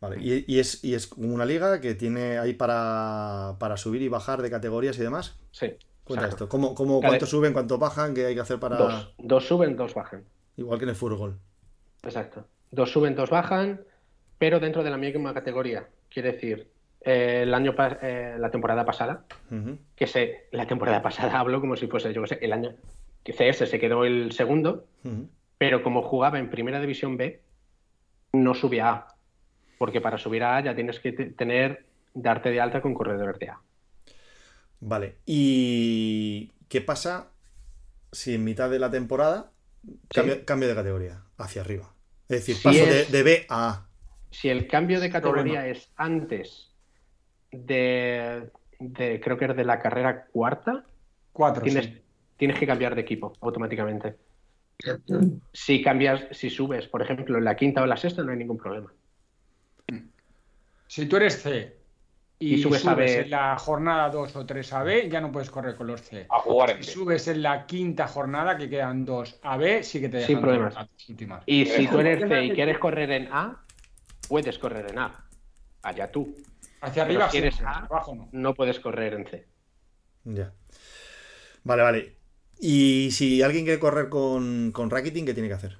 Vale. 0.00 0.18
Y, 0.20 0.44
y 0.46 0.60
es, 0.60 0.82
y 0.84 0.94
es 0.94 1.10
una 1.12 1.44
liga 1.44 1.80
que 1.80 1.94
tiene 1.94 2.38
ahí 2.38 2.54
para, 2.54 3.56
para 3.58 3.76
subir 3.76 4.00
y 4.02 4.08
bajar 4.08 4.40
de 4.42 4.50
categorías 4.50 4.96
y 4.98 5.02
demás. 5.02 5.38
Sí. 5.50 5.74
Cuenta 6.06 6.24
exacto. 6.26 6.44
esto. 6.44 6.48
¿Cómo, 6.48 6.74
cómo, 6.74 7.00
Cada- 7.00 7.10
¿Cuánto 7.12 7.26
suben, 7.26 7.52
cuánto 7.52 7.78
bajan? 7.78 8.14
¿Qué 8.14 8.26
hay 8.26 8.34
que 8.34 8.40
hacer 8.40 8.58
para...? 8.60 8.76
Dos. 8.76 9.14
Dos 9.18 9.46
suben, 9.46 9.76
dos 9.76 9.92
bajan. 9.94 10.24
Igual 10.56 10.78
que 10.78 10.84
en 10.84 10.90
el 10.90 10.94
fútbol. 10.96 11.38
Exacto. 12.02 12.46
Dos 12.70 12.90
suben, 12.92 13.14
dos 13.16 13.28
bajan, 13.30 13.80
pero 14.38 14.60
dentro 14.60 14.82
de 14.84 14.90
la 14.90 14.96
misma 14.96 15.34
categoría. 15.34 15.88
Quiere 16.08 16.32
decir, 16.32 16.70
eh, 17.00 17.40
el 17.42 17.52
año 17.54 17.74
eh, 18.02 18.36
la 18.38 18.50
temporada 18.50 18.84
pasada, 18.84 19.24
que 19.96 20.06
se, 20.06 20.48
la 20.52 20.66
temporada 20.66 21.02
pasada 21.02 21.38
hablo 21.40 21.60
como 21.60 21.76
si 21.76 21.86
fuese, 21.88 22.12
yo 22.12 22.22
qué 22.22 22.28
sé, 22.28 22.38
el 22.40 22.52
año 22.52 22.74
que 23.24 23.32
CS 23.32 23.68
se 23.68 23.78
quedó 23.80 24.04
el 24.04 24.30
segundo, 24.32 24.86
pero 25.58 25.82
como 25.82 26.02
jugaba 26.02 26.38
en 26.38 26.48
Primera 26.50 26.78
División 26.80 27.16
B, 27.16 27.42
no 28.32 28.54
subía 28.54 28.88
a 28.88 28.92
A. 28.92 29.08
Porque 29.78 30.00
para 30.00 30.16
subir 30.18 30.44
a 30.44 30.56
A 30.56 30.60
ya 30.62 30.74
tienes 30.76 31.00
que 31.00 31.10
te- 31.12 31.26
tener, 31.32 31.84
darte 32.14 32.50
de 32.50 32.60
alta 32.60 32.80
con 32.80 32.94
corredores 32.94 33.38
de 33.40 33.48
A. 33.48 33.60
Vale. 34.80 35.16
¿Y 35.26 36.52
qué 36.68 36.80
pasa 36.80 37.28
si 38.12 38.34
en 38.34 38.44
mitad 38.44 38.70
de 38.70 38.78
la 38.78 38.90
temporada 38.90 39.50
cambio, 40.08 40.44
cambio 40.44 40.68
de 40.68 40.74
categoría? 40.74 41.22
Hacia 41.38 41.62
arriba. 41.62 41.92
Es 42.28 42.40
decir, 42.40 42.56
Si 42.56 42.62
paso 42.64 42.78
de, 42.86 43.00
es- 43.02 43.12
de 43.12 43.22
B 43.22 43.46
a 43.48 43.68
A. 43.70 43.86
Si 44.30 44.48
el 44.48 44.66
cambio 44.66 45.00
de 45.00 45.08
categoría 45.10 45.60
Problema. 45.60 45.66
es 45.68 45.90
antes 45.96 46.70
de, 47.52 48.50
de, 48.78 49.20
creo 49.20 49.38
que 49.38 49.46
es 49.46 49.56
de 49.56 49.64
la 49.64 49.80
carrera 49.80 50.26
cuarta, 50.26 50.84
4. 51.32 51.62
tienes, 51.62 51.90
tienes 52.36 52.58
que 52.58 52.66
cambiar 52.66 52.94
de 52.94 53.00
equipo 53.02 53.32
automáticamente. 53.40 54.16
Si 55.54 55.82
cambias, 55.82 56.24
si 56.32 56.50
subes, 56.50 56.86
por 56.88 57.00
ejemplo, 57.00 57.38
en 57.38 57.44
la 57.44 57.56
quinta 57.56 57.82
o 57.82 57.86
la 57.86 57.96
sexta, 57.96 58.22
no 58.22 58.32
hay 58.32 58.36
ningún 58.38 58.58
problema. 58.58 58.92
Si 60.86 61.06
tú 61.06 61.16
eres 61.16 61.40
C 61.42 61.75
y, 62.38 62.54
Y 62.54 62.62
subes 62.62 62.82
subes, 62.82 62.92
a 62.92 62.94
B. 62.94 63.20
en 63.22 63.30
la 63.30 63.58
jornada 63.58 64.10
2 64.10 64.36
o 64.36 64.44
3 64.46 64.72
a 64.74 64.82
B, 64.82 65.08
ya 65.08 65.20
no 65.20 65.32
puedes 65.32 65.50
correr 65.50 65.74
con 65.74 65.86
los 65.86 66.02
C. 66.02 66.26
a 66.28 66.38
jugar 66.40 66.70
en 66.70 66.82
Si 66.82 66.88
B. 66.90 66.92
subes 66.94 67.28
en 67.28 67.42
la 67.42 67.66
quinta 67.66 68.06
jornada, 68.08 68.56
que 68.58 68.68
quedan 68.68 69.04
2 69.04 69.38
a 69.42 69.56
B, 69.56 69.82
sí 69.82 70.00
que 70.00 70.08
te 70.08 70.18
dejan 70.18 70.26
Sin 70.36 70.40
problemas. 70.42 70.74
las 70.74 71.08
últimas. 71.08 71.42
Y 71.46 71.64
si 71.66 71.86
tú 71.88 71.98
eres 72.00 72.28
C 72.28 72.44
y 72.44 72.50
quieres 72.50 72.78
correr 72.78 73.10
en 73.10 73.28
A, 73.32 73.62
puedes 74.28 74.58
correr 74.58 74.90
en 74.90 74.98
A. 74.98 75.24
Allá 75.82 76.10
tú. 76.10 76.34
Hacia 76.82 77.04
pero 77.06 77.20
arriba 77.24 77.30
si 77.30 77.38
eres 77.38 77.54
siempre, 77.54 77.74
A- 77.74 77.84
abajo 77.86 78.14
no. 78.14 78.28
No 78.32 78.54
puedes 78.54 78.80
correr 78.80 79.14
en 79.14 79.26
C. 79.26 79.46
Ya. 80.24 80.52
Vale, 81.64 81.82
vale. 81.82 82.16
Y 82.60 83.10
si 83.12 83.42
alguien 83.42 83.64
quiere 83.64 83.80
correr 83.80 84.08
con, 84.08 84.72
con 84.72 84.90
Racketing, 84.90 85.24
¿qué 85.26 85.34
tiene 85.34 85.48
que 85.48 85.54
hacer? 85.54 85.78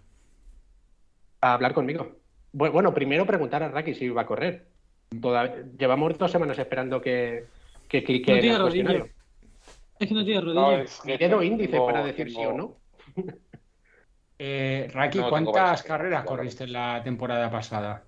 A 1.41 1.55
hablar 1.55 1.75
conmigo. 1.75 2.17
Bu- 2.55 2.71
Bueno, 2.73 2.95
primero 2.95 3.27
preguntar 3.27 3.63
a 3.63 3.69
Raki 3.69 3.95
si 3.95 4.09
va 4.09 4.23
a 4.23 4.27
correr. 4.27 4.67
Toda- 5.21 5.55
Llevamos 5.79 6.19
dos 6.19 6.31
semanas 6.31 6.59
esperando 6.59 7.01
que, 7.01 7.47
que 7.89 8.03
clique 8.05 8.31
No 8.33 8.37
en 8.37 8.43
tiene 8.43 8.59
cuestionario. 8.61 9.09
Es 9.99 10.09
que 10.09 10.15
no 10.15 10.25
tiene 10.25 10.41
No, 10.41 10.47
rodillo. 10.71 10.83
es 10.83 11.01
que 11.01 11.19
dedo 11.19 11.31
tengo- 11.31 11.43
índice 11.43 11.81
para 11.81 12.05
decir 12.05 12.31
sí 12.31 12.45
o 12.45 12.53
no. 12.53 12.77
Eh, 14.39 14.91
Raki, 14.93 15.19
No, 15.19 15.31
¿cuántas 15.31 15.83
carreras 15.83 16.21
Claro. 16.23 16.37
corriste 16.37 16.65
en 16.65 16.75
la 16.75 17.01
temporada 17.03 17.51
pasada? 17.51 18.03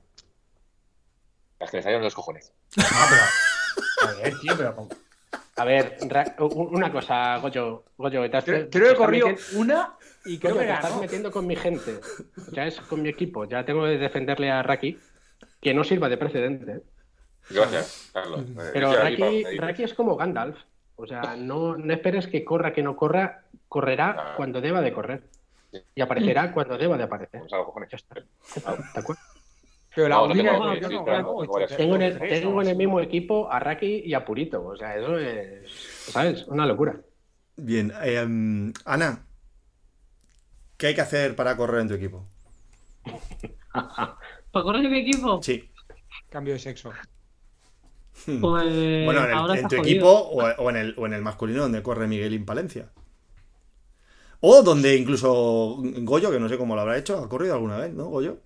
Las 1.58 1.70
que 1.70 1.78
me 1.78 1.82
salieron 1.82 2.04
los 2.04 2.14
cojones. 2.14 2.52
Ah, 2.78 3.06
pero. 3.08 4.12
Joder, 4.12 4.38
tío, 4.40 4.52
pero. 4.58 4.88
A 5.56 5.64
ver, 5.64 5.96
una 6.38 6.92
cosa, 6.92 7.38
Goyo. 7.38 7.84
Goyo 7.96 8.30
te 8.30 8.36
has- 8.36 8.44
Creo, 8.44 8.68
creo 8.68 8.84
que 8.88 8.92
he 8.92 8.94
corrido 8.96 9.28
metiendo- 9.28 9.58
una 9.60 9.96
y 10.26 10.38
creo 10.38 10.52
Goyo, 10.54 10.66
que 10.66 10.72
te 10.72 10.74
estás 10.74 11.00
metiendo 11.00 11.30
con 11.32 11.46
mi 11.46 11.56
gente. 11.56 11.98
Ya 12.52 12.66
es 12.66 12.78
con 12.82 13.00
mi 13.00 13.08
equipo. 13.08 13.46
Ya 13.46 13.64
tengo 13.64 13.84
que 13.84 13.96
defenderle 13.96 14.50
a 14.50 14.62
Raki. 14.62 14.98
Que 15.60 15.74
no 15.74 15.84
sirva 15.84 16.08
de 16.08 16.16
precedente. 16.16 16.72
¿eh? 16.72 16.80
Gracias, 17.50 18.10
Carlos. 18.12 18.40
Eh, 18.42 18.70
Pero 18.72 18.92
lo 18.92 18.98
Raki, 19.60 19.82
es 19.82 19.94
como 19.94 20.16
Gandalf. 20.16 20.56
O 20.96 21.06
sea, 21.06 21.36
no, 21.36 21.76
no 21.76 21.92
esperes 21.92 22.26
que 22.26 22.44
corra, 22.44 22.72
que 22.72 22.82
no 22.82 22.96
corra. 22.96 23.44
Correrá 23.68 24.16
Ah. 24.18 24.34
cuando 24.36 24.60
deba 24.60 24.80
de 24.80 24.92
correr. 24.92 25.22
Y 25.94 26.00
aparecerá 26.00 26.52
cuando 26.52 26.78
deba 26.78 26.96
de 26.96 27.04
aparecer. 27.04 27.40
Vamos 27.40 27.52
a 27.52 27.56
los 27.56 27.66
cojones. 27.66 27.90
Ya 27.90 27.96
está. 27.96 28.14
¿De 28.94 29.00
acuerdo? 29.00 29.22
Pero 29.94 30.08
la 30.08 30.14
No, 30.16 30.26
no 30.26 30.32
única 30.32 30.50
tengo- 30.50 30.64
en, 30.66 30.76
el, 32.02 32.18
tres, 32.18 32.40
tengo 32.40 32.62
en 32.62 32.68
el 32.68 32.74
¿no? 32.74 32.78
mismo 32.78 33.00
equipo 33.00 33.50
a 33.50 33.58
Raki 33.58 34.02
y 34.04 34.14
a 34.14 34.24
Purito. 34.24 34.64
O 34.64 34.76
sea, 34.76 34.96
eso 34.96 35.18
es. 35.18 35.70
¿Sabes? 36.12 36.46
Una 36.46 36.66
locura. 36.66 36.96
Bien. 37.56 37.92
eh, 38.02 38.24
mm, 38.24 38.72
Ana, 38.84 39.24
¿qué 40.76 40.88
hay 40.88 40.94
que 40.94 41.00
hacer 41.00 41.34
para 41.36 41.56
correr 41.56 41.80
en 41.82 41.88
tu 41.88 41.94
equipo? 41.94 42.26
¿Para 44.52 44.62
correr 44.64 44.84
en 44.84 44.90
mi 44.92 44.98
equipo? 45.00 45.42
Sí. 45.42 45.68
Cambio 46.30 46.54
de 46.54 46.58
sexo. 46.58 46.90
Hmm. 48.26 48.40
Pues 48.40 48.64
Bueno, 48.64 49.20
en, 49.24 49.30
el- 49.30 49.32
ahora 49.36 49.52
en 49.54 49.58
está 49.60 49.68
tu 49.68 49.76
jodido. 49.76 49.90
equipo 49.94 50.10
o, 50.10 50.42
o 50.42 50.70
en 50.70 50.76
el, 50.76 50.94
o 50.98 51.06
en 51.06 51.12
el 51.12 51.22
masculino 51.22 51.62
donde 51.62 51.82
corre 51.82 52.06
Miguelín 52.08 52.44
Palencia. 52.44 52.90
O 54.40 54.62
donde 54.62 54.96
incluso 54.96 55.76
Goyo, 55.80 56.30
que 56.30 56.38
no 56.40 56.48
sé 56.48 56.56
cómo 56.58 56.74
lo 56.74 56.80
habrá 56.82 56.96
hecho, 56.98 57.18
ha 57.18 57.28
corrido 57.28 57.54
alguna 57.54 57.76
vez, 57.78 57.92
¿no, 57.92 58.06
Goyo? 58.06 58.38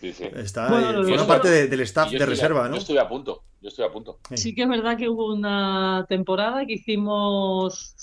Sí, 0.00 0.12
sí. 0.12 0.24
Está, 0.34 0.68
Bueno, 0.68 1.04
forma 1.04 1.26
parte 1.26 1.48
de- 1.48 1.68
del 1.68 1.80
staff 1.82 2.10
de 2.10 2.22
a- 2.22 2.26
reserva, 2.26 2.68
¿no? 2.68 2.74
Yo 2.74 2.80
estoy 2.80 2.98
a 2.98 3.08
punto. 3.08 3.42
Yo 3.60 3.68
estoy 3.68 3.84
a 3.84 3.92
punto. 3.92 4.18
Sí 4.34 4.54
que 4.54 4.62
es 4.64 4.68
verdad 4.68 4.96
que 4.96 5.08
hubo 5.08 5.32
una 5.32 6.04
temporada 6.08 6.66
que 6.66 6.72
hicimos, 6.72 7.94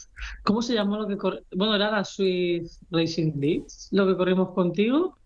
¿cómo 0.43 0.61
se 0.61 0.73
llamó 0.73 0.95
lo 0.97 1.05
que 1.07 1.17
corre? 1.17 1.43
Bueno, 1.53 1.75
era 1.75 1.91
la 1.91 2.05
Swiss 2.05 2.79
Racing 2.89 3.33
Leagues, 3.35 3.89
lo 3.91 4.07
que 4.07 4.15
corrimos 4.15 4.51
contigo. 4.53 5.17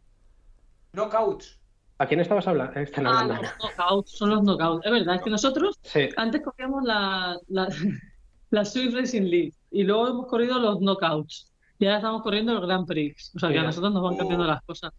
Knockouts. 0.94 1.60
¿A 2.00 2.08
quién 2.08 2.20
estabas 2.20 2.48
hablando? 2.48 2.80
Están 2.80 3.08
Ah, 3.08 3.22
hablando. 3.22 3.44
los 3.44 3.52
knockouts, 3.60 4.12
son 4.12 4.30
los 4.30 4.42
knockouts. 4.44 4.86
Es 4.86 4.92
verdad, 4.92 5.16
es 5.16 5.22
que 5.22 5.30
nosotros 5.30 5.80
Sí, 5.84 6.10
antes 6.18 6.42
corríamos 6.42 6.84
la, 6.84 7.38
la, 7.48 7.68
la 8.52 8.66
Swiss 8.66 8.94
Racing 8.94 9.24
League 9.24 9.54
y 9.72 9.84
luego 9.84 10.08
hemos 10.08 10.28
corrido 10.28 10.60
los 10.60 10.80
knockouts. 10.80 11.52
Y 11.80 11.86
ahora 11.86 11.98
estamos 11.98 12.22
corriendo 12.22 12.54
el 12.54 12.62
Grand 12.62 12.88
Prix. 12.88 13.32
O 13.36 13.40
sea 13.40 13.50
que 13.50 13.60
a 13.60 13.64
nosotros 13.64 13.92
nos 13.94 14.04
van 14.04 14.16
cambiando 14.18 14.46
las 14.46 14.62
cosas. 14.64 14.94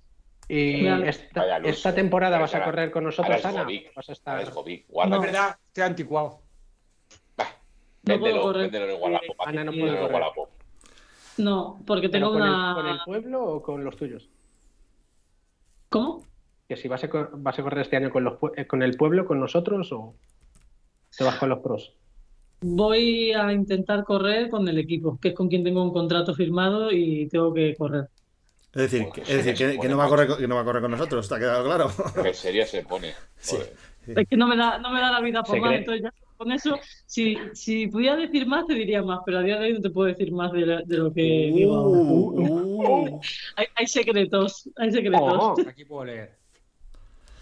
y 0.49 0.87
esta, 0.87 1.41
Vaya 1.41 1.59
luz. 1.61 1.71
esta 1.71 1.95
temporada 1.95 2.39
vas 2.39 2.55
a 2.55 2.65
correr 2.65 2.91
con 2.91 3.05
nosotros, 3.05 3.37
es 3.37 3.45
Ana. 3.45 3.63
Jovic. 3.63 3.95
Vas 3.95 4.09
a 4.09 4.13
estar. 4.13 4.41
es. 4.41 4.51
No, 4.55 5.21
verdad, 5.21 5.57
estoy 5.69 5.85
anticuado. 5.85 6.41
Bah, 7.37 7.47
No 8.03 8.19
puedo 8.19 8.23
véndelo, 8.25 8.43
correr. 8.43 8.71
véndelo 8.71 8.87
en. 9.07 9.21
Ana 9.47 9.65
no 9.65 9.73
puede 9.73 10.01
correr. 10.01 10.23
No, 11.39 11.81
porque 11.87 12.09
¿Pero 12.09 12.27
tengo 12.29 12.33
con, 12.39 12.43
una... 12.43 12.69
el, 12.71 12.75
con 12.75 12.87
el 12.89 12.99
pueblo 13.05 13.45
o 13.45 13.63
con 13.63 13.85
los 13.85 13.97
tuyos? 13.97 14.29
¿Cómo? 15.95 16.25
Que 16.69 16.75
si 16.77 16.89
vas 16.89 17.05
a, 17.05 17.09
vas 17.35 17.57
a 17.57 17.63
correr 17.63 17.83
este 17.83 17.95
año 17.97 18.11
con, 18.11 18.25
los, 18.25 18.35
pue- 18.41 18.53
eh, 18.57 18.67
con 18.67 18.83
el 18.83 18.97
pueblo, 18.97 19.25
con 19.27 19.39
nosotros 19.39 19.93
o 19.93 20.17
te 21.17 21.23
vas 21.23 21.37
con 21.37 21.51
los 21.51 21.61
pros. 21.61 21.95
Voy 22.63 23.31
a 23.33 23.53
intentar 23.53 24.03
correr 24.03 24.51
con 24.51 24.67
el 24.67 24.77
equipo, 24.79 25.17
que 25.21 25.29
es 25.29 25.35
con 25.37 25.47
quien 25.49 25.63
tengo 25.63 25.85
un 25.85 25.93
contrato 25.93 26.35
firmado 26.35 26.91
y 26.91 27.29
tengo 27.29 27.55
que 27.55 27.77
correr. 27.77 28.09
Es 28.73 28.91
decir, 28.91 29.07
que, 29.15 29.21
es 29.21 29.29
decir 29.45 29.55
que, 29.55 29.79
que 29.79 29.89
no 29.89 29.97
va 29.97 30.07
a 30.07 30.09
correr, 30.09 30.27
con- 30.27 30.39
que 30.39 30.49
no 30.49 30.57
va 30.57 30.63
a 30.63 30.65
correr 30.65 30.83
con 30.83 30.91
nosotros, 30.91 31.27
¿está 31.27 31.39
quedado 31.39 31.63
claro? 31.65 31.89
Qué 32.21 32.35
serio 32.35 32.67
se 32.67 32.83
pone. 32.83 33.15
Sí. 33.39 33.59
Es 34.17 34.29
que 34.29 34.37
no 34.37 34.49
me 34.49 34.57
da, 34.57 34.79
no 34.79 34.91
me 34.91 35.01
da 35.01 35.13
la 35.13 35.21
vida 35.21 35.45
por 35.45 35.61
cree. 35.61 35.77
entonces 35.77 36.03
ya 36.03 36.13
con 36.37 36.51
eso, 36.53 36.79
si, 37.07 37.37
si 37.53 37.87
pudiera 37.89 38.17
decir 38.17 38.47
más, 38.47 38.67
te 38.67 38.75
diría 38.75 39.03
más, 39.03 39.21
pero 39.25 39.39
a 39.39 39.43
día 39.43 39.59
de 39.59 39.67
hoy 39.67 39.73
no 39.75 39.81
te 39.81 39.91
puedo 39.91 40.09
decir 40.09 40.33
más 40.33 40.53
de, 40.53 40.61
lo- 40.67 40.83
de 40.85 40.97
lo 40.97 41.13
que 41.13 41.23
digo 41.55 41.75
ahora. 41.77 42.01
Uh, 42.01 42.41
uh. 42.41 43.21
Hay, 43.57 43.67
hay 43.77 43.87
secretos, 43.87 44.69
hay 44.77 44.91
secretos. 44.93 45.21
Oh, 45.23 45.55
Aquí 45.67 45.85
puedo 45.85 46.05
leer. 46.05 46.37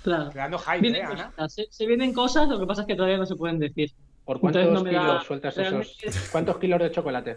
Claro. 0.03 0.31
Creando 0.31 0.59
hype, 0.59 0.77
¿eh, 0.77 0.81
Vienen 0.81 1.49
se, 1.49 1.67
se 1.71 1.87
vienen 1.87 2.13
cosas, 2.13 2.49
lo 2.49 2.59
que 2.59 2.67
pasa 2.67 2.83
es 2.83 2.87
que 2.87 2.95
todavía 2.97 3.17
no 3.19 3.27
se 3.27 3.37
pueden 3.37 3.59
decir. 3.59 3.91
¿Por 4.25 4.39
cuántos 4.41 4.65
no 4.71 4.83
da- 4.85 4.91
kilos 4.91 5.25
sueltas 5.25 5.59
esos? 5.59 5.97
¿Cuántos 6.31 6.59
kilos 6.59 6.81
de 6.81 6.91
chocolate 6.91 7.37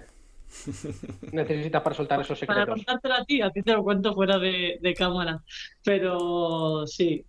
necesitas 1.32 1.82
para 1.82 1.96
soltar 1.96 2.22
esos 2.22 2.40
Para 2.42 2.60
secretos? 2.62 2.76
contártelo 2.86 3.14
a 3.16 3.26
ti, 3.26 3.42
a 3.42 3.50
ti 3.50 3.62
te 3.62 3.74
lo 3.74 3.84
cuento 3.84 4.14
fuera 4.14 4.38
de, 4.40 4.78
de 4.82 4.94
cámara. 4.94 5.42
Pero 5.84 6.86
sí, 6.88 7.24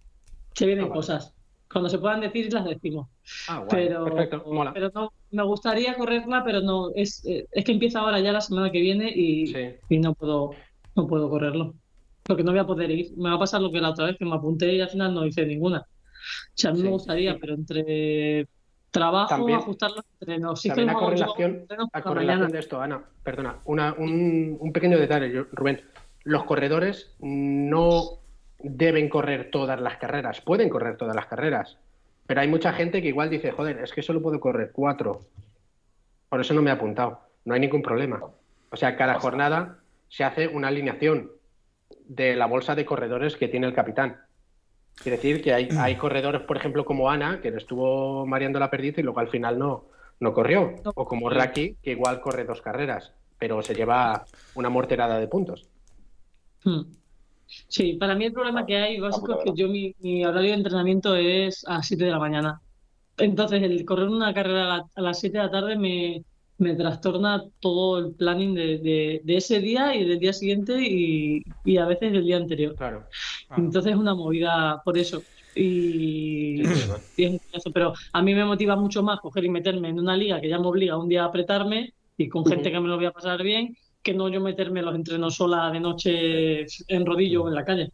se 0.54 0.66
vienen 0.66 0.84
Ah, 0.86 0.88
vale. 0.88 0.98
cosas. 0.98 1.34
Cuando 1.70 1.88
se 1.90 1.98
puedan 1.98 2.20
decir, 2.20 2.52
las 2.52 2.64
decimos. 2.64 3.08
Ah, 3.48 3.58
guay, 3.68 3.88
Pero, 3.88 4.04
perfecto, 4.04 4.44
mola. 4.46 4.72
pero 4.72 4.90
no, 4.94 5.12
me 5.32 5.42
gustaría 5.42 5.94
correrla, 5.94 6.42
pero 6.44 6.60
no, 6.60 6.90
es, 6.94 7.24
eh, 7.26 7.46
es 7.50 7.64
que 7.64 7.72
empieza 7.72 8.00
ahora 8.00 8.20
ya 8.20 8.32
la 8.32 8.40
semana 8.40 8.70
que 8.70 8.80
viene 8.80 9.10
y, 9.14 9.46
Sí. 9.48 9.74
y 9.88 9.98
no 9.98 10.14
puedo, 10.14 10.50
no 10.94 11.06
puedo 11.06 11.28
correrlo. 11.28 11.74
Porque 12.22 12.42
no 12.42 12.50
voy 12.52 12.60
a 12.60 12.66
poder 12.66 12.90
ir. 12.90 13.12
Me 13.16 13.28
va 13.30 13.36
a 13.36 13.38
pasar 13.38 13.60
lo 13.60 13.70
que 13.70 13.80
la 13.80 13.90
otra 13.90 14.06
vez, 14.06 14.16
que 14.16 14.24
me 14.24 14.34
apunté 14.34 14.74
y 14.74 14.80
al 14.80 14.88
final 14.88 15.14
no 15.14 15.24
hice 15.26 15.46
ninguna. 15.46 15.78
O 15.80 15.86
sea, 16.54 16.70
a 16.70 16.72
mí 16.72 16.80
Sí. 16.80 16.84
me 16.84 16.90
gustaría, 16.90 17.38
pero 17.38 17.54
entre 17.54 18.48
trabajo, 18.90 19.28
También- 19.28 19.58
ajustar 19.58 19.90
los 19.90 20.04
entrenos. 20.20 20.60
Sí 20.60 20.68
que 20.70 20.74
También 20.76 20.90
a 20.96 20.98
correlación, 20.98 21.66
a 21.92 22.02
correlación 22.02 22.50
de 22.50 22.58
esto, 22.58 22.80
Ana, 22.80 23.04
perdona, 23.22 23.58
una, 23.66 23.94
un, 23.98 24.56
un 24.58 24.72
pequeño 24.72 24.98
detalle, 24.98 25.44
Rubén. 25.52 25.82
Los 26.24 26.44
corredores 26.44 27.14
no 27.20 28.02
deben 28.58 29.08
correr 29.08 29.50
todas 29.52 29.80
las 29.80 29.96
carreras, 29.98 30.40
pueden 30.40 30.68
correr 30.68 30.96
todas 30.96 31.14
las 31.14 31.26
carreras, 31.26 31.78
pero 32.26 32.40
hay 32.40 32.48
mucha 32.48 32.72
gente 32.72 33.00
que 33.00 33.08
igual 33.08 33.30
dice, 33.30 33.52
joder, 33.52 33.78
es 33.78 33.92
que 33.92 34.02
solo 34.02 34.22
puedo 34.22 34.40
correr 34.40 34.70
cuatro, 34.72 35.22
por 36.28 36.40
eso 36.40 36.54
no 36.54 36.62
me 36.62 36.70
he 36.70 36.74
apuntado, 36.74 37.20
no 37.44 37.54
hay 37.54 37.60
ningún 37.60 37.82
problema. 37.82 38.20
O 38.70 38.76
sea, 38.76 38.96
cada 38.96 39.20
jornada 39.20 39.78
se 40.08 40.24
hace 40.24 40.48
una 40.48 40.68
alineación 40.68 41.30
de 42.06 42.36
la 42.36 42.46
bolsa 42.46 42.74
de 42.74 42.84
corredores 42.84 43.36
que 43.36 43.48
tiene 43.48 43.66
el 43.66 43.74
capitán. 43.74 44.20
Quiere 45.02 45.16
decir 45.16 45.42
que 45.42 45.54
hay, 45.54 45.68
hay 45.78 45.96
corredores, 45.96 46.42
por 46.42 46.56
ejemplo, 46.56 46.84
como 46.84 47.10
Ana, 47.10 47.40
que 47.40 47.50
le 47.50 47.58
estuvo 47.58 48.26
mareando 48.26 48.58
la 48.58 48.70
perdiz 48.70 48.98
y 48.98 49.02
luego 49.02 49.20
al 49.20 49.28
final 49.28 49.58
no, 49.58 49.84
no 50.20 50.32
corrió. 50.32 50.74
O 50.94 51.06
como 51.06 51.30
Raki, 51.30 51.76
que 51.82 51.92
igual 51.92 52.20
corre 52.20 52.44
dos 52.44 52.62
carreras, 52.62 53.12
pero 53.38 53.62
se 53.62 53.74
lleva 53.74 54.24
una 54.54 54.68
morterada 54.68 55.18
de 55.18 55.28
puntos. 55.28 55.68
Hmm. 56.64 56.82
Sí, 57.48 57.94
para 57.94 58.14
mí 58.14 58.24
el 58.26 58.32
problema 58.32 58.66
que 58.66 58.76
hay 58.76 58.98
básico 59.00 59.32
es 59.34 59.38
que 59.44 59.52
yo 59.54 59.68
mi, 59.68 59.94
mi 59.98 60.24
horario 60.24 60.50
de 60.50 60.56
entrenamiento 60.56 61.14
es 61.16 61.64
a 61.66 61.74
las 61.78 61.86
7 61.86 62.04
de 62.04 62.10
la 62.10 62.18
mañana. 62.18 62.60
Entonces, 63.18 63.62
el 63.62 63.84
correr 63.84 64.08
una 64.08 64.34
carrera 64.34 64.64
a, 64.74 64.78
la- 64.78 64.84
a 64.94 65.00
las 65.02 65.20
7 65.20 65.38
de 65.38 65.44
la 65.44 65.50
tarde 65.50 65.76
me, 65.76 66.24
me 66.58 66.74
trastorna 66.74 67.42
todo 67.60 67.98
el 67.98 68.14
planning 68.14 68.54
de, 68.54 68.78
de- 68.78 69.20
de 69.24 69.36
ese 69.36 69.60
día 69.60 69.94
y 69.94 70.04
del 70.06 70.18
día 70.20 70.32
siguiente 70.32 70.76
y, 70.82 71.42
y 71.64 71.76
a 71.78 71.86
veces 71.86 72.12
del 72.12 72.24
día 72.26 72.36
anterior. 72.38 72.74
Claro. 72.76 73.06
Ah. 73.50 73.56
Entonces 73.58 73.92
es 73.92 73.98
una 73.98 74.14
movida 74.14 74.80
por 74.84 74.98
eso. 74.98 75.26
Y, 75.54 76.64
y 77.16 77.24
es 77.24 77.30
un 77.30 77.38
coñazo. 77.38 77.72
Pero 77.72 77.94
a 78.12 78.22
mí 78.22 78.34
me 78.34 78.44
motiva 78.44 78.76
mucho 78.76 79.02
más 79.02 79.20
coger 79.20 79.44
y 79.44 79.48
meterme 79.50 79.88
en 79.88 79.98
una 80.00 80.16
liga 80.16 80.40
que 80.40 80.48
ya 80.48 80.58
me 80.58 80.66
obliga 80.66 80.98
un 80.98 81.08
día 81.08 81.22
a 81.24 81.26
apretarme 81.26 81.92
y 82.16 82.28
con 82.28 82.46
gente 82.46 82.70
que 82.70 82.80
me 82.80 82.88
lo 82.88 82.96
voy 82.96 83.06
a 83.06 83.12
pasar 83.12 83.42
bien, 83.42 83.76
que 84.06 84.14
no 84.14 84.28
yo 84.28 84.40
meterme 84.40 84.82
los 84.82 84.94
entrenos 84.94 85.34
sola 85.34 85.70
de 85.72 85.80
noche 85.80 86.66
en 86.96 87.04
rodillo 87.04 87.42
o 87.44 87.48
en 87.48 87.54
la 87.54 87.64
calle. 87.64 87.92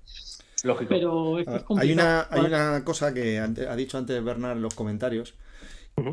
Lógico. 0.63 0.89
Pero 0.91 1.39
es, 1.39 1.47
que 1.47 1.57
es 1.57 1.57
Ah, 1.57 1.61
Hay 1.61 1.65
complicado. 1.67 1.93
una, 1.95 2.27
hay 2.31 2.45
una 2.45 2.85
cosa 2.85 3.15
que 3.15 3.39
ante- 3.39 3.67
ha 3.67 3.75
dicho 3.75 3.97
antes 3.99 4.23
Bernard 4.23 4.57
en 4.59 4.63
los 4.63 4.75
comentarios 4.75 5.35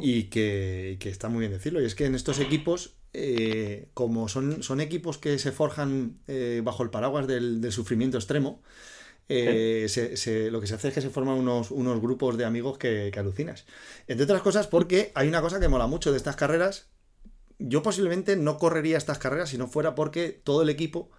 y 0.02 0.24
que, 0.24 0.98
que 1.00 1.10
está 1.10 1.30
muy 1.30 1.40
bien 1.42 1.52
decirlo, 1.52 1.82
y 1.82 1.86
es 1.86 1.96
que 1.96 2.06
en 2.06 2.16
estos 2.16 2.40
equipos, 2.40 2.96
eh, 3.14 3.88
como 3.94 4.28
son, 4.28 4.62
son 4.64 4.80
equipos 4.82 5.18
que 5.18 5.38
se 5.40 5.52
forjan 5.52 6.18
eh, 6.28 6.62
bajo 6.64 6.84
el 6.84 6.90
paraguas 6.90 7.28
del, 7.28 7.62
del 7.62 7.72
sufrimiento 7.72 8.18
extremo, 8.18 8.62
eh, 9.30 9.86
se- 9.90 10.18
se- 10.18 10.50
lo 10.52 10.60
que 10.62 10.68
se 10.68 10.76
hace 10.76 10.88
es 10.90 10.94
que 10.96 11.02
se 11.02 11.10
forman 11.10 11.36
unos, 11.36 11.72
unos 11.72 12.02
grupos 12.02 12.38
de 12.38 12.46
amigos 12.46 12.78
que, 12.78 13.10
que 13.14 13.20
alucinas. 13.20 13.66
Entre 14.08 14.24
otras 14.24 14.42
cosas, 14.42 14.68
porque 14.68 15.12
hay 15.16 15.28
una 15.28 15.42
cosa 15.42 15.60
que 15.60 15.68
mola 15.68 15.88
mucho 15.88 16.12
de 16.12 16.18
estas 16.18 16.36
carreras. 16.36 16.88
Yo 17.60 17.84
posiblemente 17.84 18.36
no 18.38 18.58
correría 18.58 18.98
estas 18.98 19.20
carreras 19.20 19.50
si 19.50 19.58
no 19.58 19.68
fuera 19.68 19.94
porque 19.94 20.30
todo 20.30 20.62
el 20.62 20.70
equipo 20.70 21.10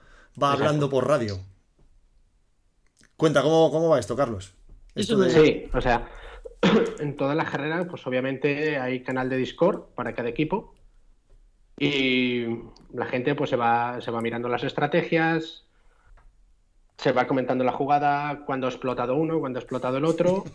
va 0.43 0.49
Exacto. 0.49 0.65
hablando 0.65 0.91
por 0.91 1.07
radio. 1.07 1.39
Cuenta, 3.17 3.43
¿cómo, 3.43 3.71
cómo 3.71 3.89
va 3.91 3.99
esto, 4.01 4.17
Carlos? 4.17 4.55
Esto 4.95 5.19
de- 5.19 5.31
Sí, 5.31 5.71
o 5.75 5.81
sea, 5.81 6.09
en 6.99 7.17
todas 7.17 7.37
las 7.37 7.51
carreras, 7.51 7.87
pues 7.89 8.07
obviamente 8.07 8.79
hay 8.79 9.03
canal 9.03 9.29
de 9.29 9.37
Discord 9.37 9.95
para 9.95 10.15
cada 10.15 10.29
equipo 10.31 10.75
y 11.79 12.47
la 12.93 13.07
gente 13.07 13.35
pues 13.35 13.51
se 13.51 13.57
va, 13.57 14.01
se 14.01 14.11
va 14.11 14.21
mirando 14.21 14.49
las 14.49 14.65
estrategias, 14.65 15.65
se 16.97 17.13
va 17.13 17.27
comentando 17.27 17.65
la 17.65 17.73
jugada, 17.73 18.45
cuando 18.47 18.67
ha 18.67 18.71
explotado 18.71 19.15
uno, 19.15 19.41
cuando 19.41 19.59
ha 19.59 19.63
explotado 19.63 19.99
el 19.99 20.05
otro. 20.05 20.45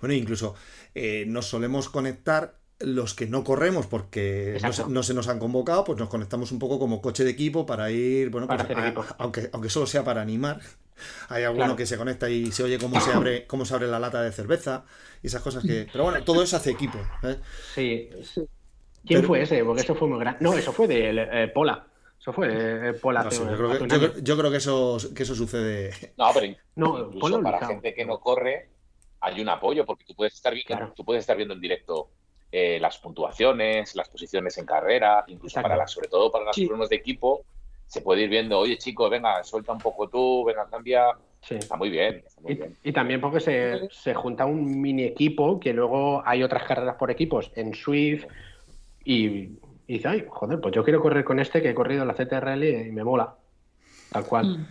Bueno, 0.00 0.14
incluso 0.16 0.56
eh, 0.96 1.24
nos 1.28 1.46
solemos 1.46 1.88
conectar 1.88 2.58
los 2.84 3.14
que 3.14 3.26
no 3.26 3.44
corremos 3.44 3.86
porque 3.86 4.52
no 4.54 4.60
se, 4.60 4.66
Exacto. 4.66 4.90
no 4.92 5.02
se 5.02 5.14
nos 5.14 5.28
han 5.28 5.38
convocado, 5.38 5.84
pues 5.84 5.98
nos 5.98 6.08
conectamos 6.08 6.52
un 6.52 6.58
poco 6.58 6.78
como 6.78 7.00
coche 7.00 7.24
de 7.24 7.30
equipo 7.30 7.64
para 7.66 7.90
ir, 7.90 8.30
bueno, 8.30 8.46
Para 8.46 8.64
pues, 8.64 8.70
hacer 8.76 8.84
a- 8.84 8.88
equipo. 8.88 9.04
aunque, 9.18 9.50
aunque 9.52 9.68
solo 9.70 9.86
sea 9.86 10.04
para 10.04 10.20
animar. 10.22 10.60
Hay 11.30 11.42
alguno 11.44 11.64
Claro. 11.64 11.76
que 11.76 11.86
se 11.86 11.96
conecta 11.96 12.28
y 12.30 12.52
se 12.52 12.62
oye 12.62 12.78
cómo 12.78 13.00
se 13.00 13.10
abre, 13.12 13.46
cómo 13.46 13.64
se 13.64 13.74
abre 13.74 13.88
la 13.88 13.98
lata 13.98 14.22
de 14.22 14.30
cerveza 14.30 14.84
y 15.22 15.26
esas 15.26 15.42
cosas 15.42 15.64
que. 15.64 15.88
Pero 15.90 16.04
bueno, 16.04 16.22
todo 16.22 16.42
eso 16.42 16.56
hace 16.56 16.70
equipo. 16.70 16.98
¿eh? 17.24 17.38
Sí. 17.74 18.08
¿Quién 19.04 19.18
Pero- 19.20 19.28
fue 19.28 19.42
ese? 19.42 19.64
Porque 19.64 19.82
eso 19.82 19.94
fue 19.96 20.06
muy 20.06 20.20
grande. 20.20 20.38
No, 20.42 20.52
eso 20.54 20.72
fue 20.72 20.86
de 20.86 21.10
eh, 21.10 21.48
Pola. 21.48 21.86
Eso 22.20 22.32
fue 22.32 22.46
de 22.48 22.92
Pola. 22.94 23.22
No 23.22 23.28
hace- 23.28 23.38
sé, 23.38 23.44
yo, 23.50 23.56
creo 23.56 23.70
que, 23.72 23.78
yo 23.78 23.98
creo- 23.98 24.18
yo 24.22 24.38
creo 24.38 24.50
que 24.52 24.56
eso, 24.58 24.98
que 25.14 25.22
eso 25.24 25.34
sucede. 25.34 25.90
No, 26.16 26.26
pero 26.32 26.54
No, 26.76 27.10
incluso 27.12 27.42
para 27.42 27.56
ubicado. 27.56 27.72
gente 27.72 27.94
que 27.94 28.04
no 28.04 28.20
corre, 28.20 28.68
hay 29.20 29.40
un 29.40 29.48
apoyo, 29.48 29.84
porque 29.84 30.04
tú 30.04 30.14
puedes 30.14 30.34
estar 30.34 30.52
viendo, 30.54 30.68
Claro. 30.68 30.92
tú 30.94 31.04
puedes 31.04 31.20
estar 31.22 31.36
viendo 31.36 31.54
en 31.54 31.60
directo 31.60 32.10
eh, 32.52 32.78
las 32.80 32.98
puntuaciones, 32.98 33.96
las 33.96 34.08
posiciones 34.10 34.56
en 34.58 34.66
carrera, 34.66 35.24
incluso 35.26 35.54
Exacto. 35.54 35.68
para 35.70 35.76
las, 35.78 35.90
sobre 35.90 36.08
todo 36.08 36.30
para 36.30 36.44
las 36.44 36.54
Sí. 36.54 36.68
de 36.68 36.96
equipo, 36.96 37.44
se 37.86 38.02
puede 38.02 38.22
ir 38.22 38.28
viendo, 38.30 38.58
oye 38.58 38.76
chico, 38.78 39.08
venga, 39.10 39.42
suelta 39.42 39.72
un 39.72 39.78
poco 39.78 40.08
tú, 40.08 40.44
venga, 40.44 40.66
cambia. 40.70 41.06
Sí. 41.40 41.56
Está 41.56 41.76
muy 41.76 41.90
bien, 41.90 42.22
está 42.26 42.40
muy 42.40 42.52
Y, 42.52 42.54
bien. 42.54 42.76
y 42.84 42.92
también 42.92 43.20
porque 43.20 43.40
se, 43.40 43.88
se 43.90 44.14
junta 44.14 44.44
un 44.46 44.80
mini 44.80 45.02
equipo 45.04 45.58
que 45.58 45.72
luego 45.72 46.22
hay 46.24 46.42
otras 46.42 46.62
carreras 46.64 46.94
por 46.96 47.10
equipos 47.10 47.50
en 47.56 47.74
Swift 47.74 48.26
y, 49.04 49.26
y 49.26 49.58
dice, 49.88 50.08
ay, 50.08 50.24
joder, 50.28 50.60
pues 50.60 50.72
yo 50.74 50.84
quiero 50.84 51.00
correr 51.00 51.24
con 51.24 51.40
este 51.40 51.60
que 51.60 51.70
he 51.70 51.74
corrido 51.74 52.02
en 52.02 52.08
la 52.08 52.14
CTRL 52.14 52.62
y 52.86 52.92
me 52.92 53.02
mola. 53.02 53.34
Tal 54.12 54.24
cual. 54.26 54.58
Mm. 54.58 54.66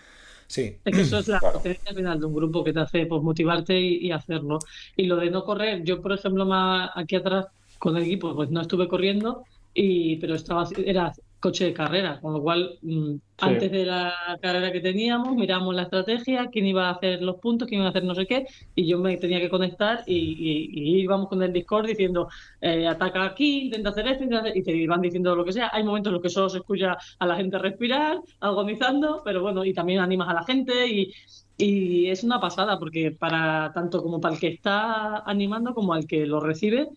Sí. 0.48 0.78
Es 0.86 0.96
que 0.96 1.02
eso 1.02 1.20
es 1.20 1.28
la 1.28 1.40
Claro. 1.40 1.60
final 1.62 2.20
de 2.20 2.26
un 2.26 2.34
grupo 2.36 2.64
que 2.64 2.74
te 2.74 2.80
hace 2.80 3.06
pues, 3.06 3.22
motivarte 3.22 3.78
y, 3.80 4.08
y 4.08 4.12
hacerlo. 4.12 4.60
Y 4.96 5.08
lo 5.08 5.16
de 5.18 5.30
no 5.32 5.44
correr, 5.44 5.84
yo 5.84 6.02
por 6.02 6.12
ejemplo 6.14 6.46
más 6.46 6.90
aquí 6.96 7.16
atrás 7.16 7.48
con 7.82 7.98
el 7.98 8.04
equipo 8.04 8.36
pues 8.36 8.50
no 8.52 8.62
estuve 8.62 8.88
corriendo, 8.88 9.44
y 9.74 10.18
pero 10.18 10.36
estaba 10.36 10.68
era 10.86 11.12
coche 11.40 11.66
de 11.66 11.74
carrera, 11.74 12.20
con 12.22 12.34
lo 12.34 12.42
cual 12.42 12.78
mm, 12.82 13.16
antes 13.40 13.72
de 13.72 13.86
la 13.86 14.14
carrera 14.42 14.72
que 14.72 14.82
teníamos 14.82 15.36
miramos 15.36 15.74
la 15.74 15.84
estrategia, 15.84 16.50
quién 16.52 16.68
iba 16.68 16.90
a 16.90 16.92
hacer 16.94 17.22
los 17.24 17.38
puntos, 17.38 17.68
quién 17.68 17.82
iba 17.82 17.88
a 17.88 17.92
hacer 17.92 18.04
no 18.04 18.14
sé 18.16 18.28
qué, 18.28 18.46
y 18.76 18.86
yo 18.88 19.00
me 19.00 19.18
tenía 19.18 19.40
que 19.40 19.50
conectar 19.50 20.04
y, 20.06 20.16
y- 20.16 20.98
y 21.00 21.02
íbamos 21.02 21.28
con 21.30 21.42
el 21.42 21.52
Discord 21.54 21.88
diciendo 21.88 22.28
eh, 22.62 22.88
ataca 22.88 23.26
aquí, 23.26 23.64
intenta 23.66 23.90
hacer 23.90 24.08
esto, 24.08 24.24
intenta 24.24 24.42
hacer- 24.50 24.58
y 24.58 24.64
te 24.64 24.72
iban 24.76 25.02
diciendo 25.02 25.36
lo 25.36 25.46
que 25.46 25.54
sea. 25.54 25.70
Hay 25.74 25.84
momentos 25.84 26.10
en 26.12 26.14
los 26.16 26.22
que 26.24 26.30
solo 26.30 26.50
se 26.50 26.60
escucha 26.60 26.98
a 27.20 27.26
la 27.26 27.36
gente 27.38 27.58
respirar, 27.58 28.20
agonizando, 28.40 29.22
pero 29.26 29.42
bueno, 29.42 29.66
y 29.66 29.74
también 29.74 30.00
animas 30.00 30.30
a 30.30 30.34
la 30.34 30.44
gente 30.46 30.88
y, 30.88 31.12
y 31.58 32.08
es 32.10 32.24
una 32.24 32.40
pasada 32.40 32.78
porque 32.80 33.12
para 33.12 33.72
tanto 33.74 34.02
como 34.02 34.20
para 34.20 34.36
el 34.36 34.40
que 34.42 34.48
está 34.50 35.18
animando 35.26 35.74
como 35.74 35.94
al 35.94 36.06
que 36.08 36.26
lo 36.26 36.40
recibe, 36.40 36.88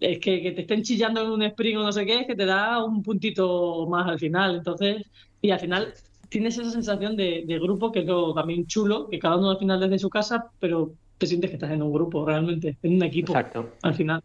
es 0.00 0.18
que, 0.20 0.42
que 0.42 0.52
te 0.52 0.60
estén 0.62 0.82
chillando 0.82 1.22
en 1.22 1.30
un 1.30 1.42
sprint 1.42 1.78
o 1.78 1.82
no 1.82 1.92
sé 1.92 2.06
qué, 2.06 2.20
es 2.20 2.26
que 2.26 2.36
te 2.36 2.46
da 2.46 2.82
un 2.84 3.02
puntito 3.02 3.86
más 3.88 4.08
al 4.08 4.18
final. 4.18 4.56
Entonces, 4.56 5.04
y 5.42 5.50
al 5.50 5.60
final 5.60 5.92
tienes 6.28 6.58
esa 6.58 6.70
sensación 6.70 7.16
de, 7.16 7.44
de 7.46 7.58
grupo 7.58 7.90
que 7.90 8.00
es 8.00 8.06
lo 8.06 8.34
también 8.34 8.66
chulo, 8.66 9.08
que 9.08 9.18
cada 9.18 9.36
uno 9.36 9.50
al 9.50 9.58
final 9.58 9.80
desde 9.80 9.98
su 9.98 10.10
casa, 10.10 10.50
pero 10.60 10.92
te 11.18 11.26
sientes 11.26 11.50
que 11.50 11.56
estás 11.56 11.70
en 11.72 11.82
un 11.82 11.92
grupo 11.92 12.24
realmente, 12.24 12.76
en 12.82 12.94
un 12.96 13.02
equipo 13.02 13.32
Exacto. 13.32 13.70
al 13.82 13.94
final. 13.94 14.22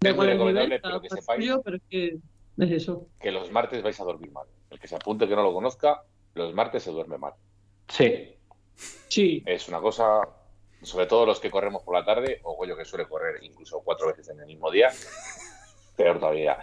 Es 0.00 0.16
muy 0.16 0.26
recomendable, 0.26 0.66
nivel, 0.76 0.80
pero 0.82 1.00
que 1.00 1.08
sepáis- 1.08 1.60
pero 1.64 1.76
es 1.76 1.82
que 1.88 2.18
es 2.58 2.70
eso. 2.70 3.06
Que 3.20 3.30
los 3.30 3.52
martes 3.52 3.82
vais 3.82 4.00
a 4.00 4.04
dormir 4.04 4.32
mal. 4.32 4.46
El 4.70 4.80
que 4.80 4.88
se 4.88 4.96
apunte 4.96 5.28
que 5.28 5.36
no 5.36 5.42
lo 5.44 5.52
conozca, 5.52 6.02
los 6.34 6.52
martes 6.54 6.82
se 6.82 6.90
duerme 6.90 7.18
mal. 7.18 7.34
Sí. 7.88 8.30
Sí, 9.08 9.42
Es 9.46 9.68
una 9.68 9.80
cosa, 9.80 10.22
sobre 10.82 11.06
todo 11.06 11.26
los 11.26 11.40
que 11.40 11.50
corremos 11.50 11.82
por 11.82 11.94
la 11.94 12.04
tarde, 12.04 12.40
o 12.42 12.54
Goyo 12.56 12.76
que 12.76 12.84
suele 12.84 13.06
correr 13.06 13.42
incluso 13.42 13.80
cuatro 13.84 14.08
veces 14.08 14.28
en 14.28 14.40
el 14.40 14.46
mismo 14.46 14.70
día, 14.70 14.90
peor 15.96 16.18
todavía. 16.18 16.58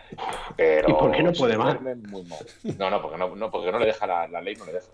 Pero 0.55 0.89
¿Y 0.89 0.93
por 0.93 1.11
qué 1.11 1.23
no 1.23 1.33
puede 1.33 1.57
más? 1.57 1.79
duerme 1.79 1.95
muy 2.07 2.23
mal. 2.23 2.45
No, 2.77 2.89
no, 2.89 3.01
porque 3.01 3.17
no, 3.17 3.35
no, 3.35 3.51
porque 3.51 3.71
no 3.71 3.79
le 3.79 3.85
deja 3.85 4.07
la, 4.07 4.27
la 4.27 4.41
ley, 4.41 4.55
no 4.55 4.65
le 4.65 4.73
deja. 4.73 4.87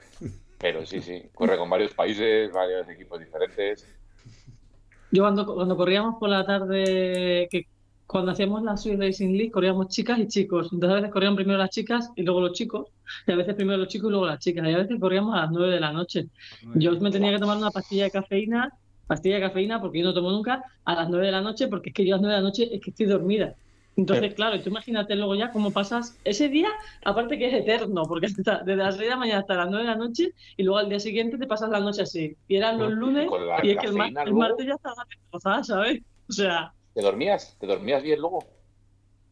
Pero 0.58 0.86
sí, 0.86 1.02
sí, 1.02 1.24
corre 1.34 1.58
con 1.58 1.70
varios 1.70 1.94
países, 1.94 2.52
varios 2.52 2.88
equipos 2.90 3.20
diferentes. 3.20 3.88
Yo 5.12 5.24
cuando, 5.24 5.46
cuando 5.46 5.78
corríamos 5.78 6.16
por 6.20 6.30
la 6.30 6.46
tarde, 6.46 7.48
que 7.50 7.68
cuando 8.08 8.32
hacíamos 8.32 8.62
la 8.64 8.78
Swiss 8.78 9.00
Racing 9.00 9.32
League, 9.34 9.52
corríamos 9.52 9.88
chicas 9.88 10.20
y 10.20 10.28
chicos. 10.28 10.70
Entonces 10.72 10.92
a 10.92 10.96
veces 11.02 11.12
corrían 11.12 11.36
primero 11.36 11.58
las 11.58 11.70
chicas 11.72 12.12
y 12.16 12.24
luego 12.24 12.42
los 12.42 12.54
chicos. 12.54 12.88
Y 13.28 13.32
a 13.32 13.36
veces 13.36 13.56
primero 13.56 13.78
los 13.78 13.88
chicos 13.88 14.08
y 14.08 14.12
luego 14.12 14.28
las 14.28 14.40
chicas. 14.40 14.68
Y 14.68 14.74
a 14.74 14.78
veces 14.78 15.00
corríamos 15.00 15.36
a 15.36 15.42
las 15.42 15.52
9 15.52 15.74
de 15.74 15.80
la 15.80 15.92
noche. 15.92 16.28
Yo 16.76 16.92
me 17.00 17.12
tenía 17.12 17.32
que 17.32 17.40
tomar 17.40 17.58
una 17.58 17.72
pastilla 17.72 18.06
de 18.06 18.12
cafeína, 18.12 18.72
pastilla 19.08 19.36
de 19.36 19.42
cafeína, 19.42 19.82
porque 19.82 20.00
yo 20.00 20.06
no 20.06 20.14
tomo 20.14 20.32
nunca, 20.32 20.64
a 20.86 20.96
las 20.96 21.10
9 21.10 21.28
de 21.28 21.32
la 21.32 21.42
noche, 21.42 21.68
porque 21.68 21.90
es 21.90 21.96
que 21.96 22.06
yo 22.06 22.16
a 22.16 22.18
las 22.18 22.22
9 22.22 22.36
de 22.36 22.42
la 22.42 22.48
noche 22.48 22.70
es 22.76 22.82
que 22.82 22.90
estoy 22.92 23.06
dormida. 23.06 23.56
Entonces, 23.98 24.34
claro, 24.34 24.62
tú 24.62 24.70
imagínate 24.70 25.16
luego 25.16 25.36
ya 25.36 25.52
cómo 25.52 25.72
pasas 25.72 26.20
ese 26.26 26.50
día, 26.50 26.68
aparte 27.06 27.38
que 27.38 27.48
es 27.48 27.54
eterno, 27.54 28.04
porque 28.04 28.26
hasta- 28.28 28.60
desde 28.60 28.76
las 28.76 28.96
6 28.96 29.06
de 29.06 29.10
la 29.12 29.16
mañana 29.18 29.40
hasta 29.40 29.56
las 29.56 29.70
9 29.70 29.86
de 29.86 29.90
la 29.92 29.96
noche, 29.98 30.32
y 30.58 30.64
luego 30.64 30.80
al 30.80 30.90
día 30.90 31.00
siguiente 31.00 31.38
te 31.38 31.48
pasas 31.48 31.70
la 31.70 31.80
noche 31.80 32.02
así. 32.02 32.36
Y 32.48 32.58
eran 32.58 32.78
los 32.78 32.92
lunes, 32.92 33.30
y 33.64 33.70
es 33.70 33.78
que 33.78 33.88
el, 33.88 33.94
mar- 33.94 34.12
martes 34.34 34.66
ya 34.68 34.74
estaba 34.74 35.04
destrozada, 35.10 35.64
¿sabes? 35.64 36.02
O 36.28 36.34
sea, 36.34 36.74
¿Te 36.94 37.02
dormías? 37.02 37.56
¿Te 37.60 37.68
dormías 37.68 38.04
bien 38.04 38.20
luego? 38.20 38.40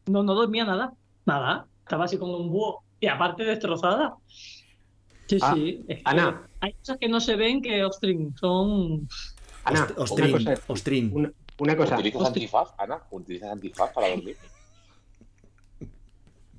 no, 0.05 0.23
no 0.23 0.33
dormía 0.33 0.65
nada, 0.65 0.93
nada. 1.25 1.65
Estaba 1.79 2.05
así 2.05 2.17
como 2.17 2.37
un 2.37 2.49
búho, 2.49 2.83
y 3.01 3.07
aparte 3.07 3.43
destrozada. 3.43 4.15
Sí, 5.27 5.37
Ah, 5.41 5.53
sí. 5.55 5.83
es 5.87 5.97
que 5.97 6.01
Ana. 6.05 6.47
Hay 6.61 6.73
cosas 6.73 6.97
que 6.99 7.09
no 7.09 7.19
se 7.19 7.35
ven 7.35 7.61
que, 7.61 7.83
ostrin, 7.83 8.33
son... 8.37 9.07
Ana, 9.65 9.87
Ost- 9.87 9.93
una 9.95 10.03
Ostrin, 10.03 10.31
cosa, 10.31 10.53
Ostrin. 10.67 11.11
una, 11.13 11.31
una 11.59 11.77
cosa. 11.77 11.95
¿Utilizas 11.95 12.27
antifaz, 12.27 12.69
Ana? 12.77 12.99
¿Utilizas 13.11 13.51
antifaz 13.51 13.91
para 13.93 14.09
dormir? 14.09 14.37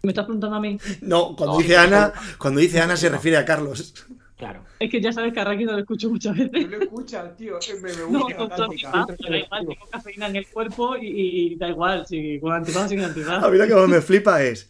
¿Me 0.02 0.10
estás 0.10 0.24
preguntando 0.26 0.56
a 0.56 0.60
mí? 0.60 0.78
No, 1.00 1.34
cuando 1.34 1.54
No, 1.54 1.58
dice 1.60 1.74
no, 1.74 1.80
Ana, 1.80 2.12
cuando 2.38 2.60
dice 2.60 2.80
Ana 2.80 2.96
se 2.96 3.08
refiere 3.08 3.36
a 3.38 3.44
Carlos. 3.44 4.04
Claro. 4.36 4.64
Es 4.78 4.90
que 4.90 5.00
ya 5.00 5.12
sabes 5.12 5.32
que 5.32 5.40
a 5.40 5.44
Raki 5.44 5.64
no 5.64 5.72
lo 5.72 5.78
escucho 5.78 6.10
muchas 6.10 6.36
veces. 6.36 6.68
lo 6.68 6.76
escuchas, 6.82 7.36
tío. 7.36 7.58
Me, 7.80 7.92
me 7.94 8.12
No, 8.12 8.26
con 8.36 8.48
tu 8.50 8.62
antifaz, 8.64 9.06
pero 9.16 9.30
da 9.30 9.36
igual, 9.38 9.60
tengo 9.66 9.86
cafeína 9.90 10.26
en 10.26 10.36
el 10.36 10.46
cuerpo 10.48 10.96
y 11.00 11.54
da 11.56 11.68
igual, 11.68 12.06
si 12.06 12.38
con 12.40 12.52
antifaz 12.52 12.86
o 12.86 12.88
sin 12.88 13.00
antifaz. 13.00 13.42
A 13.44 13.48
mí 13.48 13.56
lo 13.56 13.66
que 13.66 13.74
más 13.74 13.88
me 13.88 14.00
flipa 14.02 14.42
es 14.42 14.68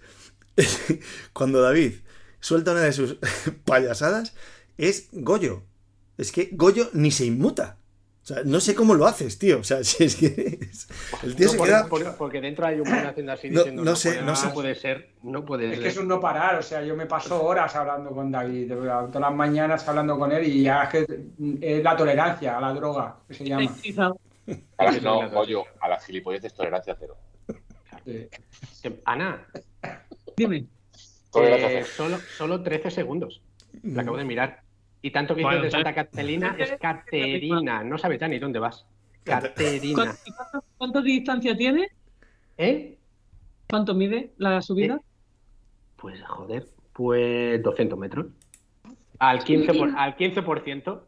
cuando 1.33 1.61
David 1.63 1.95
suelta 2.39 2.71
una 2.73 2.83
de 2.83 2.93
sus 2.93 3.17
payasadas, 3.65 4.37
es 4.79 5.09
Goyo. 5.13 5.63
Es 6.17 6.31
que 6.31 6.51
Goyo 6.53 6.91
ni 6.93 7.11
se 7.11 7.25
inmuta. 7.25 7.79
O 8.25 8.27
sea, 8.27 8.39
no 8.43 8.59
sé 8.59 8.75
cómo 8.75 8.95
lo 8.95 9.05
haces, 9.07 9.39
tío. 9.39 9.59
O 9.59 9.65
sea, 9.65 9.85
si 9.85 10.03
es 10.05 10.17
que 10.17 10.59
es- 10.63 10.89
el 11.23 11.37
tío 11.37 11.45
No, 11.47 11.53
se 11.53 11.59
por- 11.59 11.67
queda. 11.69 11.87
por- 11.87 12.17
porque 12.17 12.41
dentro 12.41 12.65
hay 12.67 12.77
un 12.81 12.85
buen 12.85 13.07
haciendo 13.07 13.33
así 13.33 13.51
No- 13.51 13.61
diciendo 13.61 13.85
no 13.85 13.91
no, 13.91 13.97
sé, 13.97 14.13
puede, 14.13 14.23
no 14.25 14.35
sé. 14.37 14.49
puede 14.49 14.75
ser, 14.75 15.11
no 15.23 15.45
puede 15.45 15.67
Es 15.67 15.75
ser. 15.75 15.83
que 15.83 15.89
es 15.91 15.97
un 15.99 16.09
no 16.09 16.21
parar, 16.21 16.59
o 16.59 16.63
sea, 16.63 16.83
yo 16.83 16.97
me 16.97 17.05
paso 17.05 17.43
horas 17.45 17.77
hablando 17.77 18.11
con 18.13 18.33
David, 18.33 18.73
todas 18.73 19.15
las 19.21 19.35
mañanas 19.35 19.87
hablando 19.87 20.19
con 20.19 20.33
él 20.33 20.45
y 20.47 20.63
ya 20.63 20.85
es 20.85 20.89
que 20.89 21.07
es 21.61 21.85
la 21.85 21.95
tolerancia 21.95 22.57
a 22.57 22.61
la 22.63 22.73
droga, 22.73 23.17
que 23.29 23.35
se 23.35 23.45
llama. 23.45 23.71
A 24.79 24.91
no. 25.03 25.29
Goyo, 25.31 25.65
a 25.81 25.89
las 25.91 26.05
gilipolleces 26.07 26.55
tolerancia 26.55 26.97
cero. 26.99 27.17
Sí. 28.07 28.29
Ana, 29.05 29.47
Dime. 30.37 30.67
Eh, 31.37 31.85
solo, 31.85 32.19
solo 32.37 32.63
13 32.63 32.91
segundos. 32.91 33.43
Lo 33.83 34.01
acabo 34.01 34.17
de 34.17 34.25
mirar. 34.25 34.63
Y 35.05 35.11
tanto 35.11 35.35
que 35.37 35.43
Bueno, 35.43 35.59
dices 35.59 35.73
de 35.73 35.77
Santa 35.85 35.95
Catalina 35.95 36.57
es 36.59 36.73
Caterina. 36.81 37.85
No 37.85 37.99
sabes 37.99 38.19
ya 38.19 38.27
ni 38.27 38.39
dónde 38.39 38.59
vas. 38.59 38.87
Caterina. 39.23 39.95
¿Cuánto, 40.03 40.19
y 40.25 40.33
cuánto- 40.79 41.03
distancia 41.03 41.55
tiene? 41.55 41.89
¿Eh? 42.57 42.97
¿Cuánto 43.69 43.93
mide 43.93 44.33
la 44.39 44.63
subida? 44.63 44.99
Pues 45.97 46.23
joder, 46.27 46.65
pues 46.95 47.63
200 47.63 47.99
metros. 47.99 48.27
Al 49.19 49.45
15%. 49.45 49.79
Por, 49.79 49.91
al 49.95 50.17
15%. 50.17 51.01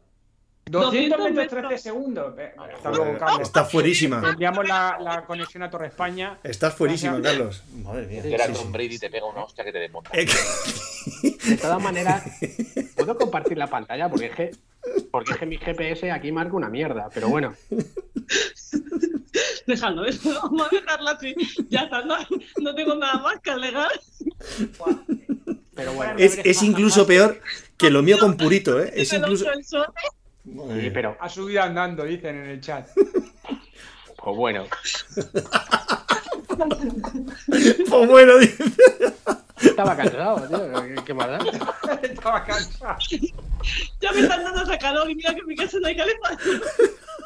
200 0.69 1.17
metros 1.19 1.31
metros. 1.33 1.67
13 1.69 1.77
segundos. 1.79 2.35
Eh, 2.37 2.53
Hasta 2.55 2.89
Joder, 2.89 2.97
luego, 3.05 3.17
Carlos. 3.17 3.41
Está 3.41 3.65
fuerísima. 3.65 4.21
Enviamos 4.29 4.67
la, 4.67 4.97
la 5.01 5.25
conexión 5.25 5.63
a 5.63 5.71
Torre 5.71 5.87
España. 5.87 6.37
Estás 6.43 6.75
fuerísima, 6.75 7.19
Carlos. 7.19 7.63
Madre 7.83 8.05
mía. 8.05 8.21
Que 8.21 8.33
era 8.35 8.45
Sí, 8.45 8.53
Tom 8.53 8.65
sí. 8.67 8.71
Brady 8.73 8.99
te 8.99 9.09
pega 9.09 9.25
una 9.25 9.43
hostia 9.43 9.63
que 9.63 9.71
te 9.71 9.79
desmonta. 9.79 10.11
Eh, 10.13 10.27
De 11.47 11.57
todas 11.57 11.81
maneras, 11.81 12.23
puedo 13.07 13.19
compartir 13.19 13.57
la 13.57 13.67
pantalla 13.67 14.09
porque 14.09 14.25
es 14.25 14.35
que, 14.35 14.51
porque 15.11 15.31
es 15.31 15.37
que 15.37 15.45
mi 15.45 15.57
GPS 15.57 16.11
aquí 16.11 16.31
marca 16.31 16.55
una 16.55 16.69
mierda. 16.69 17.09
Pero 17.13 17.29
bueno, 17.29 17.55
Déjalo, 19.65 20.05
eso, 20.05 20.33
vamos 20.43 20.67
a 20.71 20.75
dejarlo 20.75 21.09
así. 21.09 21.35
Ya 21.69 21.81
está, 21.81 22.03
no, 22.03 22.15
no 22.61 22.75
tengo 22.75 22.95
nada 22.95 23.19
más 23.19 23.39
que 23.41 23.51
alegar. 23.51 23.91
pero 25.73 25.93
bueno. 25.93 26.15
Es, 26.17 26.39
es 26.43 26.63
incluso 26.63 27.07
peor 27.07 27.39
que 27.77 27.89
lo 27.89 28.03
mío 28.03 28.17
con 28.19 28.35
Purito, 28.35 28.81
¿eh? 28.81 28.91
Es 28.95 29.13
incluso. 29.13 29.45
Sí, 30.43 30.89
pero, 30.93 31.17
Ha 31.19 31.29
subido 31.29 31.61
andando, 31.61 32.03
dicen 32.03 32.37
en 32.37 32.49
el 32.49 32.61
chat. 32.61 32.89
pues 34.23 34.35
bueno. 34.35 34.65
Pues 37.89 38.09
bueno, 38.09 38.37
dice. 38.39 38.63
Estaba 39.61 39.95
cansado, 39.95 40.47
tío. 40.47 41.03
¿Qué, 41.05 41.13
da? 41.13 41.39
Estaba 42.03 42.43
cansado. 42.45 42.97
Ya 44.01 44.11
me 44.11 44.19
están 44.21 44.43
dando 44.43 44.63
esa 44.63 44.77
calor 44.77 45.09
y 45.09 45.15
mira 45.15 45.33
que 45.33 45.39
en 45.41 45.47
mi 45.47 45.55
casa 45.55 45.77
no 45.79 45.87
hay 45.87 45.95
calefacción. 45.95 46.61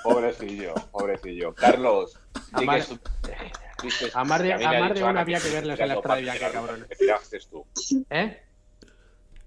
Pobrecillo, 0.03 0.73
pobrecillo. 0.91 1.53
Carlos, 1.53 2.17
Amar- 2.53 2.77
que 2.79 2.83
su- 2.85 2.99
dices- 3.83 4.15
A 4.15 4.23
más 4.23 4.41
de- 4.41 4.53
a 4.53 4.57
mí 4.57 4.63
a 4.65 4.69
me 4.69 4.77
ha 4.77 4.79
más 4.81 4.93
de 4.93 5.03
Ana 5.03 5.21
había 5.21 5.39
que 5.39 5.49
verles 5.49 5.77
que 5.77 5.83
en 5.83 5.89
la 5.89 5.93
estrada 5.95 6.15
de 6.19 6.21
dos 6.25 6.33
viaje, 6.33 6.39
partes 6.53 6.59
cabrón. 6.69 6.85
que 6.89 6.95
tiraste 6.95 7.39
tú. 7.49 7.65
¿Eh? 8.09 8.41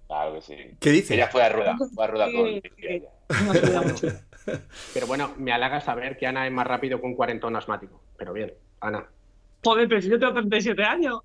Claro 0.06 0.34
que 0.34 0.40
sí. 0.42 0.56
¿Qué 0.78 0.90
dice? 0.90 1.14
Ella 1.14 1.28
fue 1.28 1.42
a 1.42 1.48
rueda, 1.48 1.76
fue 1.94 2.04
a 2.04 2.06
rueda 2.08 2.26
todo 2.30 2.46
el 2.46 2.60
día 2.60 2.70
ella. 2.78 3.08
Una 3.28 3.54
subida 3.54 3.80
mucho. 3.82 4.06
Pero 4.92 5.06
bueno, 5.06 5.32
me 5.38 5.52
halaga 5.52 5.80
saber 5.80 6.16
que 6.18 6.26
Ana 6.26 6.46
es 6.46 6.52
más 6.52 6.66
rápido 6.66 7.00
que 7.00 7.06
un 7.06 7.16
cuarentón 7.16 7.56
asmático. 7.56 8.02
Pero 8.18 8.32
bien, 8.34 8.52
Ana. 8.80 9.06
Joder, 9.64 9.88
pero 9.88 10.02
si 10.02 10.10
yo 10.10 10.18
tengo 10.18 10.34
37 10.34 10.84
años. 10.84 11.20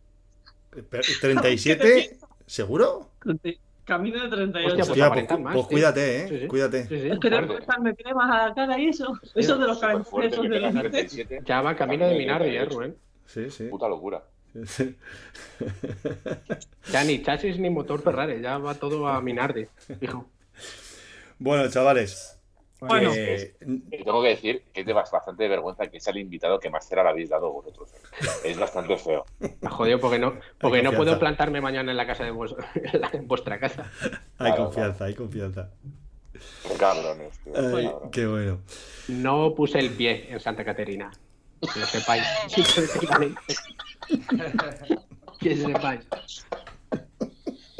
Pero, 0.72 1.04
¿37? 1.04 2.18
¿Seguro? 2.46 3.10
Camino 3.86 4.22
de 4.22 4.30
38. 4.30 4.68
Hostia, 4.68 4.86
pues 4.86 4.90
Hostia, 4.90 5.28
pues, 5.28 5.40
más, 5.40 5.56
pues 5.56 5.68
cuídate, 5.68 6.18
¿eh? 6.18 6.28
Sí, 6.30 6.40
sí. 6.42 6.48
Cuídate. 6.48 6.88
Sí, 6.88 6.96
es 6.96 7.20
que 7.20 7.30
que 7.30 7.56
estarme 7.56 7.96
cremas 7.96 8.30
a 8.30 8.48
la 8.50 8.54
cara 8.54 8.80
y 8.80 8.90
eso. 8.90 9.20
Eso 9.34 9.58
de 9.58 9.68
los 9.68 9.80
que 9.80 9.88
de 9.88 10.60
los 10.60 10.76
a 10.76 10.80
37. 10.80 11.42
Ya 11.46 11.62
va 11.62 11.76
camino 11.76 12.08
de 12.08 12.18
Minardi, 12.18 12.56
eh, 12.56 12.66
Rubén. 12.66 12.96
Sí, 13.26 13.50
sí. 13.50 13.66
Puta 13.66 13.88
locura. 13.88 14.24
Ya 16.92 17.04
ni 17.04 17.22
chasis 17.22 17.60
ni 17.60 17.70
motor 17.70 18.02
Ferrari, 18.02 18.42
ya 18.42 18.58
va 18.58 18.74
todo 18.76 19.08
a 19.08 19.22
Minardi, 19.22 19.68
hijo. 20.02 20.28
Bueno, 21.38 21.70
chavales. 21.70 22.39
Bueno. 22.82 23.12
tengo 23.12 24.22
que 24.24 24.30
decir 24.30 24.64
que 24.74 24.82
es 24.82 24.88
de 24.88 24.94
bastante 24.94 25.48
vergüenza 25.48 25.88
que 25.88 25.98
es 25.98 26.08
el 26.08 26.18
invitado 26.18 26.60
que 26.60 26.70
más 26.70 26.88
cera 26.88 27.04
le 27.04 27.10
habéis 27.10 27.30
dado 27.30 27.52
vosotros. 27.52 27.90
Es 28.44 28.58
bastante 28.58 28.98
feo. 28.98 29.26
Joder, 29.70 30.00
porque 30.00 30.20
no, 30.20 30.34
porque 30.60 30.78
Hay 30.78 30.84
no 30.84 30.90
confianza. 30.92 30.98
puedo 30.98 31.20
plantarme 31.20 31.62
mañana 31.62 31.92
en 31.92 31.98
la 31.98 32.08
casa 32.08 32.24
de 32.24 32.32
vos- 32.32 32.56
en 32.76 33.02
la- 33.02 33.10
en 33.14 33.28
vuestra 33.28 33.60
casa. 33.60 33.92
hay 34.38 34.52
Claro, 34.52 34.66
confianza, 34.66 35.06
hay 35.06 35.14
confianza. 35.16 35.70
Qué 36.32 36.76
cabrones, 36.78 37.38
tío. 37.40 37.54
qué 37.54 37.60
Ay, 37.60 37.86
cabrones. 37.86 38.10
qué 38.12 38.28
bueno. 38.28 38.60
No 39.10 39.54
puse 39.56 39.80
el 39.80 39.90
pie 39.90 40.32
en 40.32 40.40
Santa 40.40 40.64
Caterina. 40.64 41.12
Que 41.74 41.80
lo 41.82 41.86
sepáis. 41.86 42.24
que 45.42 45.56
sepáis. 45.56 46.08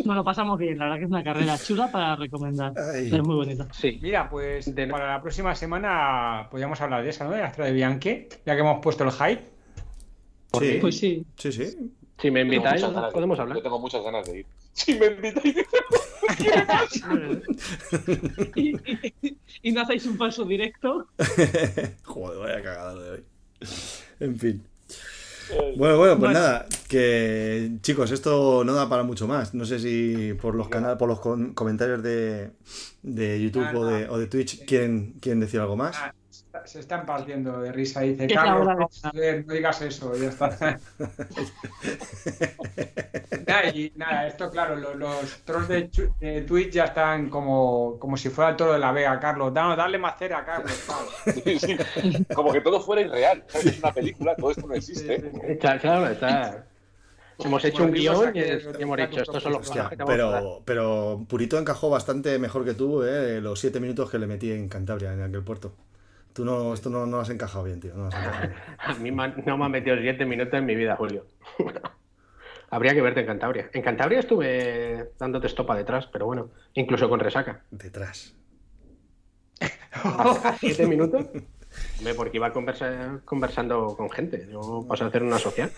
Bueno, 0.10 0.24
pasamos 0.24 0.58
bien, 0.58 0.76
la 0.80 0.86
verdad 0.86 0.98
que 0.98 1.04
es 1.04 1.10
una 1.12 1.24
carrera 1.24 1.56
chula 1.64 1.92
para 1.92 2.16
recomendar. 2.16 2.74
Ay. 2.76 3.14
Es 3.14 3.22
muy 3.22 3.36
bonita. 3.36 3.68
Sí. 3.72 4.00
Mira, 4.02 4.28
pues 4.28 4.74
De- 4.74 4.88
para 4.88 5.08
la 5.08 5.22
próxima 5.22 5.54
semana 5.54 6.48
podríamos 6.50 6.82
hablar 6.82 7.04
de 7.04 7.12
esa, 7.12 7.26
¿no? 7.26 7.30
De 7.32 7.44
Astra 7.44 7.66
de 7.66 7.74
Bianchi, 7.74 8.26
ya 8.44 8.56
que 8.56 8.62
hemos 8.62 8.80
puesto 8.82 9.04
el 9.04 9.12
hype. 9.12 9.44
Sí, 10.60 10.78
Pues 10.82 10.98
sí. 10.98 11.24
sí, 11.38 11.52
sí. 11.52 11.92
Si 12.20 12.32
me 12.32 12.42
invitáis, 12.42 12.82
de- 12.82 12.88
podemos 13.14 13.38
Yo 13.38 13.44
hablar. 13.44 13.62
tengo 13.62 13.78
muchas 13.78 14.04
ganas 14.04 14.26
de 14.26 14.40
ir. 14.40 14.46
Si 14.74 14.98
me 14.98 15.06
invitáis. 15.06 15.56
Y, 18.56 18.76
y- 19.22 19.38
y 19.62 19.72
no 19.72 19.82
hacéis 19.82 20.08
un 20.08 20.18
falso 20.18 20.44
directo. 20.44 21.06
Joder, 22.04 22.40
vaya 22.40 22.64
cagada 22.64 22.96
de 22.96 23.10
hoy. 23.12 23.24
En 24.20 24.40
fin. 24.40 24.64
Bueno, 25.78 25.98
bueno, 25.98 26.20
pues 26.20 26.32
nada, 26.32 26.66
que 26.88 27.72
chicos, 27.82 28.12
esto 28.12 28.64
no 28.64 28.74
da 28.74 28.90
para 28.90 29.04
mucho 29.04 29.28
más. 29.28 29.54
No 29.54 29.66
sé 29.66 29.80
si 29.80 30.34
por 30.42 30.56
los 30.56 30.70
canales, 30.70 30.98
por 30.98 31.08
los 31.08 31.20
comentarios 31.54 32.04
de, 32.04 32.52
de 33.02 33.42
YouTube 33.42 33.76
o, 33.76 33.86
de, 33.86 34.10
o 34.10 34.18
de 34.18 34.28
Twitch 34.28 34.66
quieren, 34.66 35.14
quieren 35.20 35.40
decir 35.40 35.60
algo 35.60 35.76
más. 35.76 35.96
Ah, 35.98 36.14
Se 36.66 36.80
están 36.80 37.06
partiendo 37.06 37.62
de 37.62 37.72
risa. 37.72 38.02
Dice, 38.02 38.26
Es 38.26 38.34
la 38.36 38.44
Carlos, 38.44 38.68
no, 38.78 38.90
joder, 39.12 39.46
no 39.46 39.54
digas 39.54 39.82
eso, 39.82 40.16
ya 40.16 40.30
está. 40.30 40.80
nada, 43.48 43.70
y 43.70 43.92
nada, 43.96 44.28
esto 44.28 44.50
claro, 44.50 44.76
lo- 44.76 44.96
los, 44.96 45.42
trolls 45.46 45.68
de, 45.68 45.90
de 46.20 46.42
Twitch 46.42 46.72
ya 46.74 46.86
están 46.86 47.30
como, 47.30 47.98
como 48.00 48.18
si 48.18 48.30
fuera 48.30 48.52
el 48.52 48.56
toro 48.58 48.74
de 48.74 48.80
la 48.80 48.92
Vega, 48.92 49.20
Carlos. 49.20 49.54
Danos, 49.54 49.78
dale 49.78 49.98
más 49.98 50.18
cera, 50.18 50.44
Carlos. 50.46 50.72
Carlos. 50.88 51.44
Sí, 51.44 51.60
sí. 51.60 51.78
Como 52.34 52.52
que 52.52 52.62
todo 52.62 52.80
fuera 52.82 53.02
irreal. 53.04 53.44
Es 53.54 53.80
una 53.80 53.94
película, 53.94 54.36
todo 54.36 54.52
esto 54.52 54.68
no 54.68 54.74
existe. 54.74 55.22
sí, 55.22 55.30
sí. 55.32 55.58
Claro, 55.58 56.08
está. 56.08 56.66
Hemos 57.42 57.64
hecho 57.64 57.86
un 57.86 57.94
guion 57.94 58.30
y, 58.30 58.34
que- 58.34 58.62
y 58.80 58.82
hemos 58.82 58.98
dicho, 58.98 59.22
esto 59.22 59.40
son 59.40 59.54
los 59.54 59.62
Hostia, 59.62 59.90
que 59.90 60.04
pero, 60.04 60.62
pero 60.66 61.26
Purito 61.30 61.58
encajó 61.58 61.90
bastante 61.90 62.38
mejor 62.38 62.66
que 62.66 62.74
tú, 62.74 63.04
eh, 63.04 63.40
los 63.40 63.60
siete 63.60 63.80
minutos 63.80 64.10
que 64.10 64.20
le 64.20 64.28
metí 64.28 64.52
en 64.52 64.68
Cantabria, 64.68 65.14
en 65.14 65.22
aquel 65.22 65.42
puerto. 65.44 65.72
Tú 66.40 66.46
no, 66.46 66.74
esto 66.74 66.90
no, 66.90 67.06
no 67.06 67.20
has 67.20 67.30
encajado 67.30 67.66
bien, 67.66 67.82
tío. 67.82 67.94
No 67.96 68.08
has 68.08 68.16
encajado 68.16 68.48
bien. 68.48 68.54
A 68.80 68.94
mí 68.94 69.12
me 69.12 69.24
han- 69.24 69.44
no 69.46 69.58
me 69.58 69.66
han 69.66 69.72
metido 69.72 69.98
siete 70.00 70.24
minutos 70.26 70.54
en 70.54 70.66
mi 70.66 70.74
vida, 70.74 70.96
Julio. 70.96 71.26
Habría 72.70 72.94
que 72.94 73.02
verte 73.02 73.20
en 73.20 73.26
Cantabria. 73.26 73.70
En 73.74 73.82
Cantabria 73.82 74.20
estuve 74.20 75.12
dándote 75.20 75.48
estopa 75.48 75.76
detrás, 75.76 76.08
pero 76.08 76.28
bueno, 76.28 76.50
incluso 76.76 77.10
con 77.10 77.20
resaca. 77.20 77.66
Detrás. 77.72 78.38
¿A 79.92 80.56
siete 80.62 80.88
minutos? 80.88 81.26
Hombre, 81.98 82.14
porque 82.16 82.38
iba 82.38 82.54
conversa- 82.54 83.20
conversando 83.26 83.98
con 83.98 84.10
gente. 84.10 84.48
Yo 84.50 84.86
paso 84.88 85.04
a 85.04 85.08
hacer 85.10 85.24
una 85.24 85.40
social. 85.40 85.70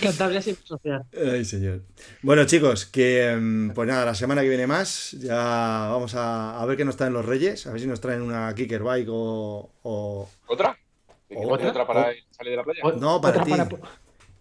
Cantabria 0.00 0.40
siempre 0.40 0.64
social. 0.66 1.02
Ay, 1.14 1.44
señor. 1.44 1.82
Bueno, 2.22 2.44
chicos, 2.44 2.86
que 2.86 3.36
mm, 3.38 3.70
pues 3.70 3.88
nada, 3.88 4.04
la 4.04 4.14
semana 4.14 4.42
que 4.42 4.48
viene 4.48 4.66
más, 4.66 5.12
ya 5.12 5.34
vamos 5.90 6.14
a, 6.14 6.60
a 6.60 6.66
ver 6.66 6.76
qué 6.76 6.84
nos 6.84 6.96
traen 6.96 7.12
los 7.12 7.24
Reyes, 7.26 7.66
a 7.66 7.72
ver 7.72 7.80
si 7.80 7.86
nos 7.86 8.00
traen 8.00 8.22
una 8.22 8.54
Kicker 8.54 8.82
Bike 8.82 9.08
o. 9.10 9.70
o- 9.82 10.28
¿Otra? 10.46 10.78
¿Otra? 11.34 11.68
¿Otra 11.70 11.86
para 11.86 12.04
salir 12.30 12.52
de 12.52 12.56
la 12.56 12.64
playa? 12.64 12.80
No, 12.98 13.20
para 13.20 13.42
otra 13.42 13.44
ti. 13.44 13.50
Para, 13.50 13.68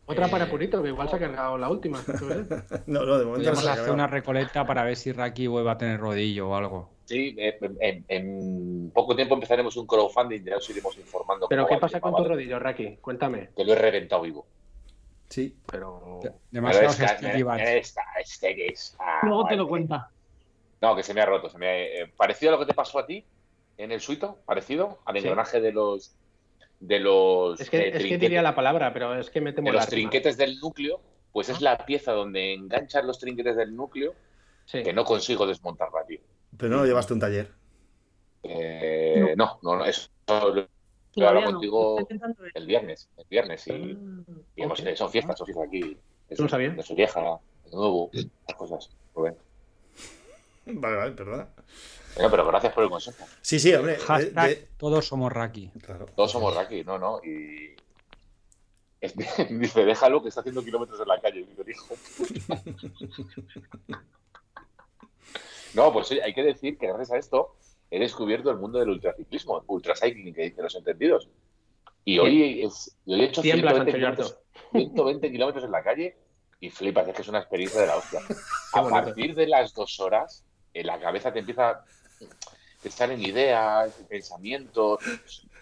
otra 0.05 0.27
para 0.29 0.49
Purito, 0.49 0.81
que 0.81 0.89
igual 0.89 1.09
se 1.09 1.15
ha 1.17 1.19
cargado 1.19 1.57
la 1.57 1.69
última. 1.69 2.01
No, 2.87 3.05
no, 3.05 3.17
de 3.19 3.25
momento 3.25 3.33
Podríamos 3.51 3.67
hacer 3.67 3.91
una 3.91 4.07
recolecta 4.07 4.65
para 4.65 4.83
ver 4.83 4.95
si 4.95 5.11
Raki 5.11 5.47
vuelve 5.47 5.69
a 5.71 5.77
tener 5.77 5.99
rodillo 5.99 6.49
o 6.49 6.55
algo. 6.55 6.89
Sí, 7.05 7.35
eh, 7.37 7.57
en, 7.61 7.77
en- 7.81 8.05
en 8.07 8.91
poco 8.93 9.15
tiempo 9.15 9.33
empezaremos 9.33 9.75
un 9.77 9.85
crowdfunding, 9.87 10.43
ya 10.43 10.57
os 10.57 10.69
iremos 10.69 10.97
informando. 10.97 11.47
Pero 11.49 11.65
¿qué 11.67 11.77
pasa 11.77 11.99
con 11.99 12.15
tu 12.15 12.23
rodillo, 12.23 12.59
Raki? 12.59 12.97
Cuéntame. 13.01 13.49
Que 13.55 13.65
lo 13.65 13.73
he 13.73 13.75
reventado 13.75 14.21
vivo. 14.21 14.45
Sí. 15.29 15.55
Pero... 15.71 16.19
Demasiados 16.51 16.95
Pero 16.95 17.11
esta- 17.11 17.73
esta- 17.75 18.03
este 18.19 18.55
que 18.55 18.67
es- 18.67 18.95
ah, 18.99 19.19
Luego 19.23 19.45
te 19.47 19.55
lo 19.55 19.67
cuenta. 19.67 20.09
No, 20.81 20.95
que 20.95 21.03
se 21.03 21.13
me 21.13 21.21
ha 21.21 21.25
roto. 21.25 21.49
Se 21.49 21.57
me 21.57 21.67
ha- 21.67 21.77
eh, 22.03 22.13
parecido 22.15 22.51
a 22.51 22.55
lo 22.55 22.59
que 22.59 22.65
te 22.67 22.73
pasó 22.73 22.99
a 22.99 23.05
ti 23.05 23.25
en 23.77 23.91
el 23.91 23.99
suito, 23.99 24.39
parecido 24.45 24.99
al 25.05 25.15
Sí. 25.15 25.19
engranaje 25.27 25.59
de 25.61 25.71
los 25.71 26.15
de 26.79 26.99
los 26.99 27.59
Es 27.59 27.71
que, 27.71 27.77
eh, 27.77 27.87
es 27.87 27.93
que 27.93 27.99
trinquetes- 28.03 28.19
diría 28.19 28.43
la 28.43 28.53
palabra, 28.53 28.93
pero 28.93 29.19
es 29.19 29.31
que 29.31 29.41
me 29.41 29.51
temo 29.51 29.69
de 29.69 29.73
los 29.77 29.87
trinquetes 29.87 30.37
del 30.37 30.59
núcleo, 30.59 31.01
pues 31.31 31.49
es 31.49 31.59
la 31.59 31.75
pieza 31.87 32.11
donde 32.11 32.53
enganchas 32.53 33.03
los 33.03 33.17
trinquetes 33.17 33.55
del 33.55 33.75
núcleo 33.75 34.13
Sí. 34.65 34.83
que 34.83 34.93
no 34.93 35.03
consigo 35.03 35.47
desmontarla, 35.47 36.05
tío. 36.05 36.19
Pero 36.55 36.69
no 36.69 36.77
lo 36.81 36.85
llevaste 36.85 37.13
a 37.13 37.15
un 37.15 37.19
taller. 37.19 37.51
Eh, 38.43 39.33
no, 39.35 39.59
no, 39.63 39.75
no, 39.77 39.85
eso 39.85 40.09
lo 40.27 40.67
no. 41.17 41.43
contigo 41.51 42.07
el 42.53 42.65
viernes. 42.67 43.09
El 43.17 43.25
viernes, 43.29 43.67
y 43.67 43.71
Ah, 43.71 44.35
digamos, 44.55 44.79
ok. 44.79 44.85
que 44.85 44.95
son 44.95 45.09
fiestas, 45.09 45.37
son 45.37 45.45
fiestas 45.45 45.67
aquí. 45.67 45.97
No 46.37 46.43
lo 46.43 46.49
sabía. 46.49 46.69
De 46.71 46.83
su 46.83 46.95
vieja, 46.95 47.21
de 47.65 47.71
nuevo, 47.71 48.09
esas 48.13 48.55
cosas. 48.57 48.89
Rubén. 49.15 49.35
Vale, 50.65 50.95
vale, 50.97 51.11
perdona. 51.13 51.47
Bueno, 52.15 52.31
pero 52.31 52.45
gracias 52.47 52.73
por 52.73 52.83
el 52.83 52.89
consejo. 52.89 53.25
Sí, 53.41 53.59
sí, 53.59 53.73
hombre. 53.73 53.93
de- 53.93 53.99
Hashtag 53.99 54.49
de- 54.49 54.67
todos 54.77 55.07
somos 55.07 55.31
Raki. 55.31 55.71
Claro. 55.83 56.05
Todos 56.15 56.31
somos 56.31 56.53
Raki, 56.55 56.83
no, 56.83 56.97
no. 56.99 57.21
Y 57.23 57.75
es- 58.99 59.13
dice, 59.49 59.85
déjalo 59.85 60.21
que 60.21 60.29
está 60.29 60.41
haciendo 60.41 60.63
kilómetros 60.63 60.99
en 60.99 61.07
la 61.07 61.21
calle. 61.21 61.39
Y 61.41 61.43
puta. 61.45 62.61
No, 65.73 65.93
pues 65.93 66.09
hay 66.11 66.33
que 66.33 66.43
decir 66.43 66.77
que 66.77 66.87
gracias 66.87 67.11
a 67.11 67.17
esto 67.17 67.55
he 67.89 67.99
descubierto 67.99 68.49
el 68.51 68.57
mundo 68.57 68.79
del 68.79 68.89
ultraciclismo, 68.89 69.63
ultracycling, 69.67 70.33
que 70.33 70.43
dicen 70.43 70.63
los 70.63 70.75
entendidos. 70.75 71.29
Y 72.05 72.19
hoy, 72.19 72.63
es, 72.63 72.97
y 73.05 73.13
hoy 73.13 73.21
he 73.21 73.25
hecho 73.25 73.41
Tiembla, 73.41 73.71
120 73.71 73.91
Sancho 73.91 74.05
Yarto. 74.07 74.23
kilómetros, 74.23 74.71
120 74.73 75.31
kilómetros 75.31 75.63
en 75.65 75.71
la 75.71 75.83
calle 75.83 76.17
y 76.59 76.69
flipas, 76.69 77.07
es 77.07 77.15
que 77.15 77.21
es 77.21 77.27
una 77.27 77.39
experiencia 77.39 77.81
de 77.81 77.87
la 77.87 77.97
hostia. 77.97 78.21
A 78.73 78.89
partir 78.89 79.35
de 79.35 79.47
las 79.47 79.73
dos 79.73 79.99
horas, 79.99 80.43
en 80.73 80.87
la 80.87 80.99
cabeza 80.99 81.31
te 81.33 81.39
empieza 81.39 81.83
te 82.81 82.91
salen 82.91 83.19
ideas, 83.21 83.91
pensamientos, 84.07 84.99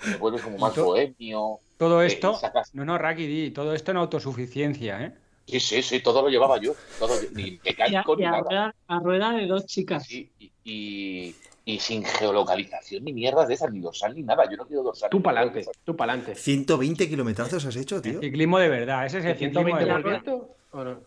te 0.02 0.18
vuelves 0.18 0.42
como 0.42 0.58
más 0.58 0.74
Y 0.74 0.76
to- 0.76 0.84
bohemio. 0.86 1.60
Todo 1.78 2.02
eh, 2.02 2.08
esto, 2.08 2.34
sacas- 2.36 2.74
no, 2.74 2.84
no, 2.86 2.98
Raki, 2.98 3.26
di, 3.26 3.52
todo 3.52 3.74
esto 3.74 3.92
en 3.92 3.98
autosuficiencia, 3.98 5.02
¿eh? 5.02 5.14
Sí, 5.48 5.60
sí, 5.60 5.82
sí, 5.82 6.00
todo 6.02 6.22
lo 6.24 6.30
llevaba 6.30 6.60
yo. 6.60 6.74
Todo, 7.00 7.20
ni 7.34 7.60
Y 7.64 7.82
a, 7.84 7.90
y 7.90 7.96
a 7.96 8.04
nada. 8.32 8.42
rueda, 8.42 8.76
a 8.88 9.00
rueda 9.00 9.32
de 9.32 9.46
dos 9.48 9.66
chicas. 9.66 10.04
Sí, 10.06 10.30
y, 10.40 10.52
y- 10.66 11.36
y 11.68 11.80
sin 11.80 12.04
geolocalización 12.06 13.04
ni 13.04 13.12
mierdas 13.12 13.48
de 13.48 13.56
esas, 13.56 13.72
ni 13.72 13.80
dorsal 13.80 14.14
ni 14.16 14.22
nada. 14.24 14.48
Yo 14.50 14.56
no 14.58 14.66
quiero 14.68 14.84
dorsal. 14.84 15.10
Tú 15.10 15.18
de 15.18 15.24
pa'lante, 15.24 15.66
tú 15.84 15.96
pa'lante. 15.96 16.36
120 16.36 17.10
kilometrazos 17.10 17.66
has 17.66 17.76
hecho, 17.76 18.02
tío. 18.02 18.20
Ciclismo 18.20 18.60
de 18.60 18.70
verdad, 18.70 19.06
ese 19.06 19.20
es 19.20 19.26
el 19.26 19.36
ciclismo 19.38 19.76
de 19.78 19.84
120 19.86 20.32
por 20.32 20.34
verdad. 20.34 20.48
o 20.72 20.84
no? 20.84 21.00